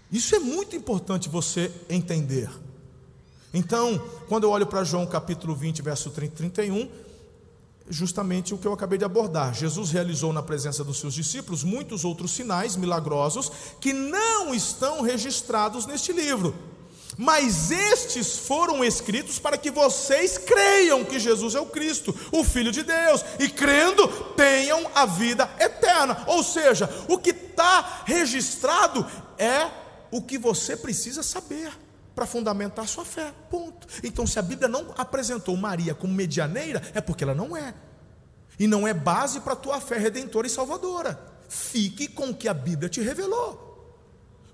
Isso 0.10 0.36
é 0.36 0.40
muito 0.40 0.76
importante 0.76 1.28
você 1.28 1.72
entender. 1.90 2.50
Então, 3.54 4.02
quando 4.28 4.46
eu 4.46 4.50
olho 4.50 4.66
para 4.66 4.84
João 4.84 5.06
capítulo 5.06 5.56
20, 5.56 5.82
verso 5.84 6.10
30 6.10 6.36
31, 6.36 6.90
justamente 7.88 8.54
o 8.54 8.58
que 8.58 8.68
eu 8.68 8.74
acabei 8.74 8.98
de 8.98 9.06
abordar. 9.06 9.54
Jesus 9.54 9.92
realizou 9.92 10.34
na 10.34 10.42
presença 10.42 10.84
dos 10.84 11.00
seus 11.00 11.14
discípulos 11.14 11.64
muitos 11.64 12.04
outros 12.04 12.32
sinais 12.32 12.76
milagrosos 12.76 13.52
que 13.80 13.94
não 13.94 14.56
estão 14.56 15.02
registrados 15.02 15.86
neste 15.86 16.12
livro. 16.12 16.56
Mas 17.16 17.70
estes 17.70 18.40
foram 18.40 18.84
escritos 18.84 19.38
para 19.38 19.56
que 19.56 19.70
vocês 19.70 20.36
creiam 20.36 21.06
que 21.06 21.20
Jesus 21.20 21.54
é 21.54 21.60
o 21.60 21.68
Cristo, 21.68 22.16
o 22.32 22.44
Filho 22.44 22.72
de 22.72 22.82
Deus, 22.82 23.24
e 23.38 23.48
crendo 23.50 24.08
tenham 24.36 24.90
a 24.96 25.06
vida 25.06 25.48
eterna. 25.60 26.24
Ou 26.26 26.42
seja, 26.42 26.90
o 27.08 27.20
que 27.20 27.30
está 27.30 28.02
registrado 28.06 29.06
é 29.38 29.70
o 30.10 30.24
que 30.24 30.40
você 30.40 30.76
precisa 30.76 31.22
saber 31.22 31.83
para 32.16 32.26
fundamentar 32.26 32.88
sua 32.88 33.06
fé. 33.06 33.34
Ponto. 33.50 33.88
Então, 34.04 34.26
se 34.26 34.38
a 34.40 34.42
Bíblia 34.42 34.68
não 34.68 34.94
apresentou 34.98 35.56
Maria 35.58 35.96
como 35.96 36.14
medianeira, 36.14 36.82
é 36.94 37.02
porque 37.02 37.24
ela 37.24 37.34
não 37.34 37.56
é. 37.56 37.74
E 38.60 38.68
não 38.68 38.88
é 38.88 38.94
base 38.94 39.42
para 39.42 39.54
a 39.54 39.56
tua 39.58 39.82
fé 39.82 39.98
redentora 39.98 40.46
e 40.46 40.50
salvadora. 40.50 41.20
Fique 41.50 42.08
com 42.08 42.30
o 42.30 42.36
que 42.36 42.48
a 42.48 42.54
Bíblia 42.54 42.90
te 42.90 43.02
revelou. 43.02 43.64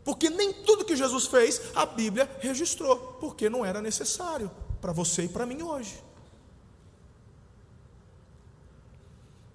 Porque 0.03 0.29
nem 0.29 0.53
tudo 0.53 0.85
que 0.85 0.95
Jesus 0.95 1.27
fez 1.27 1.61
a 1.75 1.85
Bíblia 1.85 2.29
registrou, 2.39 2.97
porque 3.19 3.49
não 3.49 3.65
era 3.65 3.81
necessário 3.81 4.49
para 4.81 4.91
você 4.91 5.23
e 5.23 5.29
para 5.29 5.45
mim 5.45 5.61
hoje. 5.61 6.01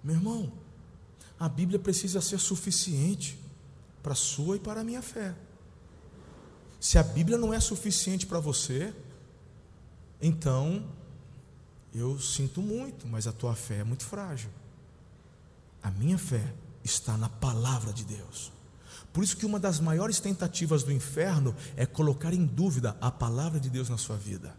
Meu 0.02 0.16
irmão, 0.16 0.52
a 1.40 1.48
Bíblia 1.48 1.78
precisa 1.78 2.20
ser 2.20 2.38
suficiente 2.38 3.38
para 4.02 4.12
a 4.12 4.16
sua 4.16 4.56
e 4.56 4.60
para 4.60 4.82
a 4.82 4.84
minha 4.84 5.00
fé. 5.00 5.34
Se 6.84 6.98
a 6.98 7.02
Bíblia 7.02 7.38
não 7.38 7.54
é 7.54 7.58
suficiente 7.60 8.26
para 8.26 8.38
você, 8.38 8.92
então 10.20 10.84
eu 11.94 12.20
sinto 12.20 12.60
muito, 12.60 13.06
mas 13.06 13.26
a 13.26 13.32
tua 13.32 13.54
fé 13.54 13.78
é 13.78 13.84
muito 13.84 14.04
frágil. 14.04 14.50
A 15.82 15.90
minha 15.90 16.18
fé 16.18 16.44
está 16.84 17.16
na 17.16 17.30
palavra 17.30 17.90
de 17.90 18.04
Deus. 18.04 18.52
Por 19.14 19.24
isso 19.24 19.34
que 19.34 19.46
uma 19.46 19.58
das 19.58 19.80
maiores 19.80 20.20
tentativas 20.20 20.82
do 20.82 20.92
inferno 20.92 21.56
é 21.74 21.86
colocar 21.86 22.34
em 22.34 22.44
dúvida 22.44 22.94
a 23.00 23.10
palavra 23.10 23.58
de 23.58 23.70
Deus 23.70 23.88
na 23.88 23.96
sua 23.96 24.18
vida. 24.18 24.54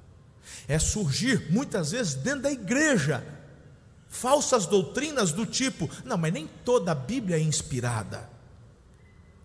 É 0.67 0.79
surgir 0.79 1.51
muitas 1.51 1.91
vezes 1.91 2.15
dentro 2.15 2.41
da 2.41 2.51
igreja 2.51 3.23
falsas 4.07 4.65
doutrinas 4.65 5.31
do 5.31 5.45
tipo, 5.45 5.87
não, 6.03 6.17
mas 6.17 6.33
nem 6.33 6.47
toda 6.47 6.91
a 6.91 6.95
Bíblia 6.95 7.37
é 7.37 7.41
inspirada. 7.41 8.27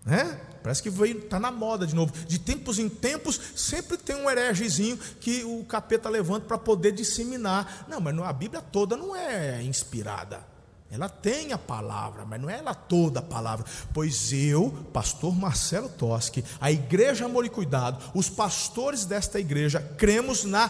Né? 0.02 0.40
Parece 0.62 0.82
que 0.82 0.88
está 0.88 1.38
na 1.38 1.50
moda 1.50 1.86
de 1.86 1.94
novo. 1.94 2.12
De 2.26 2.38
tempos 2.38 2.78
em 2.78 2.88
tempos, 2.88 3.40
sempre 3.54 3.96
tem 3.96 4.16
um 4.16 4.30
heregezinho 4.30 4.98
que 5.20 5.44
o 5.44 5.64
capeta 5.64 6.08
levanta 6.08 6.46
para 6.46 6.58
poder 6.58 6.92
disseminar. 6.92 7.86
Não, 7.88 8.00
mas 8.00 8.18
a 8.18 8.32
Bíblia 8.32 8.60
toda 8.60 8.96
não 8.96 9.14
é 9.14 9.62
inspirada. 9.62 10.50
Ela 10.90 11.08
tem 11.08 11.52
a 11.52 11.58
palavra, 11.58 12.24
mas 12.24 12.40
não 12.40 12.50
é 12.50 12.58
ela 12.58 12.74
toda 12.74 13.20
a 13.20 13.22
palavra. 13.22 13.64
Pois 13.94 14.32
eu, 14.32 14.72
pastor 14.92 15.32
Marcelo 15.36 15.88
Toschi, 15.88 16.44
a 16.60 16.72
igreja 16.72 17.26
Amor 17.26 17.44
e 17.44 17.48
Cuidado, 17.48 18.02
os 18.12 18.28
pastores 18.28 19.04
desta 19.04 19.38
igreja, 19.38 19.80
cremos 19.96 20.44
na 20.44 20.68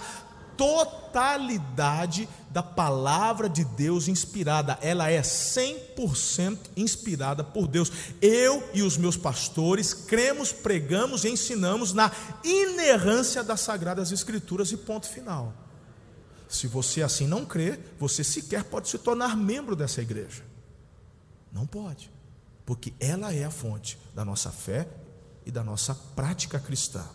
totalidade 0.61 2.29
da 2.51 2.63
palavra 2.63 3.49
de 3.49 3.65
Deus 3.65 4.09
inspirada. 4.09 4.79
Ela 4.83 5.11
é 5.11 5.23
100% 5.23 6.59
inspirada 6.77 7.43
por 7.43 7.67
Deus. 7.67 7.91
Eu 8.21 8.63
e 8.75 8.83
os 8.83 8.99
meus 8.99 9.17
pastores 9.17 9.95
cremos, 9.95 10.53
pregamos 10.53 11.25
e 11.25 11.31
ensinamos 11.31 11.95
na 11.95 12.13
inerrância 12.45 13.43
das 13.43 13.61
sagradas 13.61 14.13
escrituras 14.13 14.71
e 14.71 14.77
ponto 14.77 15.09
final. 15.09 15.55
Se 16.47 16.67
você 16.67 17.01
assim 17.01 17.27
não 17.27 17.47
crê, 17.47 17.81
você 17.99 18.23
sequer 18.23 18.65
pode 18.65 18.91
se 18.91 18.99
tornar 18.99 19.35
membro 19.39 19.75
dessa 19.75 20.03
igreja. 20.03 20.43
Não 21.51 21.67
pode, 21.67 22.11
porque 22.67 22.93
ela 23.01 23.33
é 23.33 23.45
a 23.45 23.51
fonte 23.51 23.99
da 24.15 24.27
nossa 24.27 24.51
fé 24.51 24.87
e 25.47 25.51
da 25.51 25.65
nossa 25.65 25.95
prática 25.95 26.61
cristã. 26.61 27.09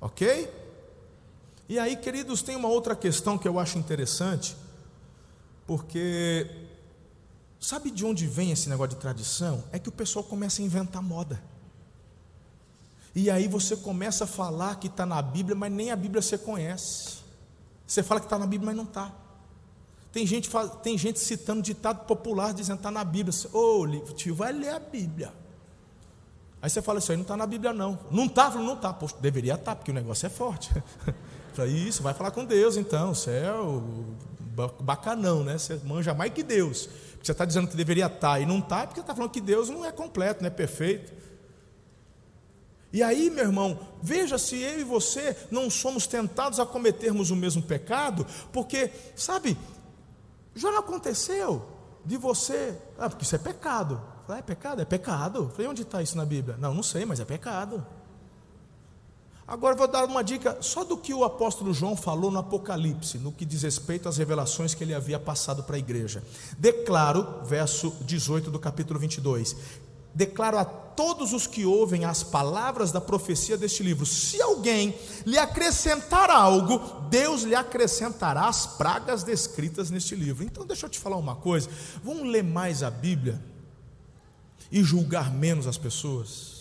OK? 0.00 0.67
E 1.68 1.78
aí, 1.78 1.96
queridos, 1.96 2.40
tem 2.40 2.56
uma 2.56 2.68
outra 2.68 2.96
questão 2.96 3.36
que 3.36 3.46
eu 3.46 3.58
acho 3.58 3.76
interessante, 3.76 4.56
porque 5.66 6.46
sabe 7.60 7.90
de 7.90 8.06
onde 8.06 8.26
vem 8.26 8.50
esse 8.50 8.70
negócio 8.70 8.94
de 8.94 8.96
tradição? 8.96 9.62
É 9.70 9.78
que 9.78 9.88
o 9.88 9.92
pessoal 9.92 10.24
começa 10.24 10.62
a 10.62 10.64
inventar 10.64 11.02
moda. 11.02 11.42
E 13.14 13.30
aí 13.30 13.46
você 13.48 13.76
começa 13.76 14.24
a 14.24 14.26
falar 14.26 14.76
que 14.76 14.86
está 14.86 15.04
na 15.04 15.20
Bíblia, 15.20 15.54
mas 15.54 15.70
nem 15.70 15.90
a 15.90 15.96
Bíblia 15.96 16.22
você 16.22 16.38
conhece. 16.38 17.18
Você 17.86 18.02
fala 18.02 18.20
que 18.20 18.26
está 18.26 18.38
na 18.38 18.46
Bíblia, 18.46 18.66
mas 18.66 18.76
não 18.76 18.84
está. 18.84 19.12
Tem 20.10 20.26
gente, 20.26 20.48
tem 20.82 20.96
gente 20.96 21.18
citando 21.18 21.60
ditado 21.60 22.06
popular 22.06 22.54
dizendo 22.54 22.78
está 22.78 22.90
na 22.90 23.04
Bíblia. 23.04 23.34
Ô, 23.52 23.82
oh, 23.82 24.12
tio, 24.14 24.34
vai 24.34 24.52
ler 24.52 24.70
a 24.70 24.78
Bíblia. 24.78 25.34
Aí 26.62 26.70
você 26.70 26.80
fala, 26.80 26.98
isso 26.98 27.12
aí 27.12 27.16
não 27.16 27.22
está 27.22 27.36
na 27.36 27.46
Bíblia, 27.46 27.74
não. 27.74 27.98
Não 28.10 28.24
está? 28.24 28.50
Não 28.50 28.74
está. 28.74 28.92
Poxa, 28.92 29.16
deveria 29.20 29.54
estar, 29.54 29.72
tá, 29.72 29.76
porque 29.76 29.90
o 29.90 29.94
negócio 29.94 30.26
é 30.26 30.30
forte. 30.30 30.70
Falei, 31.58 31.74
isso, 31.74 32.04
vai 32.04 32.14
falar 32.14 32.30
com 32.30 32.44
Deus 32.44 32.76
então. 32.76 33.12
É 33.26 33.52
o 33.52 34.14
bacanão, 34.80 35.42
né? 35.42 35.58
Você 35.58 35.80
manja 35.84 36.14
mais 36.14 36.32
que 36.32 36.44
Deus. 36.44 36.86
Porque 36.86 37.26
você 37.26 37.32
está 37.32 37.44
dizendo 37.44 37.66
que 37.66 37.76
deveria 37.76 38.06
estar 38.06 38.34
tá, 38.34 38.40
e 38.40 38.46
não 38.46 38.60
está, 38.60 38.86
porque 38.86 39.00
está 39.00 39.12
falando 39.12 39.32
que 39.32 39.40
Deus 39.40 39.68
não 39.68 39.84
é 39.84 39.90
completo, 39.90 40.40
não 40.40 40.46
é 40.46 40.50
perfeito. 40.50 41.12
E 42.92 43.02
aí, 43.02 43.28
meu 43.28 43.46
irmão, 43.46 43.76
veja 44.00 44.38
se 44.38 44.56
eu 44.62 44.78
e 44.78 44.84
você 44.84 45.36
não 45.50 45.68
somos 45.68 46.06
tentados 46.06 46.60
a 46.60 46.64
cometermos 46.64 47.32
o 47.32 47.36
mesmo 47.36 47.60
pecado, 47.60 48.24
porque, 48.52 48.92
sabe, 49.16 49.58
já 50.54 50.70
não 50.70 50.78
aconteceu 50.78 51.66
de 52.04 52.16
você, 52.16 52.78
ah, 52.96 53.10
porque 53.10 53.24
isso 53.24 53.34
é 53.34 53.38
pecado. 53.38 54.00
Falei, 54.28 54.38
é 54.38 54.42
pecado? 54.42 54.80
É 54.80 54.84
pecado. 54.84 55.50
Falei, 55.50 55.66
onde 55.66 55.82
está 55.82 56.00
isso 56.00 56.16
na 56.16 56.24
Bíblia? 56.24 56.56
Não, 56.56 56.72
não 56.72 56.84
sei, 56.84 57.04
mas 57.04 57.18
é 57.18 57.24
pecado. 57.24 57.84
Agora 59.48 59.74
vou 59.74 59.88
dar 59.88 60.04
uma 60.04 60.22
dica 60.22 60.58
só 60.60 60.84
do 60.84 60.94
que 60.94 61.14
o 61.14 61.24
apóstolo 61.24 61.72
João 61.72 61.96
falou 61.96 62.30
no 62.30 62.38
Apocalipse, 62.38 63.16
no 63.16 63.32
que 63.32 63.46
diz 63.46 63.62
respeito 63.62 64.06
às 64.06 64.18
revelações 64.18 64.74
que 64.74 64.84
ele 64.84 64.92
havia 64.92 65.18
passado 65.18 65.62
para 65.62 65.76
a 65.76 65.78
igreja. 65.78 66.22
Declaro, 66.58 67.46
verso 67.46 67.90
18 68.02 68.50
do 68.50 68.58
capítulo 68.58 69.00
22, 69.00 69.56
declaro 70.14 70.58
a 70.58 70.66
todos 70.66 71.32
os 71.32 71.46
que 71.46 71.64
ouvem 71.64 72.04
as 72.04 72.22
palavras 72.22 72.92
da 72.92 73.00
profecia 73.00 73.56
deste 73.56 73.82
livro: 73.82 74.04
se 74.04 74.42
alguém 74.42 74.94
lhe 75.24 75.38
acrescentar 75.38 76.28
algo, 76.28 76.78
Deus 77.08 77.42
lhe 77.42 77.54
acrescentará 77.54 78.48
as 78.48 78.66
pragas 78.66 79.22
descritas 79.22 79.88
neste 79.90 80.14
livro. 80.14 80.44
Então, 80.44 80.66
deixa 80.66 80.84
eu 80.84 80.90
te 80.90 80.98
falar 80.98 81.16
uma 81.16 81.36
coisa: 81.36 81.70
vamos 82.04 82.30
ler 82.30 82.44
mais 82.44 82.82
a 82.82 82.90
Bíblia 82.90 83.42
e 84.70 84.82
julgar 84.82 85.32
menos 85.32 85.66
as 85.66 85.78
pessoas. 85.78 86.57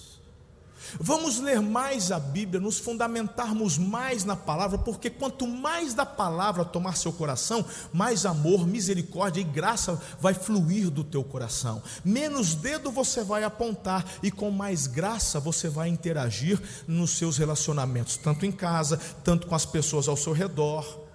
Vamos 0.99 1.39
ler 1.39 1.61
mais 1.61 2.11
a 2.11 2.19
Bíblia, 2.19 2.59
nos 2.59 2.79
fundamentarmos 2.79 3.77
mais 3.77 4.23
na 4.23 4.35
palavra, 4.35 4.77
porque 4.77 5.09
quanto 5.09 5.47
mais 5.47 5.93
da 5.93 6.05
palavra 6.05 6.63
tomar 6.65 6.95
seu 6.95 7.11
coração, 7.11 7.65
mais 7.93 8.25
amor, 8.25 8.67
misericórdia 8.67 9.41
e 9.41 9.43
graça 9.43 10.01
vai 10.19 10.33
fluir 10.33 10.89
do 10.89 11.03
teu 11.03 11.23
coração. 11.23 11.81
Menos 12.03 12.55
dedo 12.55 12.91
você 12.91 13.23
vai 13.23 13.43
apontar 13.43 14.05
e 14.23 14.31
com 14.31 14.49
mais 14.51 14.87
graça 14.87 15.39
você 15.39 15.69
vai 15.69 15.89
interagir 15.89 16.61
nos 16.87 17.11
seus 17.11 17.37
relacionamentos, 17.37 18.17
tanto 18.17 18.45
em 18.45 18.51
casa, 18.51 18.97
tanto 19.23 19.47
com 19.47 19.55
as 19.55 19.65
pessoas 19.65 20.07
ao 20.07 20.17
seu 20.17 20.33
redor. 20.33 21.05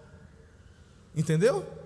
Entendeu? 1.15 1.82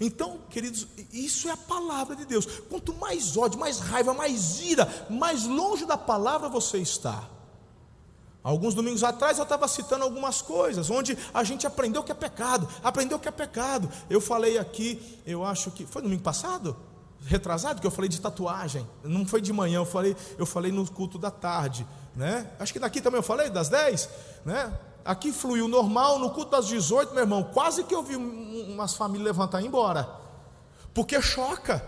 Então, 0.00 0.38
queridos, 0.48 0.86
isso 1.12 1.48
é 1.48 1.52
a 1.52 1.56
palavra 1.56 2.14
de 2.14 2.24
Deus. 2.24 2.46
Quanto 2.68 2.94
mais 2.94 3.36
ódio, 3.36 3.58
mais 3.58 3.80
raiva, 3.80 4.14
mais 4.14 4.60
ira, 4.60 4.88
mais 5.10 5.44
longe 5.44 5.84
da 5.84 5.96
palavra 5.96 6.48
você 6.48 6.78
está. 6.78 7.28
Alguns 8.42 8.74
domingos 8.74 9.02
atrás 9.02 9.36
eu 9.36 9.42
estava 9.42 9.66
citando 9.66 10.04
algumas 10.04 10.40
coisas, 10.40 10.88
onde 10.88 11.18
a 11.34 11.42
gente 11.42 11.66
aprendeu 11.66 12.04
que 12.04 12.12
é 12.12 12.14
pecado, 12.14 12.68
aprendeu 12.82 13.18
que 13.18 13.28
é 13.28 13.32
pecado. 13.32 13.90
Eu 14.08 14.20
falei 14.20 14.56
aqui, 14.56 15.20
eu 15.26 15.44
acho 15.44 15.70
que 15.72 15.84
foi 15.84 16.00
domingo 16.00 16.22
passado, 16.22 16.76
retrasado, 17.26 17.80
que 17.80 17.86
eu 17.86 17.90
falei 17.90 18.08
de 18.08 18.20
tatuagem. 18.20 18.88
Não 19.02 19.26
foi 19.26 19.40
de 19.40 19.52
manhã, 19.52 19.78
eu 19.78 19.86
falei, 19.86 20.16
eu 20.38 20.46
falei 20.46 20.70
no 20.70 20.88
culto 20.90 21.18
da 21.18 21.30
tarde, 21.30 21.86
né? 22.14 22.48
Acho 22.60 22.72
que 22.72 22.78
daqui 22.78 23.00
também 23.00 23.18
eu 23.18 23.22
falei 23.24 23.50
das 23.50 23.68
10, 23.68 24.08
né? 24.44 24.72
Aqui 25.04 25.32
fluiu 25.32 25.68
normal, 25.68 26.18
no 26.18 26.30
culto 26.30 26.50
das 26.50 26.66
18, 26.66 27.14
meu 27.14 27.22
irmão, 27.22 27.42
quase 27.42 27.84
que 27.84 27.94
eu 27.94 28.02
vi 28.02 28.16
umas 28.16 28.94
famílias 28.94 29.26
levantar 29.26 29.60
e 29.60 29.64
ir 29.64 29.68
embora. 29.68 30.08
Porque 30.92 31.20
choca. 31.22 31.86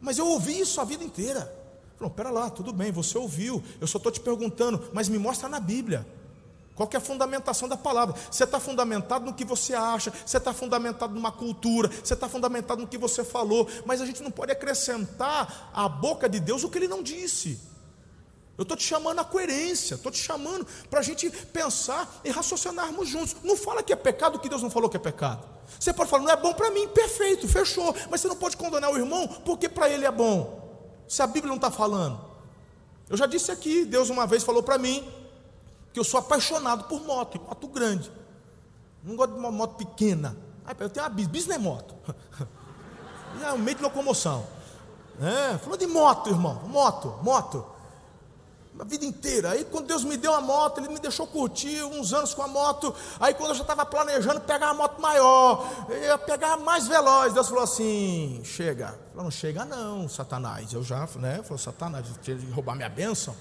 Mas 0.00 0.18
eu 0.18 0.26
ouvi 0.26 0.60
isso 0.60 0.80
a 0.80 0.84
vida 0.84 1.04
inteira. 1.04 1.52
Falou, 1.96 2.12
pera 2.12 2.30
lá, 2.30 2.48
tudo 2.48 2.72
bem, 2.72 2.90
você 2.90 3.16
ouviu. 3.18 3.62
Eu 3.80 3.86
só 3.86 3.98
estou 3.98 4.10
te 4.10 4.20
perguntando, 4.20 4.90
mas 4.92 5.08
me 5.08 5.18
mostra 5.18 5.48
na 5.48 5.60
Bíblia. 5.60 6.06
Qual 6.74 6.88
é 6.90 6.96
a 6.96 7.00
fundamentação 7.00 7.68
da 7.68 7.76
palavra? 7.76 8.14
Você 8.30 8.44
está 8.44 8.58
fundamentado 8.58 9.26
no 9.26 9.34
que 9.34 9.44
você 9.44 9.74
acha, 9.74 10.10
você 10.24 10.38
está 10.38 10.54
fundamentado 10.54 11.14
numa 11.14 11.30
cultura, 11.30 11.90
você 12.02 12.14
está 12.14 12.26
fundamentado 12.26 12.80
no 12.80 12.88
que 12.88 12.96
você 12.96 13.22
falou, 13.22 13.68
mas 13.84 14.00
a 14.00 14.06
gente 14.06 14.22
não 14.22 14.30
pode 14.30 14.50
acrescentar 14.50 15.70
à 15.74 15.86
boca 15.86 16.26
de 16.26 16.40
Deus 16.40 16.64
o 16.64 16.70
que 16.70 16.78
ele 16.78 16.88
não 16.88 17.02
disse. 17.02 17.60
Eu 18.60 18.64
estou 18.64 18.76
te 18.76 18.84
chamando 18.84 19.18
à 19.18 19.24
coerência, 19.24 19.94
estou 19.94 20.12
te 20.12 20.18
chamando 20.18 20.66
para 20.90 21.00
a 21.00 21.02
gente 21.02 21.30
pensar 21.30 22.20
e 22.22 22.30
raciocinarmos 22.30 23.08
juntos. 23.08 23.34
Não 23.42 23.56
fala 23.56 23.82
que 23.82 23.90
é 23.90 23.96
pecado 23.96 24.38
que 24.38 24.50
Deus 24.50 24.60
não 24.60 24.68
falou 24.68 24.90
que 24.90 24.98
é 24.98 25.00
pecado. 25.00 25.48
Você 25.78 25.94
pode 25.94 26.10
falar, 26.10 26.24
não 26.24 26.30
é 26.30 26.36
bom 26.36 26.52
para 26.52 26.70
mim, 26.70 26.86
perfeito, 26.88 27.48
fechou. 27.48 27.96
Mas 28.10 28.20
você 28.20 28.28
não 28.28 28.36
pode 28.36 28.58
condenar 28.58 28.92
o 28.92 28.98
irmão 28.98 29.26
porque 29.46 29.66
para 29.66 29.88
ele 29.88 30.04
é 30.04 30.10
bom. 30.10 31.02
Se 31.08 31.22
a 31.22 31.26
Bíblia 31.26 31.48
não 31.48 31.56
está 31.56 31.70
falando. 31.70 32.20
Eu 33.08 33.16
já 33.16 33.24
disse 33.24 33.50
aqui, 33.50 33.86
Deus 33.86 34.10
uma 34.10 34.26
vez 34.26 34.44
falou 34.44 34.62
para 34.62 34.76
mim 34.76 35.10
que 35.90 35.98
eu 35.98 36.04
sou 36.04 36.20
apaixonado 36.20 36.84
por 36.84 37.02
moto, 37.02 37.40
moto 37.40 37.66
grande. 37.66 38.12
Não 39.02 39.16
gosto 39.16 39.32
de 39.32 39.38
uma 39.38 39.50
moto 39.50 39.76
pequena. 39.76 40.36
Eu 40.78 40.90
tenho 40.90 41.06
uma 41.06 41.08
bis, 41.08 41.26
bis 41.28 41.46
não 41.46 41.54
é 41.54 41.58
moto. 41.58 41.94
É 43.42 43.52
um 43.52 43.58
meio 43.58 43.76
de 43.78 43.82
locomoção. 43.82 44.46
É, 45.18 45.56
falou 45.56 45.78
de 45.78 45.86
moto, 45.86 46.28
irmão. 46.28 46.60
Moto, 46.66 47.18
moto 47.22 47.64
a 48.80 48.84
vida 48.84 49.04
inteira. 49.04 49.50
Aí 49.50 49.64
quando 49.64 49.86
Deus 49.86 50.04
me 50.04 50.16
deu 50.16 50.34
a 50.34 50.40
moto, 50.40 50.78
Ele 50.78 50.88
me 50.88 50.98
deixou 50.98 51.26
curtir 51.26 51.82
uns 51.82 52.12
anos 52.12 52.32
com 52.32 52.42
a 52.42 52.48
moto. 52.48 52.94
Aí 53.18 53.34
quando 53.34 53.50
eu 53.50 53.54
já 53.56 53.62
estava 53.62 53.84
planejando 53.84 54.40
pegar 54.40 54.66
uma 54.68 54.74
moto 54.74 55.00
maior, 55.00 55.68
ia 55.90 56.16
pegar 56.16 56.56
mais 56.56 56.88
veloz, 56.88 57.34
Deus 57.34 57.48
falou 57.48 57.64
assim: 57.64 58.40
chega. 58.44 58.98
Falou, 59.10 59.24
não 59.24 59.30
chega 59.30 59.64
não, 59.64 60.08
Satanás. 60.08 60.72
Eu 60.72 60.82
já, 60.82 61.06
né? 61.16 61.42
Falou, 61.42 61.58
Satanás, 61.58 62.06
de 62.22 62.34
roubar 62.50 62.74
minha 62.74 62.88
bênção. 62.88 63.34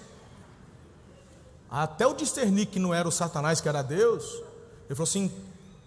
Até 1.69 2.03
eu 2.03 2.13
discernir 2.13 2.65
que 2.65 2.79
não 2.79 2.93
era 2.93 3.07
o 3.07 3.11
Satanás, 3.11 3.61
que 3.61 3.69
era 3.69 3.81
Deus, 3.81 4.25
ele 4.85 4.95
falou 4.95 5.03
assim: 5.03 5.31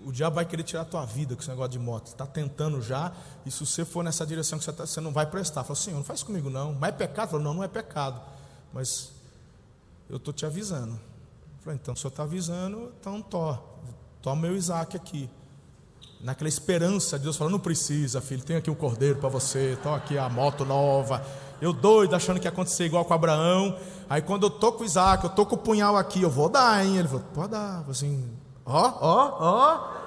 o 0.04 0.12
diabo 0.12 0.36
vai 0.36 0.44
querer 0.44 0.62
tirar 0.62 0.82
a 0.82 0.84
tua 0.84 1.04
vida 1.04 1.34
com 1.34 1.42
esse 1.42 1.50
negócio 1.50 1.72
de 1.72 1.78
moto. 1.78 2.06
Está 2.06 2.26
tentando 2.26 2.80
já, 2.80 3.12
e 3.44 3.50
se 3.50 3.66
você 3.66 3.84
for 3.84 4.02
nessa 4.02 4.24
direção 4.24 4.58
que 4.58 4.64
você, 4.64 4.72
tá, 4.72 4.86
você 4.86 5.00
não 5.00 5.12
vai 5.12 5.26
prestar. 5.26 5.62
Falou, 5.62 5.76
Senhor, 5.76 5.96
não 5.96 6.04
faz 6.04 6.22
comigo 6.22 6.48
não. 6.48 6.72
Mas 6.72 6.90
é 6.90 6.92
pecado? 6.92 7.30
Falou, 7.30 7.44
não, 7.44 7.54
não 7.54 7.64
é 7.64 7.68
pecado. 7.68 8.20
Mas 8.72 9.10
eu 10.12 10.18
estou 10.18 10.32
te 10.32 10.44
avisando. 10.44 10.92
Eu 10.92 11.64
falei, 11.64 11.78
então, 11.82 11.94
o 11.94 11.96
senhor 11.96 12.10
está 12.10 12.22
avisando, 12.22 12.92
então 13.00 13.22
to, 13.22 13.58
toma 14.20 14.42
meu 14.42 14.54
Isaac 14.54 14.94
aqui. 14.94 15.28
Naquela 16.20 16.48
esperança, 16.48 17.18
Deus 17.18 17.34
falou, 17.36 17.50
não 17.50 17.58
precisa, 17.58 18.20
filho, 18.20 18.44
tem 18.44 18.56
aqui 18.56 18.68
o 18.68 18.74
um 18.74 18.76
cordeiro 18.76 19.18
para 19.18 19.30
você, 19.30 19.76
toma 19.82 19.96
aqui 19.96 20.18
a 20.18 20.28
moto 20.28 20.66
nova. 20.66 21.24
Eu 21.62 21.72
doido, 21.72 22.14
achando 22.14 22.38
que 22.38 22.46
ia 22.46 22.50
acontecer 22.50 22.84
igual 22.84 23.06
com 23.06 23.14
Abraão. 23.14 23.78
Aí 24.08 24.20
quando 24.20 24.44
eu 24.44 24.50
tô 24.50 24.72
com 24.72 24.82
o 24.82 24.84
Isaac, 24.84 25.24
eu 25.24 25.30
tô 25.30 25.46
com 25.46 25.54
o 25.54 25.58
punhal 25.58 25.96
aqui, 25.96 26.20
eu 26.20 26.30
vou 26.30 26.50
dar, 26.50 26.84
hein? 26.84 26.98
Ele 26.98 27.08
falou, 27.08 27.24
pode 27.32 27.52
dar. 27.52 27.82
Eu 27.86 27.90
assim, 27.90 28.30
ó, 28.66 28.92
ó, 29.00 29.36
ó. 29.40 30.02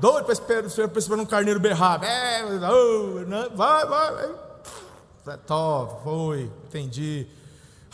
Doido 0.00 0.24
para 0.24 0.32
esperar, 0.32 0.66
esperar 0.66 1.20
um 1.20 1.26
carneiro 1.26 1.60
berrar. 1.60 2.02
É, 2.02 2.42
vai, 3.54 3.86
vai, 3.86 4.12
vai. 5.24 5.38
Tó, 5.46 6.00
foi, 6.02 6.50
entendi. 6.66 7.28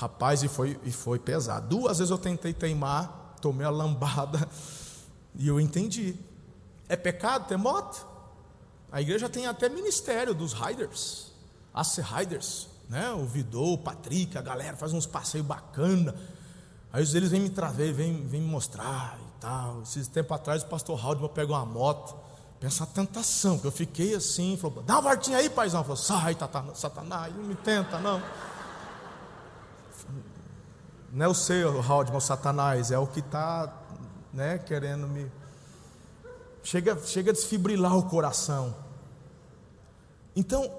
Rapaz, 0.02 0.42
e 0.42 0.48
foi, 0.48 0.76
e 0.82 0.90
foi 0.90 1.16
pesado. 1.20 1.68
Duas 1.68 1.98
vezes 1.98 2.10
eu 2.10 2.18
tentei 2.18 2.52
teimar, 2.52 3.36
tomei 3.40 3.64
a 3.64 3.70
lambada 3.70 4.48
e 5.38 5.46
eu 5.46 5.60
entendi. 5.60 6.16
É 6.88 6.96
pecado 6.96 7.46
ter 7.46 7.56
moto? 7.56 8.04
A 8.90 9.00
igreja 9.00 9.28
tem 9.28 9.46
até 9.46 9.68
ministério 9.68 10.34
dos 10.34 10.54
riders, 10.54 11.30
as 11.72 11.96
riders, 11.98 12.66
né? 12.88 13.12
O 13.12 13.24
Vidou, 13.24 13.74
o 13.74 13.78
Patrick, 13.78 14.36
a 14.36 14.42
galera 14.42 14.76
faz 14.76 14.92
uns 14.92 15.06
passeios 15.06 15.46
bacana. 15.46 16.16
Aí 16.92 17.04
eles 17.14 17.30
vêm 17.30 17.40
me 17.40 17.50
trazer, 17.50 17.92
vêm, 17.92 18.26
vêm 18.26 18.40
me 18.40 18.48
mostrar 18.48 19.16
e 19.20 19.40
tal. 19.40 19.82
Esses 19.82 20.08
tempos 20.08 20.34
atrás 20.34 20.64
o 20.64 20.66
pastor 20.66 20.98
Haldman 20.98 21.28
pegou 21.28 21.54
uma 21.54 21.64
moto. 21.64 22.12
Pensa 22.58 22.82
a 22.82 22.86
tentação, 22.88 23.56
que 23.56 23.66
eu 23.68 23.72
fiquei 23.72 24.16
assim, 24.16 24.56
falou, 24.56 24.82
dá 24.82 24.94
uma 24.94 25.02
voltinha 25.02 25.38
aí, 25.38 25.48
paizão. 25.48 25.82
Falou, 25.84 25.96
sai, 25.96 26.36
Satanás, 26.74 27.32
não 27.36 27.44
me 27.44 27.54
tenta, 27.54 28.00
não. 28.00 28.20
Não 31.12 31.26
é 31.26 31.28
o 31.28 31.34
seu, 31.34 31.82
Haldman, 31.82 32.16
o 32.16 32.20
Satanás, 32.22 32.90
é 32.90 32.98
o 32.98 33.06
que 33.06 33.20
está 33.20 33.70
né, 34.32 34.56
querendo 34.56 35.06
me. 35.06 35.30
Chega, 36.62 36.98
chega 37.04 37.32
a 37.32 37.34
desfibrilar 37.34 37.94
o 37.98 38.08
coração. 38.08 38.74
Então, 40.34 40.74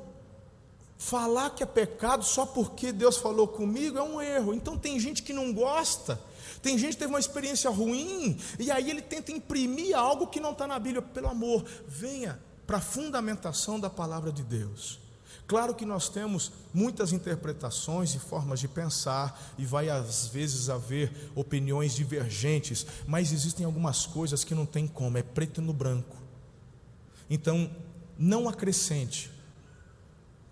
falar 0.98 1.52
que 1.52 1.62
é 1.62 1.68
pecado 1.68 2.24
só 2.24 2.48
porque 2.48 2.92
Deus 2.92 3.18
falou 3.18 3.48
comigo 3.48 4.00
é 4.00 4.02
um 4.02 4.20
erro. 4.20 4.56
Então, 4.56 4.76
tem 4.76 5.00
gente 5.00 5.22
que 5.22 5.34
não 5.34 5.54
gosta, 5.54 6.20
tem 6.64 6.80
gente 6.80 6.94
que 6.94 7.00
teve 7.00 7.14
uma 7.14 7.20
experiência 7.20 7.70
ruim, 7.70 8.40
e 8.58 8.72
aí 8.72 8.90
ele 8.90 9.04
tenta 9.04 9.32
imprimir 9.32 9.96
algo 9.96 10.26
que 10.26 10.40
não 10.40 10.54
está 10.54 10.66
na 10.66 10.80
Bíblia. 10.80 11.04
Pelo 11.04 11.28
amor, 11.28 11.64
venha 11.88 12.40
para 12.66 12.78
a 12.78 12.82
fundamentação 12.82 13.80
da 13.80 13.90
palavra 13.90 14.32
de 14.32 14.42
Deus. 14.42 15.03
Claro 15.48 15.76
que 15.76 15.86
nós 15.86 16.10
temos 16.10 16.52
muitas 16.74 17.12
interpretações 17.12 18.16
e 18.16 18.20
formas 18.20 18.60
de 18.60 18.68
pensar, 18.68 19.54
e 19.58 19.66
vai 19.66 19.90
às 19.90 20.28
vezes 20.28 20.70
haver 20.70 21.12
opiniões 21.36 21.94
divergentes, 21.94 22.86
mas 23.06 23.32
existem 23.32 23.66
algumas 23.66 24.06
coisas 24.06 24.44
que 24.44 24.56
não 24.56 24.66
tem 24.66 24.88
como, 24.88 25.18
é 25.18 25.24
preto 25.24 25.62
no 25.62 25.74
branco. 25.74 26.16
Então, 27.30 27.70
não 28.18 28.48
acrescente 28.48 29.32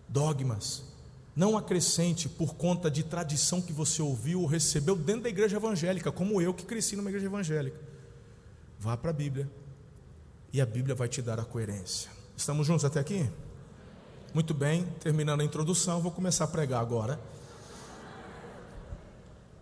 dogmas, 0.09 0.83
Não 1.33 1.57
acrescente 1.57 2.27
por 2.27 2.55
conta 2.55 2.91
de 2.91 3.03
tradição 3.03 3.61
que 3.61 3.71
você 3.71 4.01
ouviu 4.01 4.41
ou 4.41 4.45
recebeu 4.45 4.95
dentro 4.95 5.23
da 5.23 5.29
igreja 5.29 5.55
evangélica, 5.55 6.11
como 6.11 6.41
eu 6.41 6.53
que 6.53 6.65
cresci 6.65 6.95
numa 6.95 7.09
igreja 7.09 7.27
evangélica. 7.27 7.79
Vá 8.77 8.97
para 8.97 9.11
a 9.11 9.13
Bíblia 9.13 9.49
e 10.51 10.59
a 10.59 10.65
Bíblia 10.65 10.93
vai 10.93 11.07
te 11.07 11.21
dar 11.21 11.39
a 11.39 11.45
coerência. 11.45 12.11
Estamos 12.35 12.67
juntos 12.67 12.83
até 12.83 12.99
aqui? 12.99 13.29
Muito 14.33 14.53
bem, 14.53 14.85
terminando 15.01 15.41
a 15.41 15.43
introdução, 15.43 15.99
vou 15.99 16.11
começar 16.11 16.45
a 16.45 16.47
pregar 16.47 16.79
agora. 16.79 17.19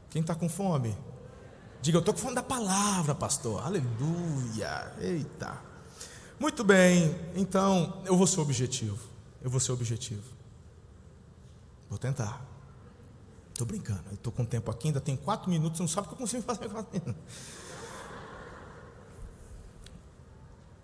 Quem 0.10 0.22
está 0.22 0.36
com 0.36 0.48
fome? 0.48 0.96
Diga, 1.82 1.98
eu 1.98 2.00
estou 2.00 2.14
com 2.14 2.20
fome 2.20 2.36
da 2.36 2.44
palavra, 2.44 3.16
pastor. 3.16 3.66
Aleluia. 3.66 4.94
Eita. 5.00 5.60
Muito 6.40 6.64
bem, 6.64 7.16
então 7.36 8.02
eu 8.06 8.16
vou 8.16 8.28
ser 8.28 8.40
objetivo. 8.42 9.00
Eu 9.42 9.50
vou 9.50 9.60
ser 9.60 9.72
objetivo. 9.72 10.24
Vou 11.90 11.98
tentar. 11.98 12.46
Estou 13.50 13.66
brincando. 13.66 14.04
Estou 14.14 14.32
com 14.32 14.46
tempo 14.46 14.70
aqui, 14.70 14.90
ainda 14.90 15.02
tem 15.02 15.18
quatro 15.18 15.50
minutos. 15.50 15.80
Não 15.80 15.88
sabe 15.88 16.06
o 16.06 16.10
que 16.10 16.14
eu 16.14 16.20
consigo 16.20 16.44
fazer. 16.44 16.70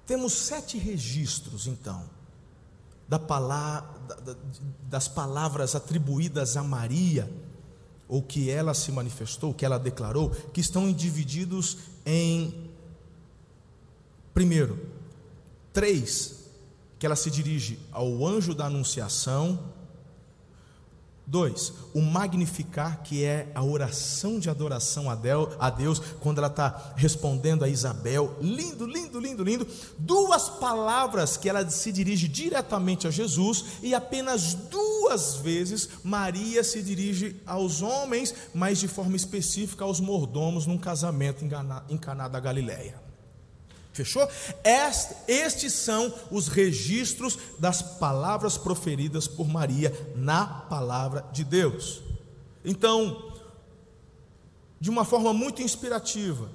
Temos 0.06 0.34
sete 0.34 0.78
registros, 0.78 1.68
então, 1.68 2.10
da 3.08 3.20
palavra, 3.20 3.96
das 4.90 5.08
palavras 5.08 5.76
atribuídas 5.76 6.58
a 6.58 6.64
Maria 6.64 7.30
ou 8.08 8.22
que 8.22 8.50
ela 8.50 8.74
se 8.74 8.92
manifestou, 8.92 9.54
que 9.54 9.66
ela 9.66 9.80
declarou, 9.80 10.30
que 10.30 10.62
estão 10.62 10.92
divididos 10.92 11.78
em, 12.06 12.70
primeiro, 14.34 14.80
três, 15.74 16.46
que 17.00 17.06
ela 17.06 17.16
se 17.16 17.32
dirige 17.32 17.80
ao 17.92 18.26
anjo 18.26 18.54
da 18.54 18.66
anunciação, 18.66 19.60
Dois, 21.28 21.74
o 21.94 22.02
magnificar, 22.02 23.02
que 23.02 23.24
é 23.24 23.52
a 23.56 23.64
oração 23.64 24.40
de 24.40 24.50
adoração 24.50 25.10
a 25.10 25.70
Deus, 25.70 26.00
quando 26.20 26.38
ela 26.38 26.48
está 26.48 26.94
respondendo 26.96 27.64
a 27.64 27.70
Isabel, 27.70 28.38
lindo, 28.40 28.86
lindo, 28.86 29.20
lindo, 29.20 29.44
lindo. 29.44 29.68
Duas 29.98 30.50
palavras 30.50 31.36
que 31.36 31.50
ela 31.50 31.68
se 31.70 31.92
dirige 31.92 32.28
diretamente 32.28 33.08
a 33.08 33.12
Jesus, 33.12 33.66
e 33.82 33.96
apenas 33.96 34.54
duas 34.54 35.36
vezes 35.36 35.90
Maria 36.04 36.64
se 36.64 36.82
dirige 36.82 37.42
aos 37.46 37.82
homens, 37.82 38.34
mas 38.54 38.80
de 38.80 38.88
forma 38.88 39.16
específica 39.16 39.84
aos 39.84 40.00
mordomos 40.00 40.68
num 40.68 40.78
casamento 40.78 41.44
em 41.90 41.98
Caná 41.98 42.28
da 42.28 42.40
Galileia. 42.40 43.05
Fechou? 43.96 44.28
estes 45.26 45.72
são 45.72 46.14
os 46.30 46.50
registros 46.50 47.40
das 47.58 47.82
palavras 47.82 48.58
proferidas 48.58 49.26
por 49.26 49.48
Maria 49.48 49.94
na 50.14 50.46
palavra 50.46 51.26
de 51.32 51.46
Deus. 51.46 52.02
Então, 52.66 53.32
de 54.82 54.90
uma 54.90 55.06
forma 55.06 55.34
muito 55.34 55.62
inspirativa, 55.62 56.50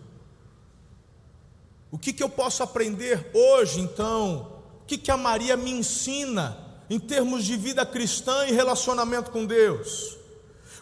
o 1.91 1.99
que, 1.99 2.13
que 2.13 2.23
eu 2.23 2.29
posso 2.29 2.63
aprender 2.63 3.31
hoje, 3.33 3.81
então? 3.81 4.61
O 4.83 4.87
que, 4.87 4.99
que 4.99 5.11
a 5.11 5.17
Maria 5.17 5.57
me 5.57 5.71
ensina 5.71 6.59
em 6.91 7.01
termos 7.01 7.47
de 7.47 7.57
vida 7.57 7.87
cristã 7.87 8.47
e 8.49 8.53
relacionamento 8.53 9.31
com 9.31 9.47
Deus? 9.47 10.20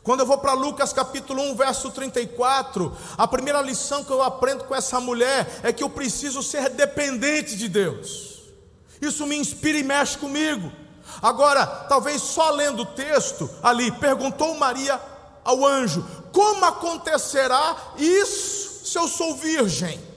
Quando 0.03 0.20
eu 0.20 0.26
vou 0.26 0.38
para 0.38 0.53
Lucas 0.53 0.92
capítulo 0.92 1.42
1, 1.42 1.57
verso 1.57 1.90
34, 1.90 2.96
a 3.16 3.26
primeira 3.26 3.61
lição 3.61 4.05
que 4.05 4.11
eu 4.11 4.22
aprendo 4.22 4.64
com 4.64 4.74
essa 4.74 5.01
mulher 5.01 5.61
é 5.62 5.72
que 5.72 5.82
eu 5.82 5.90
preciso 5.90 6.42
ser 6.42 6.70
dependente 6.70 7.57
de 7.57 7.68
Deus. 7.68 8.38
Isso 9.01 9.26
me 9.26 9.36
inspira 9.36 9.78
e 9.78 9.82
mexe 9.82 10.16
comigo. 10.16 10.72
Agora, 11.22 11.66
talvez 11.66 12.22
só 12.22 12.51
lendo 12.51 12.82
o 12.82 12.86
texto 12.86 13.51
ali, 13.62 13.90
perguntou 13.92 14.55
Maria 14.57 15.01
ao 15.44 15.64
anjo: 15.64 16.05
Como 16.32 16.64
acontecerá 16.64 17.76
isso 17.96 18.86
se 18.86 18.99
eu 18.99 19.09
sou 19.09 19.34
virgem? 19.36 20.07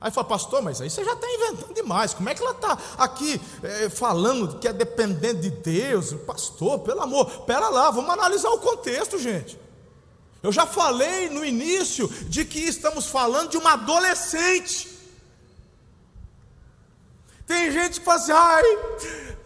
Aí 0.00 0.12
fala, 0.12 0.28
pastor, 0.28 0.62
mas 0.62 0.80
aí 0.80 0.88
você 0.88 1.04
já 1.04 1.12
está 1.12 1.26
inventando 1.28 1.74
demais. 1.74 2.14
Como 2.14 2.28
é 2.28 2.34
que 2.34 2.40
ela 2.40 2.52
está 2.52 2.78
aqui 2.96 3.40
é, 3.62 3.88
falando 3.88 4.58
que 4.58 4.68
é 4.68 4.72
dependente 4.72 5.40
de 5.40 5.50
Deus? 5.50 6.12
Pastor, 6.24 6.78
pelo 6.80 7.02
amor, 7.02 7.26
pera 7.40 7.68
lá, 7.68 7.90
vamos 7.90 8.10
analisar 8.10 8.50
o 8.50 8.60
contexto, 8.60 9.18
gente. 9.18 9.58
Eu 10.40 10.52
já 10.52 10.66
falei 10.66 11.28
no 11.28 11.44
início 11.44 12.06
de 12.28 12.44
que 12.44 12.60
estamos 12.60 13.06
falando 13.06 13.50
de 13.50 13.56
uma 13.56 13.72
adolescente. 13.72 14.96
Tem 17.44 17.72
gente 17.72 17.98
que 17.98 18.04
fala 18.04 18.18
assim, 18.18 18.32
ai, 18.32 18.78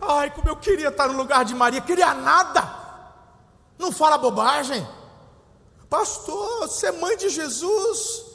ai, 0.03 0.30
como 0.34 0.50
eu 0.50 0.57
queria 0.57 0.88
estar 0.88 1.09
no 1.09 1.16
lugar 1.16 1.46
de 1.46 1.55
Maria, 1.55 1.80
queria 1.80 2.12
nada. 2.12 2.82
Não 3.78 3.90
fala 3.90 4.18
bobagem. 4.18 4.86
Pastor, 5.88 6.68
você 6.68 6.88
é 6.88 6.92
mãe 6.92 7.16
de 7.16 7.30
Jesus. 7.30 8.32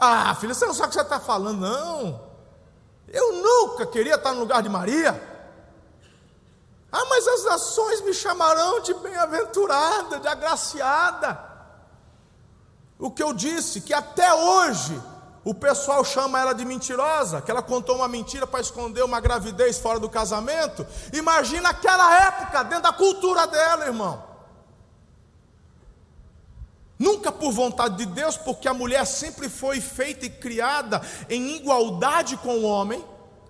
Ah, 0.00 0.34
filha, 0.36 0.54
você 0.54 0.64
não 0.64 0.74
sabe 0.74 0.86
o 0.86 0.90
que 0.90 0.94
você 0.94 1.02
está 1.02 1.18
falando, 1.18 1.60
não. 1.60 2.20
Eu 3.08 3.32
nunca 3.32 3.84
queria 3.84 4.14
estar 4.14 4.32
no 4.32 4.40
lugar 4.40 4.62
de 4.62 4.68
Maria. 4.68 5.20
Ah, 6.92 7.04
mas 7.10 7.26
as 7.26 7.44
nações 7.44 8.00
me 8.02 8.14
chamarão 8.14 8.80
de 8.80 8.94
bem-aventurada, 8.94 10.20
de 10.20 10.28
agraciada. 10.28 11.38
O 12.98 13.10
que 13.10 13.22
eu 13.22 13.32
disse, 13.32 13.80
que 13.80 13.92
até 13.92 14.32
hoje 14.32 15.00
o 15.44 15.52
pessoal 15.52 16.04
chama 16.04 16.40
ela 16.40 16.52
de 16.52 16.64
mentirosa, 16.64 17.40
que 17.40 17.50
ela 17.50 17.62
contou 17.62 17.96
uma 17.96 18.08
mentira 18.08 18.46
para 18.46 18.60
esconder 18.60 19.02
uma 19.02 19.20
gravidez 19.20 19.78
fora 19.78 19.98
do 19.98 20.08
casamento. 20.08 20.86
Imagina 21.12 21.70
aquela 21.70 22.26
época, 22.26 22.62
dentro 22.64 22.84
da 22.84 22.92
cultura 22.92 23.46
dela, 23.46 23.86
irmão. 23.86 24.22
Nunca 26.98 27.30
por 27.30 27.52
vontade 27.52 27.98
de 27.98 28.06
Deus, 28.06 28.36
porque 28.36 28.66
a 28.66 28.74
mulher 28.74 29.06
sempre 29.06 29.48
foi 29.48 29.80
feita 29.80 30.26
e 30.26 30.30
criada 30.30 31.00
em 31.30 31.56
igualdade 31.56 32.36
com 32.38 32.58
o 32.58 32.64
homem, 32.64 33.04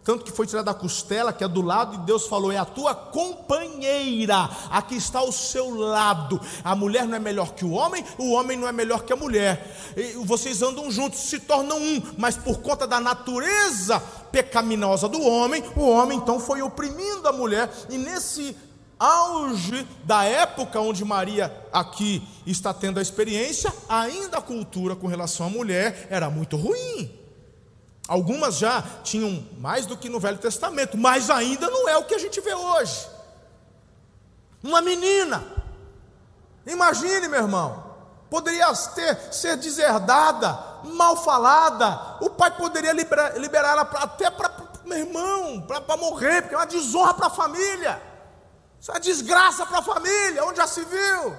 tanto 0.05 0.25
que 0.25 0.33
foi 0.33 0.47
tirada 0.47 0.73
da 0.73 0.79
costela, 0.79 1.35
que 1.35 1.45
é 1.45 1.49
do 1.49 1.61
lado, 1.61 1.95
e 1.95 1.99
Deus 2.07 2.27
falou: 2.27 2.51
é 2.51 2.57
a 2.57 2.65
tua 2.65 2.95
companheira, 2.95 4.49
aqui 4.71 4.97
está 4.97 5.19
ao 5.19 5.31
seu 5.31 5.75
lado. 5.79 6.41
A 6.65 6.75
mulher 6.75 7.07
não 7.07 7.17
é 7.17 7.19
melhor 7.19 7.53
que 7.53 7.65
o 7.65 7.73
homem, 7.73 8.03
o 8.17 8.33
homem 8.33 8.57
não 8.57 8.67
é 8.67 8.73
melhor 8.73 9.03
que 9.03 9.13
a 9.13 9.17
mulher. 9.17 9.95
E 9.95 10.13
vocês 10.25 10.63
andam 10.63 10.91
juntos, 10.91 11.21
se 11.21 11.39
tornam 11.39 11.79
um, 11.79 12.03
mas 12.17 12.37
por 12.37 12.61
conta 12.61 12.87
da 12.87 12.99
natureza 12.99 14.01
pecaminosa 14.33 15.09
do 15.09 15.23
homem, 15.23 15.63
o 15.77 15.89
homem 15.89 16.17
então 16.17 16.41
foi 16.41 16.63
oprimindo 16.63 17.29
a 17.29 17.33
mulher, 17.33 17.71
e 17.91 17.99
nesse 17.99 18.57
auge 18.99 19.87
da 20.05 20.25
época 20.25 20.81
onde 20.81 21.05
Maria 21.05 21.55
aqui 21.73 22.27
está 22.47 22.75
tendo 22.75 22.99
a 22.99 23.03
experiência, 23.03 23.73
ainda 23.89 24.39
a 24.39 24.43
cultura 24.43 24.97
com 24.97 25.07
relação 25.07 25.47
à 25.47 25.51
mulher 25.51 26.07
era 26.11 26.29
muito 26.29 26.57
ruim. 26.57 27.15
Algumas 28.09 28.57
já 28.57 28.83
tinham 29.05 29.47
mais 29.59 29.85
do 29.85 29.97
que 29.97 30.09
no 30.09 30.19
Velho 30.19 30.39
Testamento, 30.39 30.97
mas 30.97 31.29
ainda 31.29 31.71
não 31.71 31.89
é 31.89 31.97
o 31.99 32.05
que 32.05 32.15
a 32.15 32.19
gente 32.19 32.41
vê 32.41 32.55
hoje. 32.55 33.07
Uma 34.63 34.81
menina, 34.81 35.45
imagine, 36.67 37.29
meu 37.29 37.43
irmão, 37.43 37.85
poderia 38.31 38.73
ter, 38.95 39.33
ser 39.33 39.57
deserdada, 39.59 40.59
mal 40.85 41.17
falada, 41.17 42.17
o 42.21 42.31
pai 42.31 42.57
poderia 42.57 42.93
liberar, 42.93 43.39
liberar 43.39 43.73
ela 43.73 43.83
até 43.83 44.31
para 44.31 44.69
meu 44.89 44.99
irmão, 44.99 45.61
para 45.61 45.97
morrer, 45.99 46.41
porque 46.41 46.55
é 46.55 46.59
uma 46.59 46.67
desonra 46.67 47.13
para 47.13 47.27
a 47.27 47.31
família. 47.31 48.08
Isso 48.81 48.93
é 48.93 49.01
desgraça 49.01 49.67
para 49.67 49.79
a 49.79 49.83
família, 49.83 50.45
onde 50.45 50.59
já 50.59 50.67
se 50.67 50.85
viu. 50.85 51.37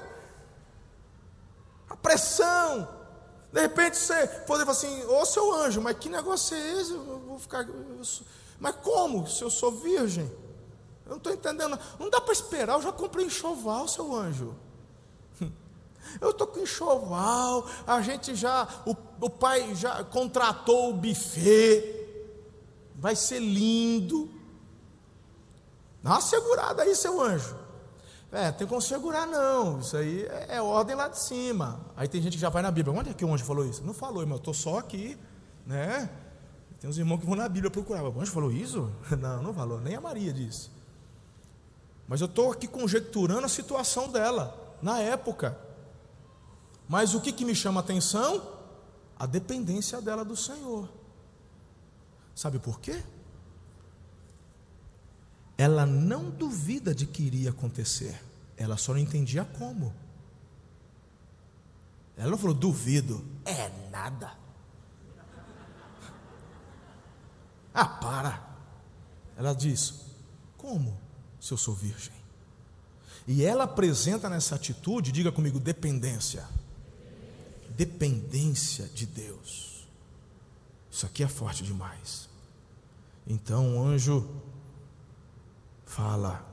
A 1.89 1.95
pressão. 1.95 2.87
De 3.51 3.61
repente 3.61 3.97
você 3.97 4.27
poder 4.45 4.65
falar 4.65 4.77
assim, 4.77 5.03
ô 5.05 5.25
seu 5.25 5.53
anjo, 5.53 5.81
mas 5.81 5.97
que 5.97 6.09
negócio 6.09 6.55
é 6.55 6.81
esse? 6.81 6.93
Eu 6.93 7.19
vou 7.25 7.39
ficar. 7.39 7.67
Eu 7.67 8.03
sou... 8.03 8.25
Mas 8.59 8.75
como? 8.77 9.27
Se 9.27 9.41
eu 9.43 9.49
sou 9.49 9.71
virgem? 9.71 10.29
Eu 11.05 11.11
não 11.11 11.17
estou 11.17 11.33
entendendo. 11.33 11.79
Não 11.97 12.09
dá 12.09 12.21
para 12.21 12.33
esperar, 12.33 12.73
eu 12.73 12.81
já 12.81 12.91
comprei 12.91 13.25
enxoval, 13.25 13.87
seu 13.87 14.13
anjo. 14.13 14.55
Eu 16.19 16.31
estou 16.31 16.47
com 16.47 16.59
enxoval, 16.59 17.69
a 17.85 18.01
gente 18.01 18.33
já, 18.33 18.67
o, 18.83 18.95
o 19.23 19.29
pai 19.29 19.75
já 19.75 20.03
contratou 20.03 20.89
o 20.89 20.93
buffet, 20.93 21.83
vai 22.95 23.15
ser 23.15 23.39
lindo. 23.39 24.38
Dá 26.09 26.15
uma 26.15 26.21
segurada 26.21 26.81
aí, 26.81 26.95
seu 26.95 27.21
anjo. 27.21 27.55
É, 28.31 28.51
tem 28.51 28.65
como 28.65 28.81
segurar, 28.81 29.27
não. 29.27 29.79
Isso 29.79 29.95
aí 29.95 30.23
é, 30.23 30.55
é, 30.55 30.61
ordem 30.61 30.95
lá 30.95 31.07
de 31.07 31.19
cima. 31.19 31.79
Aí 31.95 32.07
tem 32.07 32.19
gente 32.19 32.33
que 32.33 32.39
já 32.39 32.49
vai 32.49 32.63
na 32.63 32.71
Bíblia. 32.71 32.97
Onde 32.97 33.11
é 33.11 33.13
que 33.13 33.23
o 33.23 33.31
anjo 33.31 33.45
falou 33.45 33.63
isso? 33.63 33.83
Não 33.83 33.93
falou, 33.93 34.23
irmão. 34.23 34.37
Eu 34.37 34.39
estou 34.39 34.53
só 34.55 34.79
aqui, 34.79 35.15
né? 35.67 36.09
Tem 36.79 36.89
uns 36.89 36.97
irmãos 36.97 37.19
que 37.19 37.27
vão 37.27 37.35
na 37.35 37.47
Bíblia 37.47 37.69
procurar. 37.69 38.01
O 38.01 38.19
anjo 38.19 38.31
falou 38.31 38.51
isso? 38.51 38.91
Não, 39.21 39.43
não 39.43 39.53
falou. 39.53 39.79
Nem 39.79 39.97
a 39.97 40.01
Maria 40.01 40.33
disse. 40.33 40.71
Mas 42.07 42.21
eu 42.21 42.25
estou 42.25 42.51
aqui 42.51 42.67
conjecturando 42.67 43.45
a 43.45 43.49
situação 43.49 44.09
dela, 44.09 44.77
na 44.81 44.99
época. 44.99 45.55
Mas 46.87 47.13
o 47.13 47.21
que, 47.21 47.31
que 47.31 47.45
me 47.45 47.53
chama 47.53 47.81
a 47.81 47.83
atenção? 47.83 48.41
A 49.15 49.27
dependência 49.27 50.01
dela 50.01 50.25
do 50.25 50.35
Senhor. 50.35 50.89
Sabe 52.33 52.57
por 52.57 52.79
quê? 52.79 52.99
Ela 55.59 55.85
não 55.85 56.29
duvida 56.29 56.95
de 56.95 57.05
que 57.05 57.21
iria 57.21 57.49
acontecer. 57.49 58.17
Ela 58.55 58.77
só 58.77 58.93
não 58.93 58.99
entendia 59.01 59.43
como. 59.43 59.93
Ela 62.15 62.37
falou: 62.37 62.53
duvido. 62.53 63.25
É 63.43 63.67
nada. 63.91 64.37
Ah, 67.73 67.85
para. 67.85 68.41
Ela 69.35 69.53
diz: 69.53 70.05
Como 70.57 70.97
se 71.41 71.51
eu 71.51 71.57
sou 71.57 71.75
virgem? 71.75 72.15
E 73.27 73.43
ela 73.43 73.65
apresenta 73.65 74.29
nessa 74.29 74.55
atitude, 74.55 75.11
diga 75.11 75.29
comigo, 75.29 75.59
dependência. 75.59 76.47
Dependência 77.71 78.85
de 78.85 79.05
Deus. 79.05 79.89
Isso 80.89 81.05
aqui 81.05 81.21
é 81.21 81.27
forte 81.27 81.65
demais. 81.65 82.29
Então 83.27 83.75
o 83.75 83.85
anjo 83.85 84.41
fala: 85.89 86.45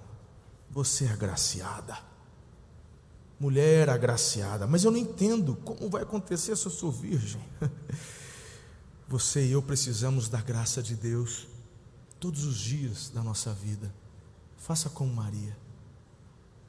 Você 0.71 1.05
é 1.05 1.13
agraciada. 1.13 1.99
Mulher 3.39 3.91
agraciada, 3.91 4.67
mas 4.67 4.83
eu 4.83 4.91
não 4.91 4.99
entendo 4.99 5.57
como 5.57 5.91
vai 5.91 6.03
acontecer 6.03 6.57
se 6.57 6.65
eu 6.65 6.71
sou 6.71 6.91
virgem. 6.91 7.43
Você 9.07 9.47
e 9.47 9.53
eu 9.53 9.63
precisamos 9.63 10.29
da 10.29 10.41
graça 10.41 10.83
de 10.83 10.97
Deus 10.97 11.47
todos 12.19 12.45
os 12.45 12.57
dias 12.57 13.11
da 13.11 13.23
nossa 13.23 13.53
vida. 13.53 13.95
Faça 14.57 14.89
como 14.89 15.15
Maria. 15.15 15.57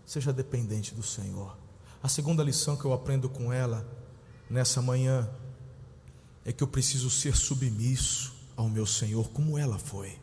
Seja 0.06 0.34
dependente 0.34 0.94
do 0.94 1.02
Senhor. 1.02 1.58
A 2.04 2.10
segunda 2.10 2.44
lição 2.44 2.76
que 2.76 2.86
eu 2.86 2.94
aprendo 2.94 3.30
com 3.30 3.52
ela 3.52 3.88
nessa 4.50 4.82
manhã 4.82 5.28
é 6.44 6.52
que 6.52 6.64
eu 6.64 6.68
preciso 6.68 7.10
ser 7.10 7.36
submisso 7.36 8.36
ao 8.58 8.70
meu 8.70 8.86
Senhor 8.86 9.30
como 9.30 9.58
ela 9.58 9.80
foi. 9.80 10.20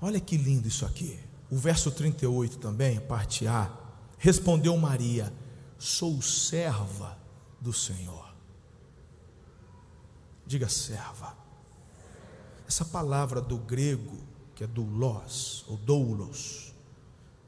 Olha 0.00 0.20
que 0.20 0.36
lindo 0.36 0.68
isso 0.68 0.84
aqui. 0.84 1.18
O 1.50 1.56
verso 1.56 1.90
38 1.90 2.58
também, 2.58 3.00
parte 3.00 3.46
A. 3.46 3.70
Respondeu 4.18 4.76
Maria: 4.76 5.32
Sou 5.78 6.20
serva 6.22 7.18
do 7.60 7.72
Senhor. 7.72 8.34
Diga 10.46 10.68
serva. 10.68 11.36
Essa 12.66 12.84
palavra 12.84 13.40
do 13.40 13.58
grego, 13.58 14.18
que 14.54 14.64
é 14.64 14.66
doulos, 14.66 15.64
ou 15.68 15.76
doulos, 15.76 16.72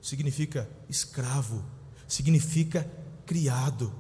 significa 0.01 0.69
escravo, 0.89 1.65
significa 2.07 2.91
criado. 3.25 3.93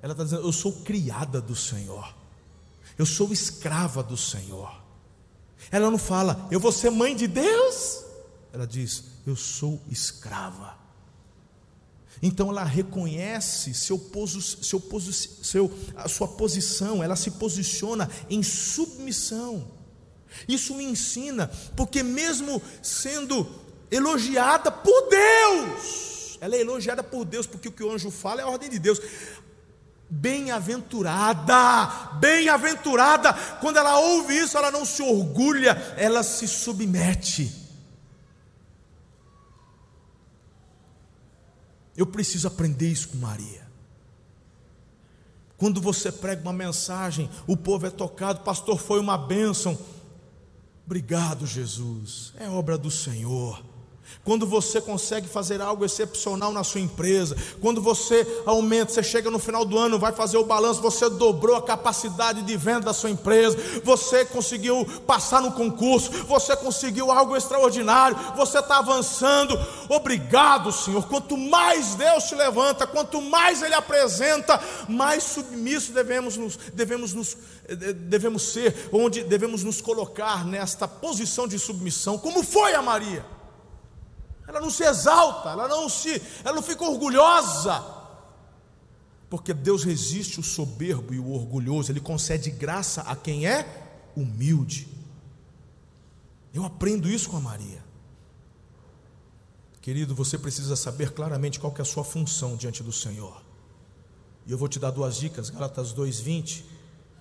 Ela 0.00 0.12
está 0.12 0.24
dizendo: 0.24 0.46
Eu 0.46 0.52
sou 0.52 0.72
criada 0.82 1.40
do 1.40 1.54
Senhor, 1.54 2.14
eu 2.96 3.04
sou 3.04 3.32
escrava 3.32 4.02
do 4.02 4.16
Senhor. 4.16 4.79
Ela 5.70 5.90
não 5.90 5.98
fala, 5.98 6.48
eu 6.50 6.60
vou 6.60 6.72
ser 6.72 6.90
mãe 6.90 7.14
de 7.14 7.26
Deus. 7.26 8.04
Ela 8.52 8.66
diz, 8.66 9.04
eu 9.26 9.36
sou 9.36 9.80
escrava. 9.90 10.78
Então 12.22 12.50
ela 12.50 12.64
reconhece 12.64 13.72
seu, 13.72 13.98
seu, 14.62 14.82
seu, 15.42 15.72
a 15.96 16.08
sua 16.08 16.28
posição, 16.28 17.02
ela 17.02 17.16
se 17.16 17.30
posiciona 17.32 18.10
em 18.28 18.42
submissão. 18.42 19.66
Isso 20.46 20.74
me 20.74 20.84
ensina, 20.84 21.50
porque 21.76 22.02
mesmo 22.02 22.62
sendo 22.82 23.48
elogiada 23.90 24.70
por 24.70 25.08
Deus, 25.08 26.38
ela 26.40 26.54
é 26.54 26.60
elogiada 26.60 27.02
por 27.02 27.24
Deus, 27.24 27.46
porque 27.46 27.68
o 27.68 27.72
que 27.72 27.82
o 27.82 27.90
anjo 27.90 28.10
fala 28.10 28.40
é 28.40 28.44
a 28.44 28.48
ordem 28.48 28.68
de 28.68 28.78
Deus. 28.78 29.00
Bem-aventurada, 30.10 31.86
bem-aventurada, 32.18 33.32
quando 33.60 33.76
ela 33.76 33.98
ouve 34.00 34.36
isso, 34.36 34.58
ela 34.58 34.70
não 34.70 34.84
se 34.84 35.02
orgulha, 35.02 35.70
ela 35.96 36.22
se 36.24 36.48
submete. 36.48 37.54
Eu 41.96 42.06
preciso 42.06 42.48
aprender 42.48 42.90
isso 42.90 43.10
com 43.10 43.18
Maria. 43.18 43.68
Quando 45.56 45.80
você 45.80 46.10
prega 46.10 46.42
uma 46.42 46.52
mensagem, 46.52 47.30
o 47.46 47.56
povo 47.56 47.86
é 47.86 47.90
tocado, 47.90 48.40
pastor, 48.40 48.78
foi 48.80 48.98
uma 48.98 49.16
bênção. 49.16 49.78
Obrigado, 50.86 51.46
Jesus, 51.46 52.32
é 52.36 52.48
obra 52.48 52.76
do 52.76 52.90
Senhor 52.90 53.69
quando 54.30 54.46
você 54.46 54.80
consegue 54.80 55.26
fazer 55.26 55.60
algo 55.60 55.84
excepcional 55.84 56.52
na 56.52 56.62
sua 56.62 56.80
empresa, 56.80 57.36
quando 57.60 57.82
você 57.82 58.24
aumenta, 58.46 58.92
você 58.92 59.02
chega 59.02 59.28
no 59.28 59.40
final 59.40 59.64
do 59.64 59.76
ano, 59.76 59.98
vai 59.98 60.12
fazer 60.12 60.36
o 60.36 60.44
balanço, 60.44 60.80
você 60.80 61.10
dobrou 61.10 61.56
a 61.56 61.62
capacidade 61.62 62.42
de 62.42 62.56
venda 62.56 62.82
da 62.82 62.92
sua 62.92 63.10
empresa, 63.10 63.58
você 63.82 64.24
conseguiu 64.24 64.86
passar 65.04 65.42
no 65.42 65.50
concurso, 65.50 66.12
você 66.28 66.54
conseguiu 66.54 67.10
algo 67.10 67.36
extraordinário, 67.36 68.16
você 68.36 68.60
está 68.60 68.78
avançando. 68.78 69.58
Obrigado, 69.88 70.70
Senhor. 70.70 71.08
Quanto 71.08 71.36
mais 71.36 71.96
Deus 71.96 72.22
te 72.28 72.36
levanta, 72.36 72.86
quanto 72.86 73.20
mais 73.20 73.62
Ele 73.62 73.74
apresenta, 73.74 74.60
mais 74.88 75.24
submisso 75.24 75.90
devemos 75.90 76.36
nos, 76.36 76.56
devemos 76.72 77.12
nos 77.12 77.36
eh, 77.66 77.74
devemos 77.74 78.52
ser, 78.52 78.88
onde 78.92 79.24
devemos 79.24 79.64
nos 79.64 79.80
colocar 79.80 80.46
nesta 80.46 80.86
posição 80.86 81.48
de 81.48 81.58
submissão, 81.58 82.16
como 82.16 82.44
foi 82.44 82.74
a 82.74 82.80
Maria. 82.80 83.39
Ela 84.50 84.60
não 84.60 84.68
se 84.68 84.82
exalta, 84.82 85.50
ela 85.50 85.68
não 85.68 85.88
se, 85.88 86.20
ela 86.44 86.56
não 86.56 86.62
fica 86.62 86.82
orgulhosa. 86.82 87.84
Porque 89.28 89.54
Deus 89.54 89.84
resiste 89.84 90.40
o 90.40 90.42
soberbo 90.42 91.14
e 91.14 91.20
o 91.20 91.30
orgulhoso, 91.30 91.92
ele 91.92 92.00
concede 92.00 92.50
graça 92.50 93.02
a 93.02 93.14
quem 93.14 93.46
é 93.46 94.10
humilde. 94.16 94.88
Eu 96.52 96.64
aprendo 96.64 97.08
isso 97.08 97.30
com 97.30 97.36
a 97.36 97.40
Maria. 97.40 97.80
Querido, 99.80 100.16
você 100.16 100.36
precisa 100.36 100.74
saber 100.74 101.12
claramente 101.12 101.60
qual 101.60 101.72
é 101.78 101.82
a 101.82 101.84
sua 101.84 102.02
função 102.02 102.56
diante 102.56 102.82
do 102.82 102.90
Senhor. 102.90 103.40
E 104.48 104.50
eu 104.50 104.58
vou 104.58 104.66
te 104.66 104.80
dar 104.80 104.90
duas 104.90 105.16
dicas, 105.16 105.48
Gálatas 105.48 105.92
2:20. 105.92 106.64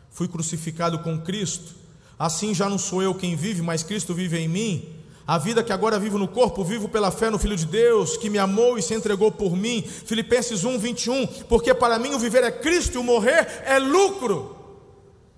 Fui 0.10 0.28
crucificado 0.28 0.98
com 1.04 1.22
Cristo, 1.22 1.76
assim 2.18 2.56
já 2.56 2.68
não 2.68 2.80
sou 2.80 3.04
eu 3.04 3.14
quem 3.14 3.36
vive, 3.36 3.62
mas 3.62 3.84
Cristo 3.84 4.16
vive 4.16 4.40
em 4.40 4.48
mim. 4.48 4.99
A 5.30 5.38
vida 5.38 5.64
que 5.64 5.72
agora 5.72 6.00
vivo 6.00 6.18
no 6.18 6.28
corpo, 6.28 6.64
vivo 6.64 6.90
pela 6.90 7.12
fé 7.12 7.30
no 7.30 7.38
Filho 7.38 7.56
de 7.56 7.68
Deus, 7.68 8.18
que 8.18 8.32
me 8.32 8.40
amou 8.40 8.80
e 8.80 8.82
se 8.82 8.96
entregou 8.96 9.32
por 9.32 9.56
mim. 9.56 9.84
Filipenses 9.84 10.64
1, 10.64 10.80
21. 10.80 11.28
Porque 11.48 11.72
para 11.72 12.00
mim 12.00 12.16
o 12.16 12.18
viver 12.18 12.44
é 12.44 12.50
Cristo 12.50 12.96
e 12.96 12.98
o 12.98 13.04
morrer 13.04 13.48
é 13.64 13.78
lucro. 13.78 14.58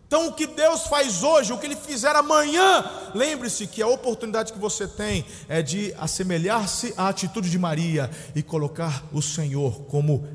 Então, 0.07 0.29
o 0.29 0.33
que 0.33 0.47
Deus 0.47 0.87
faz 0.87 1.23
hoje, 1.23 1.51
o 1.51 1.57
que 1.57 1.65
Ele 1.65 1.75
fizer 1.75 2.15
amanhã, 2.15 2.89
lembre-se 3.13 3.67
que 3.67 3.81
a 3.81 3.87
oportunidade 3.87 4.53
que 4.53 4.59
você 4.59 4.87
tem 4.87 5.25
é 5.49 5.61
de 5.61 5.93
assemelhar-se 5.99 6.93
à 6.95 7.09
atitude 7.09 7.49
de 7.49 7.59
Maria 7.59 8.09
e 8.33 8.41
colocar 8.41 9.03
o 9.11 9.21
Senhor 9.21 9.81
como 9.89 10.25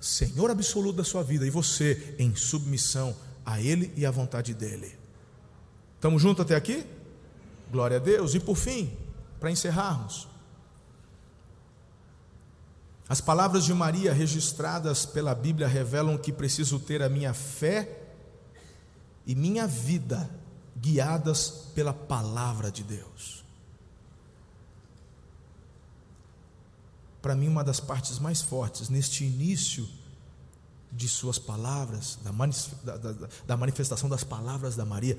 Senhor 0.00 0.50
absoluto 0.50 0.96
da 0.96 1.04
sua 1.04 1.22
vida 1.22 1.46
e 1.46 1.50
você 1.50 2.16
em 2.18 2.34
submissão 2.34 3.14
a 3.46 3.60
Ele 3.60 3.92
e 3.96 4.04
à 4.04 4.10
vontade 4.10 4.52
dEle. 4.52 4.92
Estamos 5.94 6.20
juntos 6.20 6.44
até 6.44 6.56
aqui? 6.56 6.84
Glória 7.72 7.96
a 7.96 8.00
Deus. 8.00 8.34
E 8.34 8.40
por 8.40 8.54
fim, 8.54 8.94
para 9.40 9.50
encerrarmos, 9.50 10.28
as 13.08 13.20
palavras 13.20 13.64
de 13.64 13.72
Maria 13.74 14.12
registradas 14.12 15.06
pela 15.06 15.34
Bíblia 15.34 15.66
revelam 15.66 16.18
que 16.18 16.32
preciso 16.32 16.78
ter 16.78 17.02
a 17.02 17.08
minha 17.08 17.32
fé 17.34 17.98
e 19.26 19.34
minha 19.34 19.66
vida 19.66 20.30
guiadas 20.76 21.70
pela 21.74 21.92
palavra 21.92 22.70
de 22.70 22.82
Deus. 22.82 23.42
Para 27.20 27.34
mim, 27.34 27.48
uma 27.48 27.62
das 27.62 27.80
partes 27.80 28.18
mais 28.18 28.42
fortes 28.42 28.88
neste 28.88 29.24
início 29.24 29.88
de 30.90 31.08
suas 31.08 31.38
palavras, 31.38 32.18
da, 33.46 33.56
manifestação 33.56 34.08
das 34.08 34.24
palavras 34.24 34.76
da 34.76 34.84
Maria, 34.84 35.18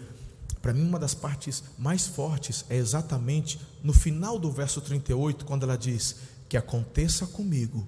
para 0.63 0.71
mim, 0.71 0.87
uma 0.87 0.97
das 0.97 1.13
partes 1.13 1.61
mais 1.77 2.07
fortes 2.07 2.63
é 2.69 2.77
exatamente 2.77 3.59
no 3.83 3.91
final 3.91 4.39
do 4.39 4.49
verso 4.49 4.79
38, 4.79 5.43
quando 5.43 5.63
ela 5.63 5.77
diz: 5.77 6.15
Que 6.47 6.55
aconteça 6.55 7.27
comigo 7.27 7.85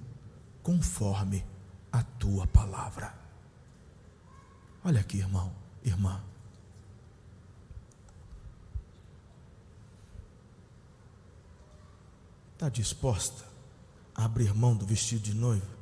conforme 0.62 1.42
a 1.90 2.02
tua 2.02 2.46
palavra. 2.46 3.14
Olha 4.84 5.00
aqui, 5.00 5.16
irmão, 5.16 5.50
irmã. 5.82 6.22
Está 12.52 12.68
disposta 12.68 13.42
a 14.14 14.26
abrir 14.26 14.52
mão 14.52 14.76
do 14.76 14.84
vestido 14.84 15.22
de 15.22 15.32
noiva? 15.32 15.75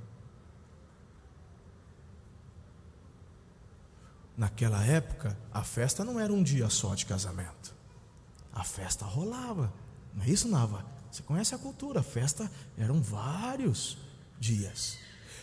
Naquela 4.37 4.85
época, 4.85 5.39
a 5.53 5.63
festa 5.63 6.05
não 6.05 6.19
era 6.19 6.33
um 6.33 6.43
dia 6.43 6.69
só 6.69 6.95
de 6.95 7.07
casamento. 7.07 7.75
A 8.53 8.65
festa 8.65 9.05
rolava. 9.05 9.73
Não 10.15 10.25
é 10.25 10.29
isso, 10.29 10.49
Nava? 10.49 10.85
Você 11.11 11.23
conhece 11.23 11.55
a 11.55 11.59
cultura, 11.59 12.01
a 12.01 12.03
festa 12.03 12.51
eram 12.77 13.01
vários 13.01 13.97
dias. 14.39 14.99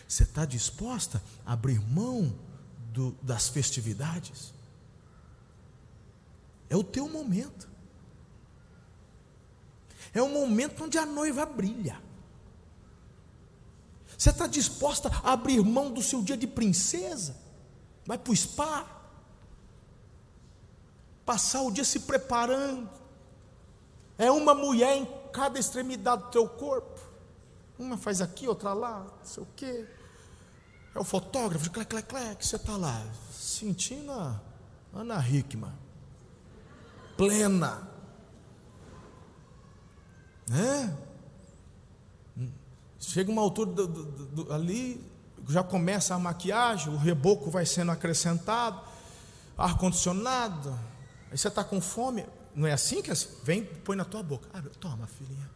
Você 0.06 0.24
está 0.24 0.44
disposta 0.44 1.22
a 1.46 1.54
abrir 1.54 1.80
mão 1.80 2.34
do, 2.92 3.12
das 3.22 3.48
festividades? 3.48 4.52
É 6.68 6.76
o 6.76 6.84
teu 6.84 7.08
momento. 7.08 7.68
É 10.12 10.20
o 10.20 10.28
momento 10.28 10.84
onde 10.84 10.98
a 10.98 11.06
noiva 11.06 11.46
brilha. 11.46 11.98
Você 14.18 14.28
está 14.28 14.46
disposta 14.46 15.08
a 15.24 15.32
abrir 15.32 15.62
mão 15.64 15.90
do 15.90 16.02
seu 16.02 16.22
dia 16.22 16.36
de 16.36 16.46
princesa? 16.46 17.34
Vai 18.04 18.18
para 18.18 18.32
o 18.32 18.36
spa? 18.36 18.86
Passar 21.24 21.62
o 21.62 21.70
dia 21.70 21.84
se 21.84 22.00
preparando. 22.00 22.88
É 24.18 24.30
uma 24.30 24.54
mulher 24.54 24.96
em 24.96 25.06
cada 25.32 25.58
extremidade 25.58 26.24
do 26.24 26.30
teu 26.30 26.48
corpo. 26.48 27.00
Uma 27.78 27.96
faz 27.96 28.20
aqui, 28.20 28.46
outra 28.46 28.72
lá, 28.72 29.00
não 29.00 29.24
sei 29.24 29.42
o 29.42 29.46
quê. 29.56 29.86
É 30.94 30.98
o 30.98 31.04
fotógrafo, 31.04 31.70
clec, 31.70 31.88
clec, 31.88 32.06
clec, 32.06 32.46
você 32.46 32.56
está 32.56 32.76
lá, 32.76 33.02
sentindo 33.32 34.12
a 34.12 34.38
Ana 34.92 35.26
Hickman, 35.26 35.72
plena. 37.16 37.88
Né? 40.46 40.98
Chega 42.98 43.30
uma 43.30 43.40
altura 43.40 43.70
do, 43.70 43.86
do, 43.86 44.04
do, 44.26 44.52
ali, 44.52 45.02
já 45.48 45.62
começa 45.62 46.14
a 46.14 46.18
maquiagem, 46.18 46.92
o 46.92 46.96
reboco 46.96 47.50
vai 47.50 47.66
sendo 47.66 47.90
acrescentado, 47.90 48.80
ar-condicionado, 49.56 50.78
aí 51.30 51.36
você 51.36 51.48
está 51.48 51.64
com 51.64 51.80
fome, 51.80 52.24
não 52.54 52.66
é 52.66 52.72
assim 52.72 53.02
que 53.02 53.10
é? 53.10 53.14
vem, 53.42 53.64
põe 53.64 53.96
na 53.96 54.04
tua 54.04 54.22
boca. 54.22 54.48
Ah, 54.52 54.62
toma, 54.78 55.06
filhinha. 55.06 55.50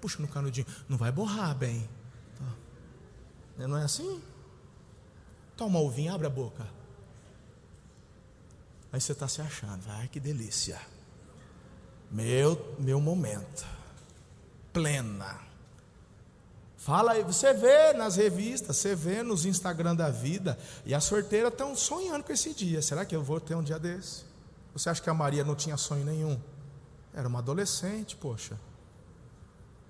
Puxa 0.00 0.20
no 0.20 0.28
canudinho. 0.28 0.66
Não 0.88 0.96
vai 0.96 1.12
borrar 1.12 1.54
bem. 1.54 1.88
Tá. 2.38 3.66
Não 3.66 3.76
é 3.76 3.84
assim? 3.84 4.22
Toma 5.56 5.78
o 5.78 5.90
vinho, 5.90 6.12
abre 6.14 6.26
a 6.26 6.30
boca. 6.30 6.66
Aí 8.92 9.00
você 9.00 9.12
está 9.12 9.28
se 9.28 9.40
achando. 9.40 9.82
Ai, 9.88 10.08
que 10.08 10.18
delícia. 10.18 10.80
Meu, 12.10 12.74
meu 12.78 13.00
momento. 13.00 13.66
Plena. 14.72 15.45
Fala 16.86 17.14
aí, 17.14 17.24
você 17.24 17.52
vê 17.52 17.92
nas 17.94 18.14
revistas, 18.14 18.76
você 18.76 18.94
vê 18.94 19.20
nos 19.20 19.44
Instagram 19.44 19.96
da 19.96 20.08
vida, 20.08 20.56
e 20.84 20.94
as 20.94 21.02
sorteiras 21.02 21.50
estão 21.50 21.74
sonhando 21.74 22.22
com 22.22 22.32
esse 22.32 22.54
dia. 22.54 22.80
Será 22.80 23.04
que 23.04 23.16
eu 23.16 23.24
vou 23.24 23.40
ter 23.40 23.56
um 23.56 23.62
dia 23.62 23.76
desse? 23.76 24.22
Você 24.72 24.88
acha 24.88 25.02
que 25.02 25.10
a 25.10 25.14
Maria 25.14 25.42
não 25.42 25.56
tinha 25.56 25.76
sonho 25.76 26.04
nenhum? 26.04 26.38
Era 27.12 27.26
uma 27.26 27.40
adolescente, 27.40 28.14
poxa. 28.14 28.56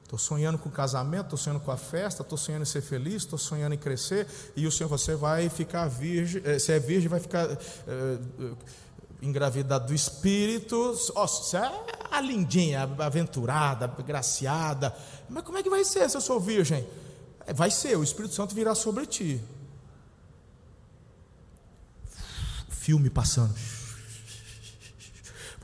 Estou 0.04 0.18
sonhando 0.18 0.56
com 0.56 0.70
o 0.70 0.72
casamento, 0.72 1.24
estou 1.24 1.38
sonhando 1.38 1.60
com 1.60 1.70
a 1.70 1.76
festa, 1.76 2.22
estou 2.22 2.38
sonhando 2.38 2.62
em 2.62 2.64
ser 2.64 2.80
feliz, 2.80 3.16
estou 3.16 3.38
sonhando 3.38 3.74
em 3.74 3.78
crescer, 3.78 4.26
e 4.56 4.66
o 4.66 4.72
Senhor, 4.72 4.88
você 4.88 5.14
vai 5.14 5.50
ficar 5.50 5.88
virgem, 5.88 6.40
eh, 6.46 6.58
se 6.58 6.72
é 6.72 6.78
virgem, 6.78 7.10
vai 7.10 7.20
ficar 7.20 7.44
é, 7.44 7.58
engravidado 9.22 9.86
do 9.86 9.94
Espírito, 9.94 10.96
oh, 11.14 11.26
você 11.26 11.56
é 11.56 11.70
a 12.10 12.20
lindinha, 12.20 12.82
aventurada, 12.98 13.86
graciada, 14.02 14.94
mas 15.28 15.42
como 15.42 15.58
é 15.58 15.62
que 15.62 15.70
vai 15.70 15.84
ser 15.84 16.08
se 16.08 16.16
eu 16.16 16.20
sou 16.20 16.40
virgem? 16.40 16.86
Vai 17.54 17.70
ser, 17.70 17.96
o 17.96 18.02
Espírito 18.02 18.34
Santo 18.34 18.54
virá 18.54 18.74
sobre 18.74 19.06
ti. 19.06 19.40
Filme 22.68 23.10
passando 23.10 23.54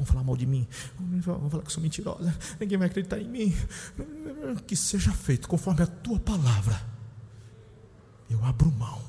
vão 0.02 0.06
falar 0.06 0.24
mal 0.24 0.36
de 0.36 0.46
mim, 0.46 0.66
vão 0.98 1.48
falar 1.50 1.62
que 1.62 1.72
sou 1.72 1.82
mentirosa, 1.82 2.36
ninguém 2.58 2.78
vai 2.78 2.88
acreditar 2.88 3.18
em 3.18 3.28
mim. 3.28 3.56
Que 4.66 4.76
seja 4.76 5.12
feito 5.12 5.48
conforme 5.48 5.82
a 5.82 5.86
tua 5.86 6.18
palavra. 6.18 6.80
Eu 8.28 8.44
abro 8.44 8.70
mão 8.72 9.00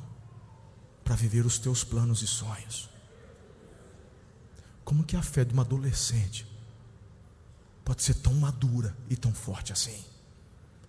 para 1.04 1.16
viver 1.16 1.46
os 1.46 1.58
teus 1.58 1.84
planos 1.84 2.22
e 2.22 2.28
sonhos. 2.28 2.89
Como 4.84 5.03
que 5.03 5.15
a 5.15 5.21
fé 5.21 5.45
de 5.45 5.53
uma 5.53 5.63
adolescente 5.63 6.45
pode 7.86 8.03
ser 8.03 8.15
tão 8.15 8.34
madura 8.34 8.95
e 9.09 9.15
tão 9.15 9.34
forte 9.34 9.71
assim? 9.71 10.03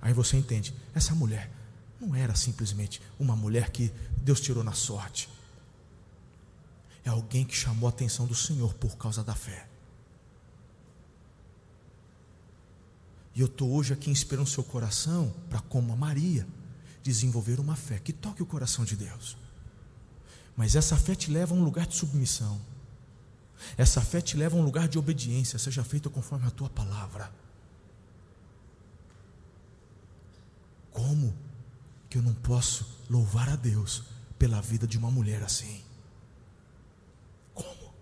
Aí 0.00 0.12
você 0.12 0.36
entende, 0.36 0.74
essa 0.94 1.14
mulher 1.14 1.50
não 2.00 2.14
era 2.14 2.34
simplesmente 2.34 3.00
uma 3.18 3.34
mulher 3.34 3.70
que 3.70 3.92
Deus 4.18 4.40
tirou 4.40 4.62
na 4.62 4.72
sorte. 4.72 5.28
É 7.04 7.10
alguém 7.10 7.44
que 7.44 7.56
chamou 7.56 7.86
a 7.86 7.90
atenção 7.90 8.26
do 8.26 8.34
Senhor 8.34 8.74
por 8.74 8.96
causa 8.96 9.22
da 9.22 9.34
fé. 9.34 9.68
E 13.34 13.40
eu 13.40 13.46
estou 13.46 13.72
hoje 13.72 13.92
aqui 13.92 14.10
inspirando 14.10 14.48
seu 14.48 14.62
coração 14.62 15.34
para, 15.50 15.60
como 15.60 15.92
a 15.92 15.96
Maria, 15.96 16.46
desenvolver 17.02 17.58
uma 17.58 17.74
fé 17.74 17.98
que 17.98 18.12
toque 18.12 18.42
o 18.42 18.46
coração 18.46 18.84
de 18.84 18.96
Deus. 18.96 19.36
Mas 20.56 20.76
essa 20.76 20.96
fé 20.96 21.14
te 21.14 21.30
leva 21.30 21.54
a 21.54 21.58
um 21.58 21.64
lugar 21.64 21.86
de 21.86 21.96
submissão. 21.96 22.60
Essa 23.76 24.00
fé 24.00 24.20
te 24.20 24.36
leva 24.36 24.56
a 24.56 24.60
um 24.60 24.64
lugar 24.64 24.88
de 24.88 24.98
obediência, 24.98 25.58
seja 25.58 25.82
feita 25.82 26.10
conforme 26.10 26.46
a 26.46 26.50
tua 26.50 26.68
palavra. 26.68 27.32
Como 30.92 31.34
que 32.08 32.18
eu 32.18 32.22
não 32.22 32.34
posso 32.34 32.86
louvar 33.10 33.48
a 33.48 33.56
Deus 33.56 34.04
pela 34.38 34.60
vida 34.60 34.86
de 34.86 34.96
uma 34.96 35.10
mulher 35.10 35.42
assim? 35.42 35.82
Como? 37.52 37.92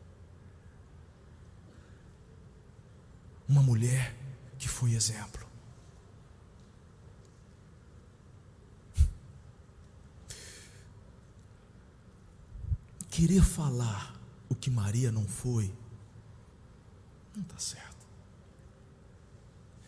Uma 3.48 3.62
mulher 3.62 4.14
que 4.58 4.68
foi 4.68 4.92
exemplo. 4.92 5.46
Querer 13.10 13.42
falar 13.42 14.21
o 14.52 14.54
que 14.54 14.70
Maria 14.70 15.10
não 15.10 15.26
foi, 15.26 15.72
não 17.34 17.42
está 17.42 17.58
certo. 17.58 18.06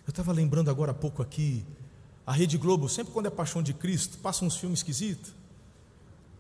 Eu 0.07 0.11
estava 0.11 0.33
lembrando 0.33 0.71
agora 0.71 0.91
há 0.91 0.95
pouco 0.95 1.23
aqui, 1.23 1.65
a 2.27 2.33
Rede 2.33 2.59
Globo, 2.59 2.89
sempre 2.89 3.13
quando 3.13 3.27
é 3.27 3.31
Paixão 3.31 3.63
de 3.63 3.73
Cristo, 3.73 4.19
passa 4.19 4.45
uns 4.45 4.57
filmes 4.57 4.81
esquisitos. 4.81 5.35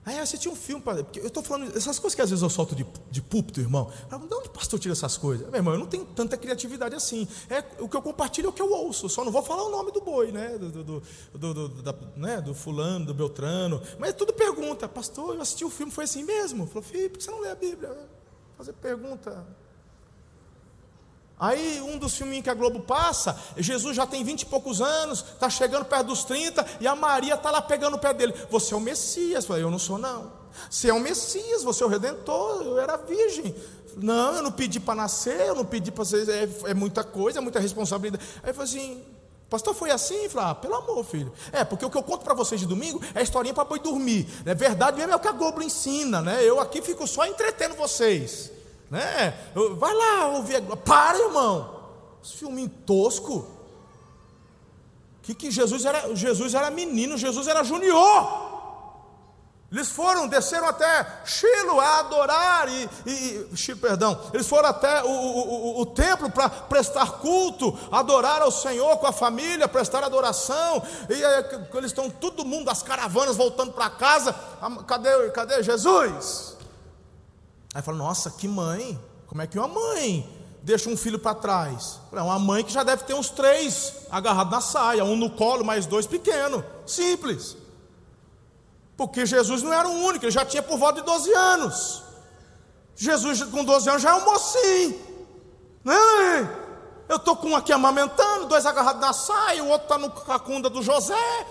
Aí 0.07 0.16
eu 0.18 0.22
assisti 0.22 0.48
um 0.48 0.55
filme, 0.55 0.82
eu 1.16 1.26
estou 1.26 1.42
falando, 1.42 1.74
essas 1.74 1.98
coisas 1.98 2.14
que 2.14 2.20
às 2.20 2.28
vezes 2.28 2.42
eu 2.42 2.50
solto 2.50 2.74
de, 2.74 2.86
de 3.11 3.22
púlpito, 3.22 3.61
irmão. 3.61 3.90
De 4.11 4.14
onde 4.16 4.48
o 4.48 4.50
pastor 4.50 4.78
tira 4.78 4.92
essas 4.92 5.16
coisas? 5.16 5.46
Meu 5.48 5.57
irmão, 5.57 5.72
eu 5.72 5.80
não 5.80 5.86
tenho 5.86 6.05
tanta 6.05 6.36
criatividade 6.36 6.94
assim. 6.94 7.26
É, 7.48 7.64
o 7.80 7.88
que 7.88 7.96
eu 7.96 8.02
compartilho 8.02 8.46
é 8.46 8.48
o 8.50 8.52
que 8.52 8.61
eu 8.61 8.70
ouço, 8.70 9.09
só 9.09 9.24
não 9.24 9.32
vou 9.32 9.42
falar 9.42 9.64
o 9.64 9.70
nome 9.70 9.92
do 9.92 10.02
boi, 10.02 10.30
né? 10.30 10.59
Do, 10.59 10.70
do, 10.70 11.02
do, 11.32 11.55
do, 11.55 11.68
da, 11.82 11.94
né? 12.16 12.40
do 12.42 12.55
fulano, 12.55 13.07
do 13.07 13.14
Beltrano. 13.14 13.80
Mas 13.98 14.11
é 14.11 14.12
tudo 14.12 14.34
pergunta, 14.34 14.86
pastor, 14.86 15.36
eu 15.36 15.40
assisti 15.40 15.64
o 15.64 15.70
filme, 15.70 15.90
foi 15.90 16.05
assim 16.05 16.22
mesmo? 16.22 16.66
Falou, 16.66 16.82
filho, 16.82 17.09
por 17.09 17.18
que 17.18 17.24
você 17.24 17.30
não 17.30 17.40
lê 17.40 17.50
a 17.50 17.55
Bíblia? 17.55 17.96
Fazer 18.59 18.74
pergunta. 18.74 19.63
Aí, 21.39 21.80
um 21.80 21.99
dos 21.99 22.14
filminhos 22.16 22.45
que 22.45 22.51
a 22.51 22.55
Globo 22.55 22.80
passa, 22.80 23.37
Jesus 23.57 23.97
já 23.97 24.07
tem 24.07 24.22
vinte 24.22 24.43
e 24.43 24.47
poucos 24.47 24.80
anos, 24.80 25.20
está 25.20 25.51
chegando 25.51 25.85
perto 25.85 26.07
dos 26.07 26.24
30, 26.24 26.64
e 26.80 26.87
a 26.87 26.95
Maria 26.95 27.35
está 27.35 27.51
lá 27.51 27.61
pegando 27.61 27.97
o 27.97 27.99
pé 27.99 28.14
dele. 28.14 28.35
Você 28.51 28.72
é 28.72 28.76
o 28.76 28.80
Messias. 28.80 29.49
Eu 29.49 29.70
não 29.70 29.78
sou, 29.78 29.99
não. 29.99 30.32
Você 30.70 30.89
é 30.89 30.95
o 30.95 31.01
Messias, 31.01 31.62
você 31.62 31.82
é 31.82 31.87
o 31.87 31.89
Redentor, 31.89 32.62
eu 32.62 32.78
era 32.78 32.97
virgem. 32.97 33.55
Não, 33.97 34.37
eu 34.37 34.43
não 34.43 34.53
pedi 34.53 34.80
para 34.80 34.95
nascer, 34.95 35.41
eu 35.41 35.55
não 35.55 35.64
pedi 35.64 35.91
para 35.91 36.05
ser. 36.05 36.28
É, 36.28 36.70
é, 36.70 36.74
muita 36.74 37.03
coisa, 37.03 37.39
é 37.39 37.43
muita 37.43 37.59
responsabilidade. 37.59 38.24
Aí 38.43 38.51
eu 38.51 38.55
falei 38.55 38.70
assim, 38.70 39.03
pastor, 39.51 39.74
foi 39.74 39.91
assim? 39.91 40.24
Eu 40.24 40.30
falei, 40.30 40.51
ah, 40.51 40.55
pelo 40.55 40.74
amor, 40.74 41.05
filho. 41.05 41.32
É, 41.53 41.64
porque 41.64 41.85
o 41.85 41.91
que 41.91 41.97
eu 41.97 42.03
conto 42.03 42.24
para 42.24 42.35
vocês 42.35 42.61
de 42.61 42.66
domingo 42.66 43.01
é 43.14 43.22
historinha 43.22 43.55
para 43.55 43.64
boi 43.64 43.80
dormir. 43.80 44.28
É 44.45 44.55
verdade 44.55 44.97
mesmo, 44.97 45.12
é 45.12 45.16
o 45.16 45.20
que 45.20 45.28
a 45.28 45.32
Globo 45.32 45.62
ensina, 45.62 46.20
né? 46.22 46.45
Eu 46.45 46.61
aqui 46.61 46.80
fico 46.80 47.07
só 47.07 47.26
entretendo 47.26 47.74
vocês. 47.76 48.51
Né? 48.95 49.36
Vai 49.76 49.92
lá 49.92 50.28
ouvir. 50.28 50.62
Para, 50.84 51.18
irmão. 51.18 51.80
Esse 52.22 52.36
filminho 52.36 52.68
tosco. 52.68 53.45
Que, 55.20 55.34
que 55.34 55.51
Jesus 55.51 55.84
era? 55.84 56.14
Jesus 56.14 56.55
era 56.55 56.70
menino, 56.70 57.18
Jesus 57.18 57.49
era 57.49 57.64
junior. 57.64 58.53
Eles 59.72 59.90
foram, 59.90 60.28
desceram 60.28 60.68
até 60.68 61.05
Chilo 61.24 61.80
a 61.80 61.99
adorar 61.99 62.68
e, 62.68 62.88
e 63.05 63.74
perdão, 63.74 64.16
eles 64.32 64.47
foram 64.47 64.68
até 64.68 65.03
o, 65.03 65.09
o, 65.09 65.78
o, 65.78 65.80
o 65.80 65.86
templo 65.86 66.30
para 66.30 66.49
prestar 66.49 67.18
culto, 67.18 67.76
adorar 67.90 68.42
ao 68.42 68.53
Senhor 68.53 68.97
com 68.99 69.07
a 69.09 69.12
família, 69.12 69.66
prestar 69.66 70.05
adoração. 70.05 70.80
E 71.11 71.24
aí, 71.24 71.45
eles 71.74 71.90
estão 71.90 72.09
todo 72.09 72.45
mundo, 72.45 72.70
as 72.70 72.84
caravanas 72.84 73.36
voltando 73.36 73.72
para 73.72 73.90
casa. 73.90 74.32
Cadê, 74.86 75.30
cadê 75.30 75.62
Jesus? 75.64 76.53
Aí 77.75 77.83
fala, 77.83 77.99
nossa, 77.99 78.31
que 78.31 78.47
mãe, 78.47 78.99
como 79.27 79.43
é 79.43 79.47
que 79.49 79.59
uma 79.59 79.66
mãe 79.66 80.31
deixa 80.62 80.89
um 80.89 80.97
filho 80.97 81.18
para 81.18 81.35
trás? 81.35 81.99
É 82.12 82.22
uma 82.22 82.39
mãe 82.39 82.62
que 82.62 82.72
já 82.72 82.85
deve 82.85 83.03
ter 83.03 83.14
uns 83.14 83.31
três 83.31 83.93
agarrados 84.09 84.53
na 84.53 84.61
saia, 84.61 85.05
um 85.05 85.16
no 85.16 85.29
colo, 85.31 85.64
mais 85.64 85.85
dois 85.85 86.07
pequenos. 86.07 86.62
Simples. 86.87 87.57
Porque 88.97 89.27
Jesus 89.27 89.62
não 89.62 89.72
era 89.72 89.89
o 89.89 89.93
único, 89.93 90.25
ele 90.25 90.31
já 90.31 90.45
tinha 90.45 90.62
por 90.62 90.79
volta 90.79 91.01
de 91.01 91.07
12 91.07 91.33
anos. 91.33 92.03
Jesus 92.95 93.43
com 93.43 93.64
12 93.64 93.89
anos 93.89 94.03
já 94.03 94.11
é 94.11 94.14
um 94.14 94.25
mocinho. 94.25 95.01
Né? 95.83 95.97
Eu 97.09 97.16
estou 97.16 97.37
com 97.37 97.49
um 97.49 97.57
aqui 97.57 97.72
amamentando, 97.72 98.47
dois 98.47 98.64
agarrados 98.64 99.01
na 99.01 99.12
saia, 99.12 99.64
o 99.64 99.68
outro 99.68 99.87
está 99.87 99.99
no 99.99 100.11
cacunda 100.11 100.70
do 100.70 100.81
José. 100.81 101.47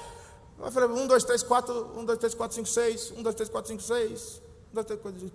Eu 0.58 0.72
falei, 0.72 0.88
um, 0.90 1.06
dois, 1.06 1.26
três, 1.26 1.44
quatro, 1.44 1.92
um, 1.98 2.06
dois, 2.06 2.18
três, 2.18 2.34
quatro, 2.34 2.56
cinco, 2.56 2.70
seis, 2.70 3.12
um, 3.12 3.22
dois, 3.22 3.36
três, 3.36 3.50
quatro, 3.50 3.68
cinco, 3.68 3.84
seis. 3.84 4.42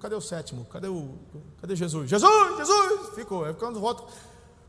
Cadê 0.00 0.14
o 0.14 0.20
sétimo? 0.20 0.64
Cadê 0.64 0.88
o. 0.88 1.14
Cadê 1.60 1.76
Jesus? 1.76 2.10
Jesus, 2.10 2.56
Jesus! 2.56 3.14
Ficou. 3.14 3.54
quando 3.54 3.78
volta. 3.78 4.02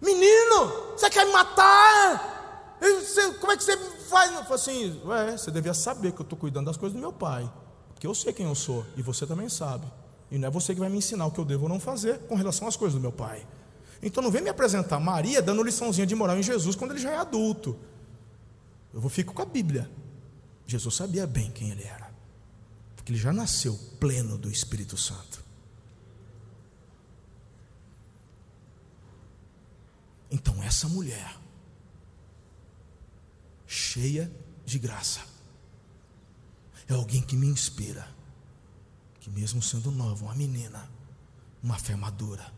Menino, 0.01 0.95
você 0.95 1.09
quer 1.09 1.25
me 1.25 1.33
matar? 1.33 2.77
Você, 2.79 3.33
como 3.33 3.51
é 3.51 3.57
que 3.57 3.63
você 3.63 3.75
faz? 3.77 4.31
Eu 4.31 4.43
falei 4.43 4.55
assim, 4.55 5.01
ué, 5.05 5.37
você 5.37 5.51
devia 5.51 5.73
saber 5.73 6.13
que 6.13 6.21
eu 6.21 6.23
estou 6.23 6.37
cuidando 6.37 6.67
das 6.67 6.77
coisas 6.77 6.95
do 6.95 7.01
meu 7.01 7.11
pai. 7.11 7.51
Porque 7.93 8.07
eu 8.07 8.15
sei 8.15 8.31
quem 8.31 8.45
eu 8.45 8.55
sou 8.55 8.85
e 8.95 9.01
você 9.01 9.27
também 9.27 9.49
sabe. 9.49 9.85
E 10.31 10.37
não 10.37 10.47
é 10.47 10.51
você 10.51 10.73
que 10.73 10.79
vai 10.79 10.87
me 10.87 10.97
ensinar 10.97 11.25
o 11.25 11.31
que 11.31 11.39
eu 11.39 11.45
devo 11.45 11.63
ou 11.63 11.69
não 11.69 11.79
fazer 11.79 12.19
com 12.19 12.35
relação 12.35 12.67
às 12.67 12.77
coisas 12.77 12.95
do 12.95 13.01
meu 13.01 13.11
pai. 13.11 13.45
Então 14.01 14.23
não 14.23 14.31
vem 14.31 14.41
me 14.41 14.49
apresentar 14.49 14.99
Maria 14.99 15.41
dando 15.41 15.61
liçãozinha 15.63 16.07
de 16.07 16.15
moral 16.15 16.37
em 16.37 16.43
Jesus 16.43 16.75
quando 16.75 16.91
ele 16.91 16.99
já 17.01 17.11
é 17.11 17.17
adulto. 17.17 17.75
Eu 18.93 19.01
vou 19.01 19.09
ficar 19.09 19.33
com 19.33 19.41
a 19.41 19.45
Bíblia. 19.45 19.89
Jesus 20.65 20.95
sabia 20.95 21.27
bem 21.27 21.51
quem 21.51 21.71
ele 21.71 21.83
era. 21.83 22.08
Porque 23.09 23.15
ele 23.15 23.23
já 23.23 23.33
nasceu 23.33 23.75
pleno 23.99 24.37
do 24.37 24.51
Espírito 24.51 24.95
Santo. 24.95 25.43
Então 30.29 30.61
essa 30.61 30.87
mulher, 30.87 31.35
cheia 33.65 34.31
de 34.63 34.77
graça, 34.77 35.21
é 36.87 36.93
alguém 36.93 37.19
que 37.19 37.35
me 37.35 37.47
inspira, 37.47 38.07
que 39.19 39.31
mesmo 39.31 39.59
sendo 39.59 39.89
nova, 39.89 40.25
uma 40.25 40.35
menina, 40.35 40.87
uma 41.63 41.79
fé 41.79 41.95
madura, 41.95 42.53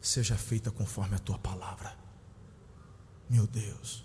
seja 0.00 0.38
feita 0.38 0.70
conforme 0.70 1.16
a 1.16 1.18
tua 1.18 1.38
palavra. 1.38 1.94
Meu 3.28 3.46
Deus, 3.46 4.02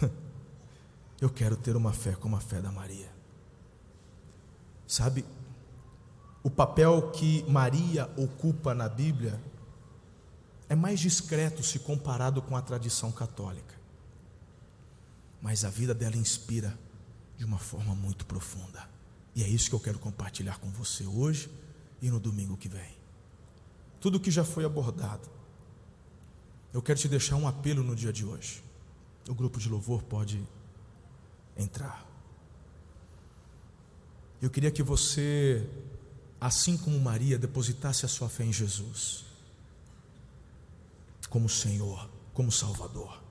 eu 1.20 1.28
quero 1.28 1.56
ter 1.56 1.74
uma 1.74 1.92
fé 1.92 2.12
como 2.12 2.36
a 2.36 2.40
fé 2.40 2.62
da 2.62 2.70
Maria. 2.70 3.13
Sabe, 4.94 5.24
o 6.40 6.48
papel 6.48 7.10
que 7.10 7.42
Maria 7.50 8.08
ocupa 8.16 8.72
na 8.72 8.88
Bíblia 8.88 9.42
é 10.68 10.76
mais 10.76 11.00
discreto 11.00 11.64
se 11.64 11.80
comparado 11.80 12.40
com 12.40 12.56
a 12.56 12.62
tradição 12.62 13.10
católica. 13.10 13.74
Mas 15.42 15.64
a 15.64 15.68
vida 15.68 15.92
dela 15.92 16.16
inspira 16.16 16.78
de 17.36 17.44
uma 17.44 17.58
forma 17.58 17.92
muito 17.92 18.24
profunda. 18.24 18.88
E 19.34 19.42
é 19.42 19.48
isso 19.48 19.68
que 19.68 19.74
eu 19.74 19.80
quero 19.80 19.98
compartilhar 19.98 20.60
com 20.60 20.70
você 20.70 21.04
hoje 21.04 21.50
e 22.00 22.08
no 22.08 22.20
domingo 22.20 22.56
que 22.56 22.68
vem. 22.68 22.96
Tudo 24.00 24.20
que 24.20 24.30
já 24.30 24.44
foi 24.44 24.64
abordado. 24.64 25.28
Eu 26.72 26.80
quero 26.80 27.00
te 27.00 27.08
deixar 27.08 27.34
um 27.34 27.48
apelo 27.48 27.82
no 27.82 27.96
dia 27.96 28.12
de 28.12 28.24
hoje. 28.24 28.62
O 29.28 29.34
grupo 29.34 29.58
de 29.58 29.68
louvor 29.68 30.04
pode 30.04 30.40
entrar. 31.56 32.03
Eu 34.44 34.50
queria 34.50 34.70
que 34.70 34.82
você, 34.82 35.66
assim 36.38 36.76
como 36.76 37.00
Maria, 37.00 37.38
depositasse 37.38 38.04
a 38.04 38.08
sua 38.08 38.28
fé 38.28 38.44
em 38.44 38.52
Jesus, 38.52 39.24
como 41.30 41.48
Senhor, 41.48 42.10
como 42.34 42.52
Salvador. 42.52 43.22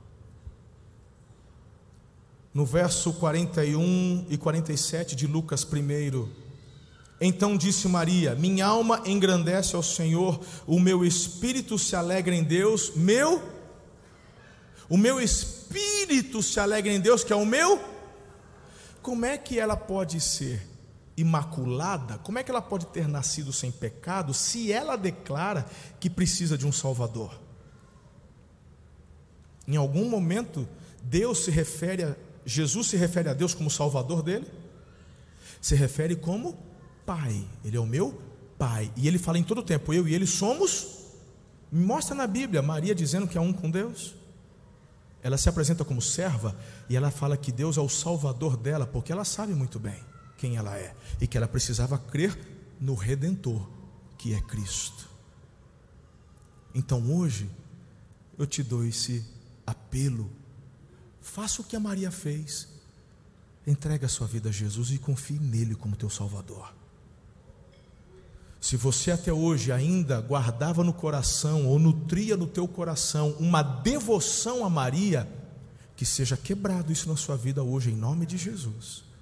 No 2.51 2.65
verso 2.65 3.13
41 3.13 4.25
e 4.27 4.39
47 4.39 5.15
de 5.15 5.27
Lucas 5.27 5.63
1, 5.63 6.27
então 7.21 7.55
disse 7.55 7.87
Maria: 7.87 8.33
Minha 8.33 8.65
alma 8.65 9.03
engrandece 9.05 9.75
ao 9.75 9.83
Senhor, 9.83 10.43
o 10.65 10.79
meu 10.79 11.05
espírito 11.05 11.77
se 11.77 11.95
alegra 11.95 12.33
em 12.33 12.43
Deus, 12.43 12.95
meu, 12.95 13.39
o 14.89 14.97
meu 14.97 15.21
espírito 15.21 16.41
se 16.41 16.59
alegra 16.59 16.91
em 16.91 16.99
Deus, 16.99 17.23
que 17.23 17.31
é 17.31 17.35
o 17.35 17.45
meu. 17.45 17.79
Como 19.03 19.27
é 19.27 19.37
que 19.37 19.59
ela 19.59 19.77
pode 19.77 20.19
ser 20.19 20.72
imaculada? 21.15 22.17
Como 22.19 22.39
é 22.39 22.43
que 22.43 22.51
ela 22.51 22.61
pode 22.61 22.87
ter 22.87 23.07
nascido 23.07 23.53
sem 23.53 23.71
pecado 23.71 24.33
se 24.33 24.71
ela 24.71 24.95
declara 24.95 25.65
que 25.99 26.09
precisa 26.09 26.57
de 26.57 26.65
um 26.65 26.71
Salvador? 26.71 27.39
Em 29.67 29.75
algum 29.75 30.09
momento, 30.09 30.67
Deus 31.03 31.45
se 31.45 31.51
refere 31.51 32.03
a 32.03 32.15
Jesus 32.45 32.87
se 32.87 32.97
refere 32.97 33.29
a 33.29 33.33
Deus 33.33 33.53
como 33.53 33.69
Salvador 33.69 34.21
dele? 34.21 34.45
Se 35.61 35.75
refere 35.75 36.15
como 36.15 36.57
Pai. 37.05 37.47
Ele 37.63 37.77
é 37.77 37.79
o 37.79 37.85
meu 37.85 38.21
Pai. 38.57 38.91
E 38.95 39.07
ele 39.07 39.17
fala 39.17 39.39
em 39.39 39.43
todo 39.43 39.63
tempo: 39.63 39.93
eu 39.93 40.07
e 40.07 40.13
ele 40.13 40.27
somos. 40.27 41.03
Mostra 41.71 42.13
na 42.13 42.27
Bíblia 42.27 42.61
Maria 42.61 42.93
dizendo 42.93 43.27
que 43.27 43.37
é 43.37 43.41
um 43.41 43.53
com 43.53 43.69
Deus. 43.69 44.13
Ela 45.21 45.37
se 45.37 45.47
apresenta 45.47 45.85
como 45.85 46.01
serva 46.01 46.55
e 46.89 46.97
ela 46.97 47.09
fala 47.09 47.37
que 47.37 47.51
Deus 47.51 47.77
é 47.77 47.81
o 47.81 47.87
Salvador 47.87 48.57
dela, 48.57 48.85
porque 48.85 49.11
ela 49.11 49.23
sabe 49.23 49.53
muito 49.53 49.79
bem 49.79 50.12
quem 50.43 50.57
ela 50.57 50.77
é 50.77 50.93
e 51.21 51.27
que 51.27 51.37
ela 51.37 51.47
precisava 51.47 51.97
crer 51.97 52.37
no 52.77 52.95
Redentor, 52.95 53.65
que 54.17 54.33
é 54.33 54.41
Cristo. 54.41 55.07
Então 56.75 57.09
hoje 57.15 57.49
eu 58.37 58.45
te 58.45 58.61
dou 58.61 58.83
esse 58.83 59.23
apelo 59.65 60.29
Faça 61.23 61.61
o 61.61 61.63
que 61.63 61.75
a 61.75 61.79
Maria 61.79 62.11
fez. 62.11 62.67
Entregue 63.65 64.05
a 64.05 64.09
sua 64.09 64.27
vida 64.27 64.49
a 64.49 64.51
Jesus 64.51 64.91
e 64.91 64.97
confie 64.97 65.39
nele 65.39 65.73
como 65.73 65.95
teu 65.95 66.09
Salvador. 66.09 66.73
Se 68.59 68.75
você 68.75 69.11
até 69.11 69.31
hoje 69.31 69.71
ainda 69.71 70.19
guardava 70.19 70.83
no 70.83 70.93
coração 70.93 71.65
ou 71.67 71.79
nutria 71.79 72.35
no 72.35 72.45
teu 72.45 72.67
coração 72.67 73.31
uma 73.39 73.63
devoção 73.63 74.65
a 74.65 74.69
Maria, 74.69 75.27
que 75.95 76.05
seja 76.05 76.35
quebrado 76.35 76.91
isso 76.91 77.07
na 77.07 77.15
sua 77.15 77.37
vida 77.37 77.63
hoje 77.63 77.89
em 77.89 77.95
nome 77.95 78.25
de 78.25 78.37
Jesus. 78.37 79.12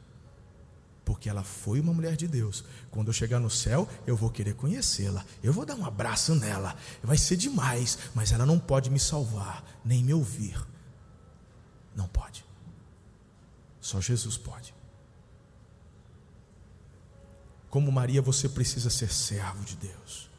Porque 1.03 1.29
ela 1.29 1.43
foi 1.43 1.79
uma 1.79 1.93
mulher 1.93 2.15
de 2.15 2.27
Deus. 2.27 2.63
Quando 2.89 3.07
eu 3.07 3.13
chegar 3.13 3.39
no 3.39 3.49
céu, 3.49 3.87
eu 4.05 4.15
vou 4.15 4.29
querer 4.29 4.53
conhecê-la. 4.53 5.25
Eu 5.41 5.51
vou 5.51 5.65
dar 5.65 5.75
um 5.75 5.85
abraço 5.85 6.35
nela. 6.35 6.75
Vai 7.03 7.17
ser 7.17 7.35
demais, 7.35 7.97
mas 8.13 8.31
ela 8.31 8.45
não 8.45 8.59
pode 8.59 8.89
me 8.89 8.99
salvar, 8.99 9.63
nem 9.83 10.03
me 10.03 10.13
ouvir. 10.13 10.61
Não 11.95 12.07
pode. 12.07 12.45
Só 13.79 13.99
Jesus 13.99 14.37
pode. 14.37 14.73
Como 17.69 17.91
Maria, 17.91 18.21
você 18.21 18.47
precisa 18.47 18.89
ser 18.89 19.11
servo 19.11 19.63
de 19.63 19.75
Deus. 19.77 20.29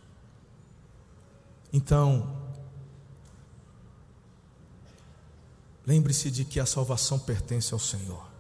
Então, 1.73 2.37
lembre-se 5.87 6.31
de 6.31 6.45
que 6.45 6.61
a 6.61 6.67
salvação 6.67 7.19
pertence 7.19 7.73
ao 7.73 7.81
Senhor. 7.81 8.32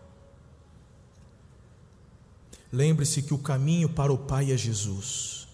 Lembre-se 2.72 3.22
que 3.22 3.34
o 3.34 3.38
caminho 3.38 3.90
para 3.90 4.10
o 4.10 4.16
Pai 4.16 4.50
é 4.50 4.56
Jesus. 4.56 5.46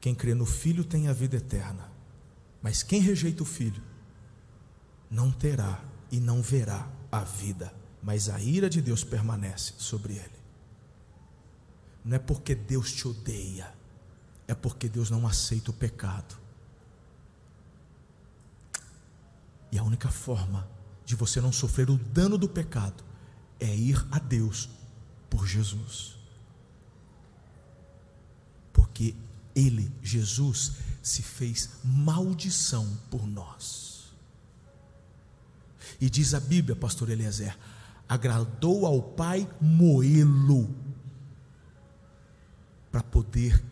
Quem 0.00 0.12
crê 0.12 0.34
no 0.34 0.44
Filho 0.44 0.82
tem 0.82 1.06
a 1.06 1.12
vida 1.12 1.36
eterna, 1.36 1.88
mas 2.60 2.82
quem 2.82 3.00
rejeita 3.00 3.44
o 3.44 3.46
Filho 3.46 3.80
não 5.08 5.30
terá 5.30 5.80
e 6.10 6.18
não 6.18 6.42
verá 6.42 6.90
a 7.12 7.22
vida, 7.22 7.72
mas 8.02 8.28
a 8.28 8.40
ira 8.40 8.68
de 8.68 8.82
Deus 8.82 9.04
permanece 9.04 9.74
sobre 9.78 10.14
ele. 10.14 10.42
Não 12.04 12.16
é 12.16 12.18
porque 12.18 12.52
Deus 12.52 12.92
te 12.92 13.06
odeia, 13.06 13.72
é 14.48 14.54
porque 14.54 14.88
Deus 14.88 15.08
não 15.08 15.28
aceita 15.28 15.70
o 15.70 15.74
pecado. 15.74 16.36
E 19.70 19.78
a 19.78 19.84
única 19.84 20.10
forma 20.10 20.68
de 21.04 21.14
você 21.14 21.40
não 21.40 21.52
sofrer 21.52 21.88
o 21.88 21.96
dano 21.96 22.36
do 22.36 22.48
pecado 22.48 23.11
é 23.62 23.74
ir 23.74 24.04
a 24.10 24.18
Deus 24.18 24.68
por 25.30 25.46
Jesus. 25.46 26.16
Porque 28.72 29.14
Ele, 29.54 29.90
Jesus, 30.02 30.72
se 31.00 31.22
fez 31.22 31.70
maldição 31.84 32.98
por 33.08 33.24
nós. 33.24 34.12
E 36.00 36.10
diz 36.10 36.34
a 36.34 36.40
Bíblia, 36.40 36.74
pastor 36.74 37.08
Eliezer, 37.08 37.56
agradou 38.08 38.84
ao 38.84 39.00
Pai 39.00 39.48
moê-lo 39.60 40.74
para 42.90 43.02
poder 43.02 43.62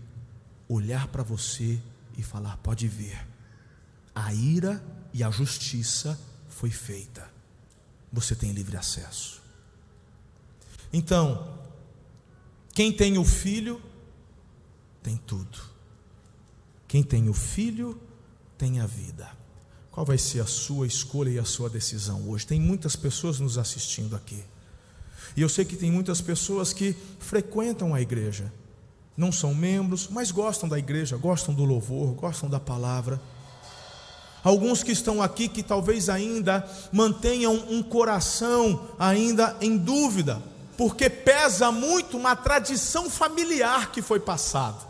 olhar 0.68 1.08
para 1.08 1.24
você 1.24 1.82
e 2.16 2.22
falar: 2.22 2.56
pode 2.58 2.86
ver, 2.86 3.26
a 4.14 4.32
ira 4.32 4.82
e 5.12 5.24
a 5.24 5.30
justiça 5.30 6.18
foi 6.48 6.70
feita, 6.70 7.28
você 8.12 8.36
tem 8.36 8.52
livre 8.52 8.76
acesso. 8.76 9.39
Então, 10.92 11.56
quem 12.74 12.92
tem 12.92 13.18
o 13.18 13.24
filho, 13.24 13.80
tem 15.02 15.16
tudo. 15.16 15.58
Quem 16.88 17.02
tem 17.02 17.28
o 17.28 17.34
filho, 17.34 18.00
tem 18.58 18.80
a 18.80 18.86
vida. 18.86 19.30
Qual 19.90 20.04
vai 20.04 20.18
ser 20.18 20.40
a 20.40 20.46
sua 20.46 20.86
escolha 20.86 21.30
e 21.30 21.38
a 21.38 21.44
sua 21.44 21.68
decisão 21.68 22.28
hoje? 22.28 22.46
Tem 22.46 22.60
muitas 22.60 22.96
pessoas 22.96 23.40
nos 23.40 23.58
assistindo 23.58 24.14
aqui. 24.16 24.42
E 25.36 25.42
eu 25.42 25.48
sei 25.48 25.64
que 25.64 25.76
tem 25.76 25.90
muitas 25.90 26.20
pessoas 26.20 26.72
que 26.72 26.96
frequentam 27.18 27.94
a 27.94 28.00
igreja, 28.00 28.52
não 29.16 29.30
são 29.30 29.54
membros, 29.54 30.08
mas 30.08 30.30
gostam 30.30 30.68
da 30.68 30.78
igreja, 30.78 31.16
gostam 31.16 31.54
do 31.54 31.64
louvor, 31.64 32.14
gostam 32.14 32.48
da 32.48 32.58
palavra. 32.58 33.20
Alguns 34.42 34.82
que 34.82 34.92
estão 34.92 35.22
aqui 35.22 35.48
que 35.48 35.62
talvez 35.62 36.08
ainda 36.08 36.66
mantenham 36.92 37.54
um 37.68 37.82
coração 37.82 38.88
ainda 38.98 39.56
em 39.60 39.76
dúvida, 39.76 40.42
porque 40.80 41.10
pesa 41.10 41.70
muito 41.70 42.16
uma 42.16 42.34
tradição 42.34 43.10
familiar 43.10 43.90
que 43.90 44.00
foi 44.00 44.18
passada. 44.18 44.88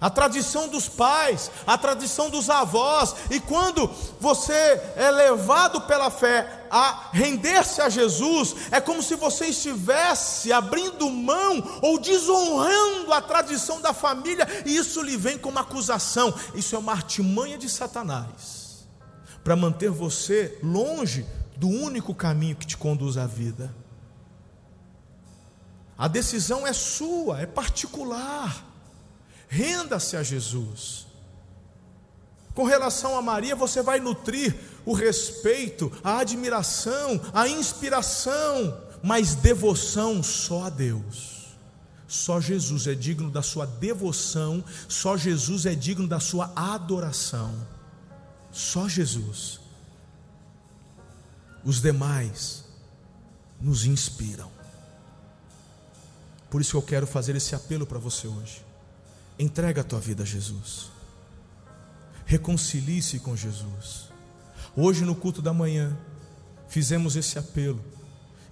a 0.00 0.08
tradição 0.08 0.66
dos 0.66 0.88
pais, 0.88 1.50
a 1.66 1.76
tradição 1.76 2.30
dos 2.30 2.48
avós, 2.48 3.14
e 3.30 3.38
quando 3.38 3.86
você 4.18 4.80
é 4.96 5.10
levado 5.10 5.82
pela 5.82 6.10
fé 6.10 6.66
a 6.70 7.10
render-se 7.12 7.82
a 7.82 7.90
Jesus, 7.90 8.56
é 8.70 8.80
como 8.80 9.02
se 9.02 9.14
você 9.14 9.48
estivesse 9.48 10.50
abrindo 10.50 11.10
mão 11.10 11.62
ou 11.82 11.98
desonrando 11.98 13.12
a 13.12 13.20
tradição 13.20 13.78
da 13.78 13.92
família, 13.92 14.48
e 14.64 14.74
isso 14.74 15.02
lhe 15.02 15.18
vem 15.18 15.36
como 15.36 15.58
acusação. 15.58 16.32
Isso 16.54 16.74
é 16.74 16.78
uma 16.78 16.92
artimanha 16.92 17.58
de 17.58 17.68
Satanás 17.68 18.86
para 19.42 19.54
manter 19.54 19.90
você 19.90 20.58
longe 20.62 21.26
do 21.58 21.68
único 21.68 22.14
caminho 22.14 22.56
que 22.56 22.66
te 22.66 22.76
conduz 22.78 23.18
à 23.18 23.26
vida. 23.26 23.83
A 25.96 26.08
decisão 26.08 26.66
é 26.66 26.72
sua, 26.72 27.40
é 27.40 27.46
particular. 27.46 28.64
Renda-se 29.48 30.16
a 30.16 30.22
Jesus. 30.22 31.06
Com 32.54 32.64
relação 32.64 33.16
a 33.16 33.22
Maria, 33.22 33.56
você 33.56 33.82
vai 33.82 34.00
nutrir 34.00 34.54
o 34.84 34.92
respeito, 34.92 35.90
a 36.02 36.18
admiração, 36.18 37.20
a 37.32 37.48
inspiração, 37.48 38.80
mas 39.02 39.34
devoção 39.34 40.22
só 40.22 40.64
a 40.64 40.70
Deus. 40.70 41.34
Só 42.06 42.40
Jesus 42.40 42.86
é 42.86 42.94
digno 42.94 43.30
da 43.30 43.42
sua 43.42 43.66
devoção, 43.66 44.64
só 44.88 45.16
Jesus 45.16 45.66
é 45.66 45.74
digno 45.74 46.06
da 46.06 46.20
sua 46.20 46.52
adoração. 46.54 47.66
Só 48.52 48.88
Jesus. 48.88 49.58
Os 51.64 51.80
demais 51.80 52.64
nos 53.60 53.84
inspiram. 53.84 54.53
Por 56.54 56.60
isso 56.60 56.76
eu 56.76 56.82
quero 56.82 57.04
fazer 57.04 57.34
esse 57.34 57.52
apelo 57.52 57.84
para 57.84 57.98
você 57.98 58.28
hoje. 58.28 58.64
Entrega 59.36 59.80
a 59.80 59.84
tua 59.84 59.98
vida 59.98 60.22
a 60.22 60.24
Jesus. 60.24 60.88
Reconcilie-se 62.24 63.18
com 63.18 63.34
Jesus. 63.34 64.12
Hoje, 64.76 65.04
no 65.04 65.16
culto 65.16 65.42
da 65.42 65.52
manhã, 65.52 65.98
fizemos 66.68 67.16
esse 67.16 67.40
apelo. 67.40 67.84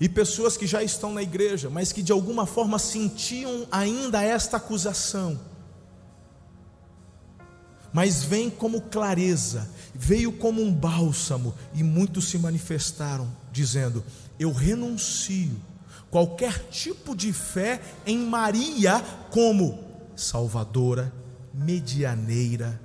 E 0.01 0.09
pessoas 0.09 0.57
que 0.57 0.67
já 0.67 0.83
estão 0.83 1.15
na 1.15 1.23
igreja, 1.23 1.71
mas 1.71 1.93
que 1.93 2.03
de 2.03 2.11
alguma 2.11 2.45
forma 2.45 2.77
sentiam 2.77 3.69
ainda 3.71 4.21
esta 4.21 4.57
acusação, 4.57 5.41
mas 7.93 8.25
vem 8.25 8.51
como 8.51 8.81
clareza, 8.81 9.71
veio 9.95 10.33
como 10.33 10.61
um 10.61 10.75
bálsamo, 10.75 11.55
e 11.73 11.85
muitos 11.85 12.25
se 12.25 12.37
manifestaram, 12.37 13.31
dizendo: 13.53 14.05
Eu 14.41 14.51
renuncio 14.51 15.57
qualquer 16.13 16.69
tipo 16.69 17.17
de 17.17 17.33
fé 17.33 17.81
em 18.05 18.19
Maria 18.19 19.03
como 19.31 19.83
salvadora, 20.15 21.11
medianeira, 21.55 22.79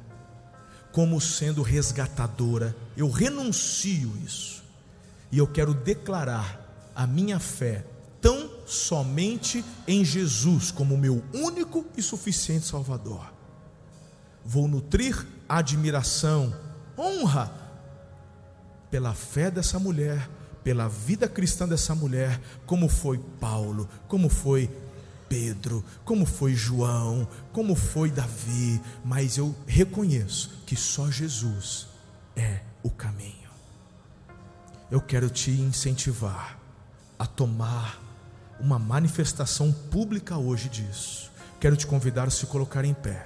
como 0.94 1.20
sendo 1.20 1.62
resgatadora. 1.62 2.74
Eu 2.96 3.12
renuncio 3.12 4.18
isso. 4.26 4.64
E 5.30 5.38
eu 5.38 5.46
quero 5.46 5.74
declarar 5.74 6.90
a 6.96 7.06
minha 7.06 7.38
fé 7.38 7.86
tão 8.22 8.50
somente 8.66 9.64
em 9.86 10.06
Jesus 10.06 10.72
como 10.72 10.98
meu 10.98 11.22
único 11.34 11.86
e 11.98 12.02
suficiente 12.02 12.66
Salvador. 12.66 13.34
Vou 14.46 14.70
nutrir 14.70 15.28
admiração, 15.50 16.56
honra 16.98 17.52
pela 18.90 19.14
fé 19.14 19.52
dessa 19.52 19.78
mulher, 19.78 20.30
pela 20.68 20.90
vida 20.90 21.30
cristã 21.30 21.66
dessa 21.66 21.96
mulher, 21.96 22.42
como 22.66 22.90
foi 22.90 23.18
Paulo, 23.40 23.88
como 24.06 24.28
foi 24.28 24.70
Pedro, 25.30 25.82
como 26.04 26.26
foi 26.26 26.54
João, 26.56 27.26
como 27.54 27.74
foi 27.74 28.12
Davi, 28.12 28.82
mas 29.02 29.38
eu 29.38 29.56
reconheço 29.66 30.62
que 30.66 30.76
só 30.76 31.10
Jesus 31.10 31.88
é 32.36 32.60
o 32.84 32.90
caminho. 32.90 33.50
Eu 34.92 35.00
quero 35.00 35.30
te 35.30 35.52
incentivar 35.52 36.60
a 37.18 37.26
tomar 37.26 38.02
uma 38.60 38.78
manifestação 38.78 39.72
pública 39.72 40.38
hoje 40.38 40.68
disso. 40.68 41.32
Quero 41.62 41.78
te 41.78 41.88
convidar 41.88 42.28
a 42.28 42.30
se 42.30 42.46
colocar 42.46 42.84
em 42.84 42.94
pé. 42.94 43.26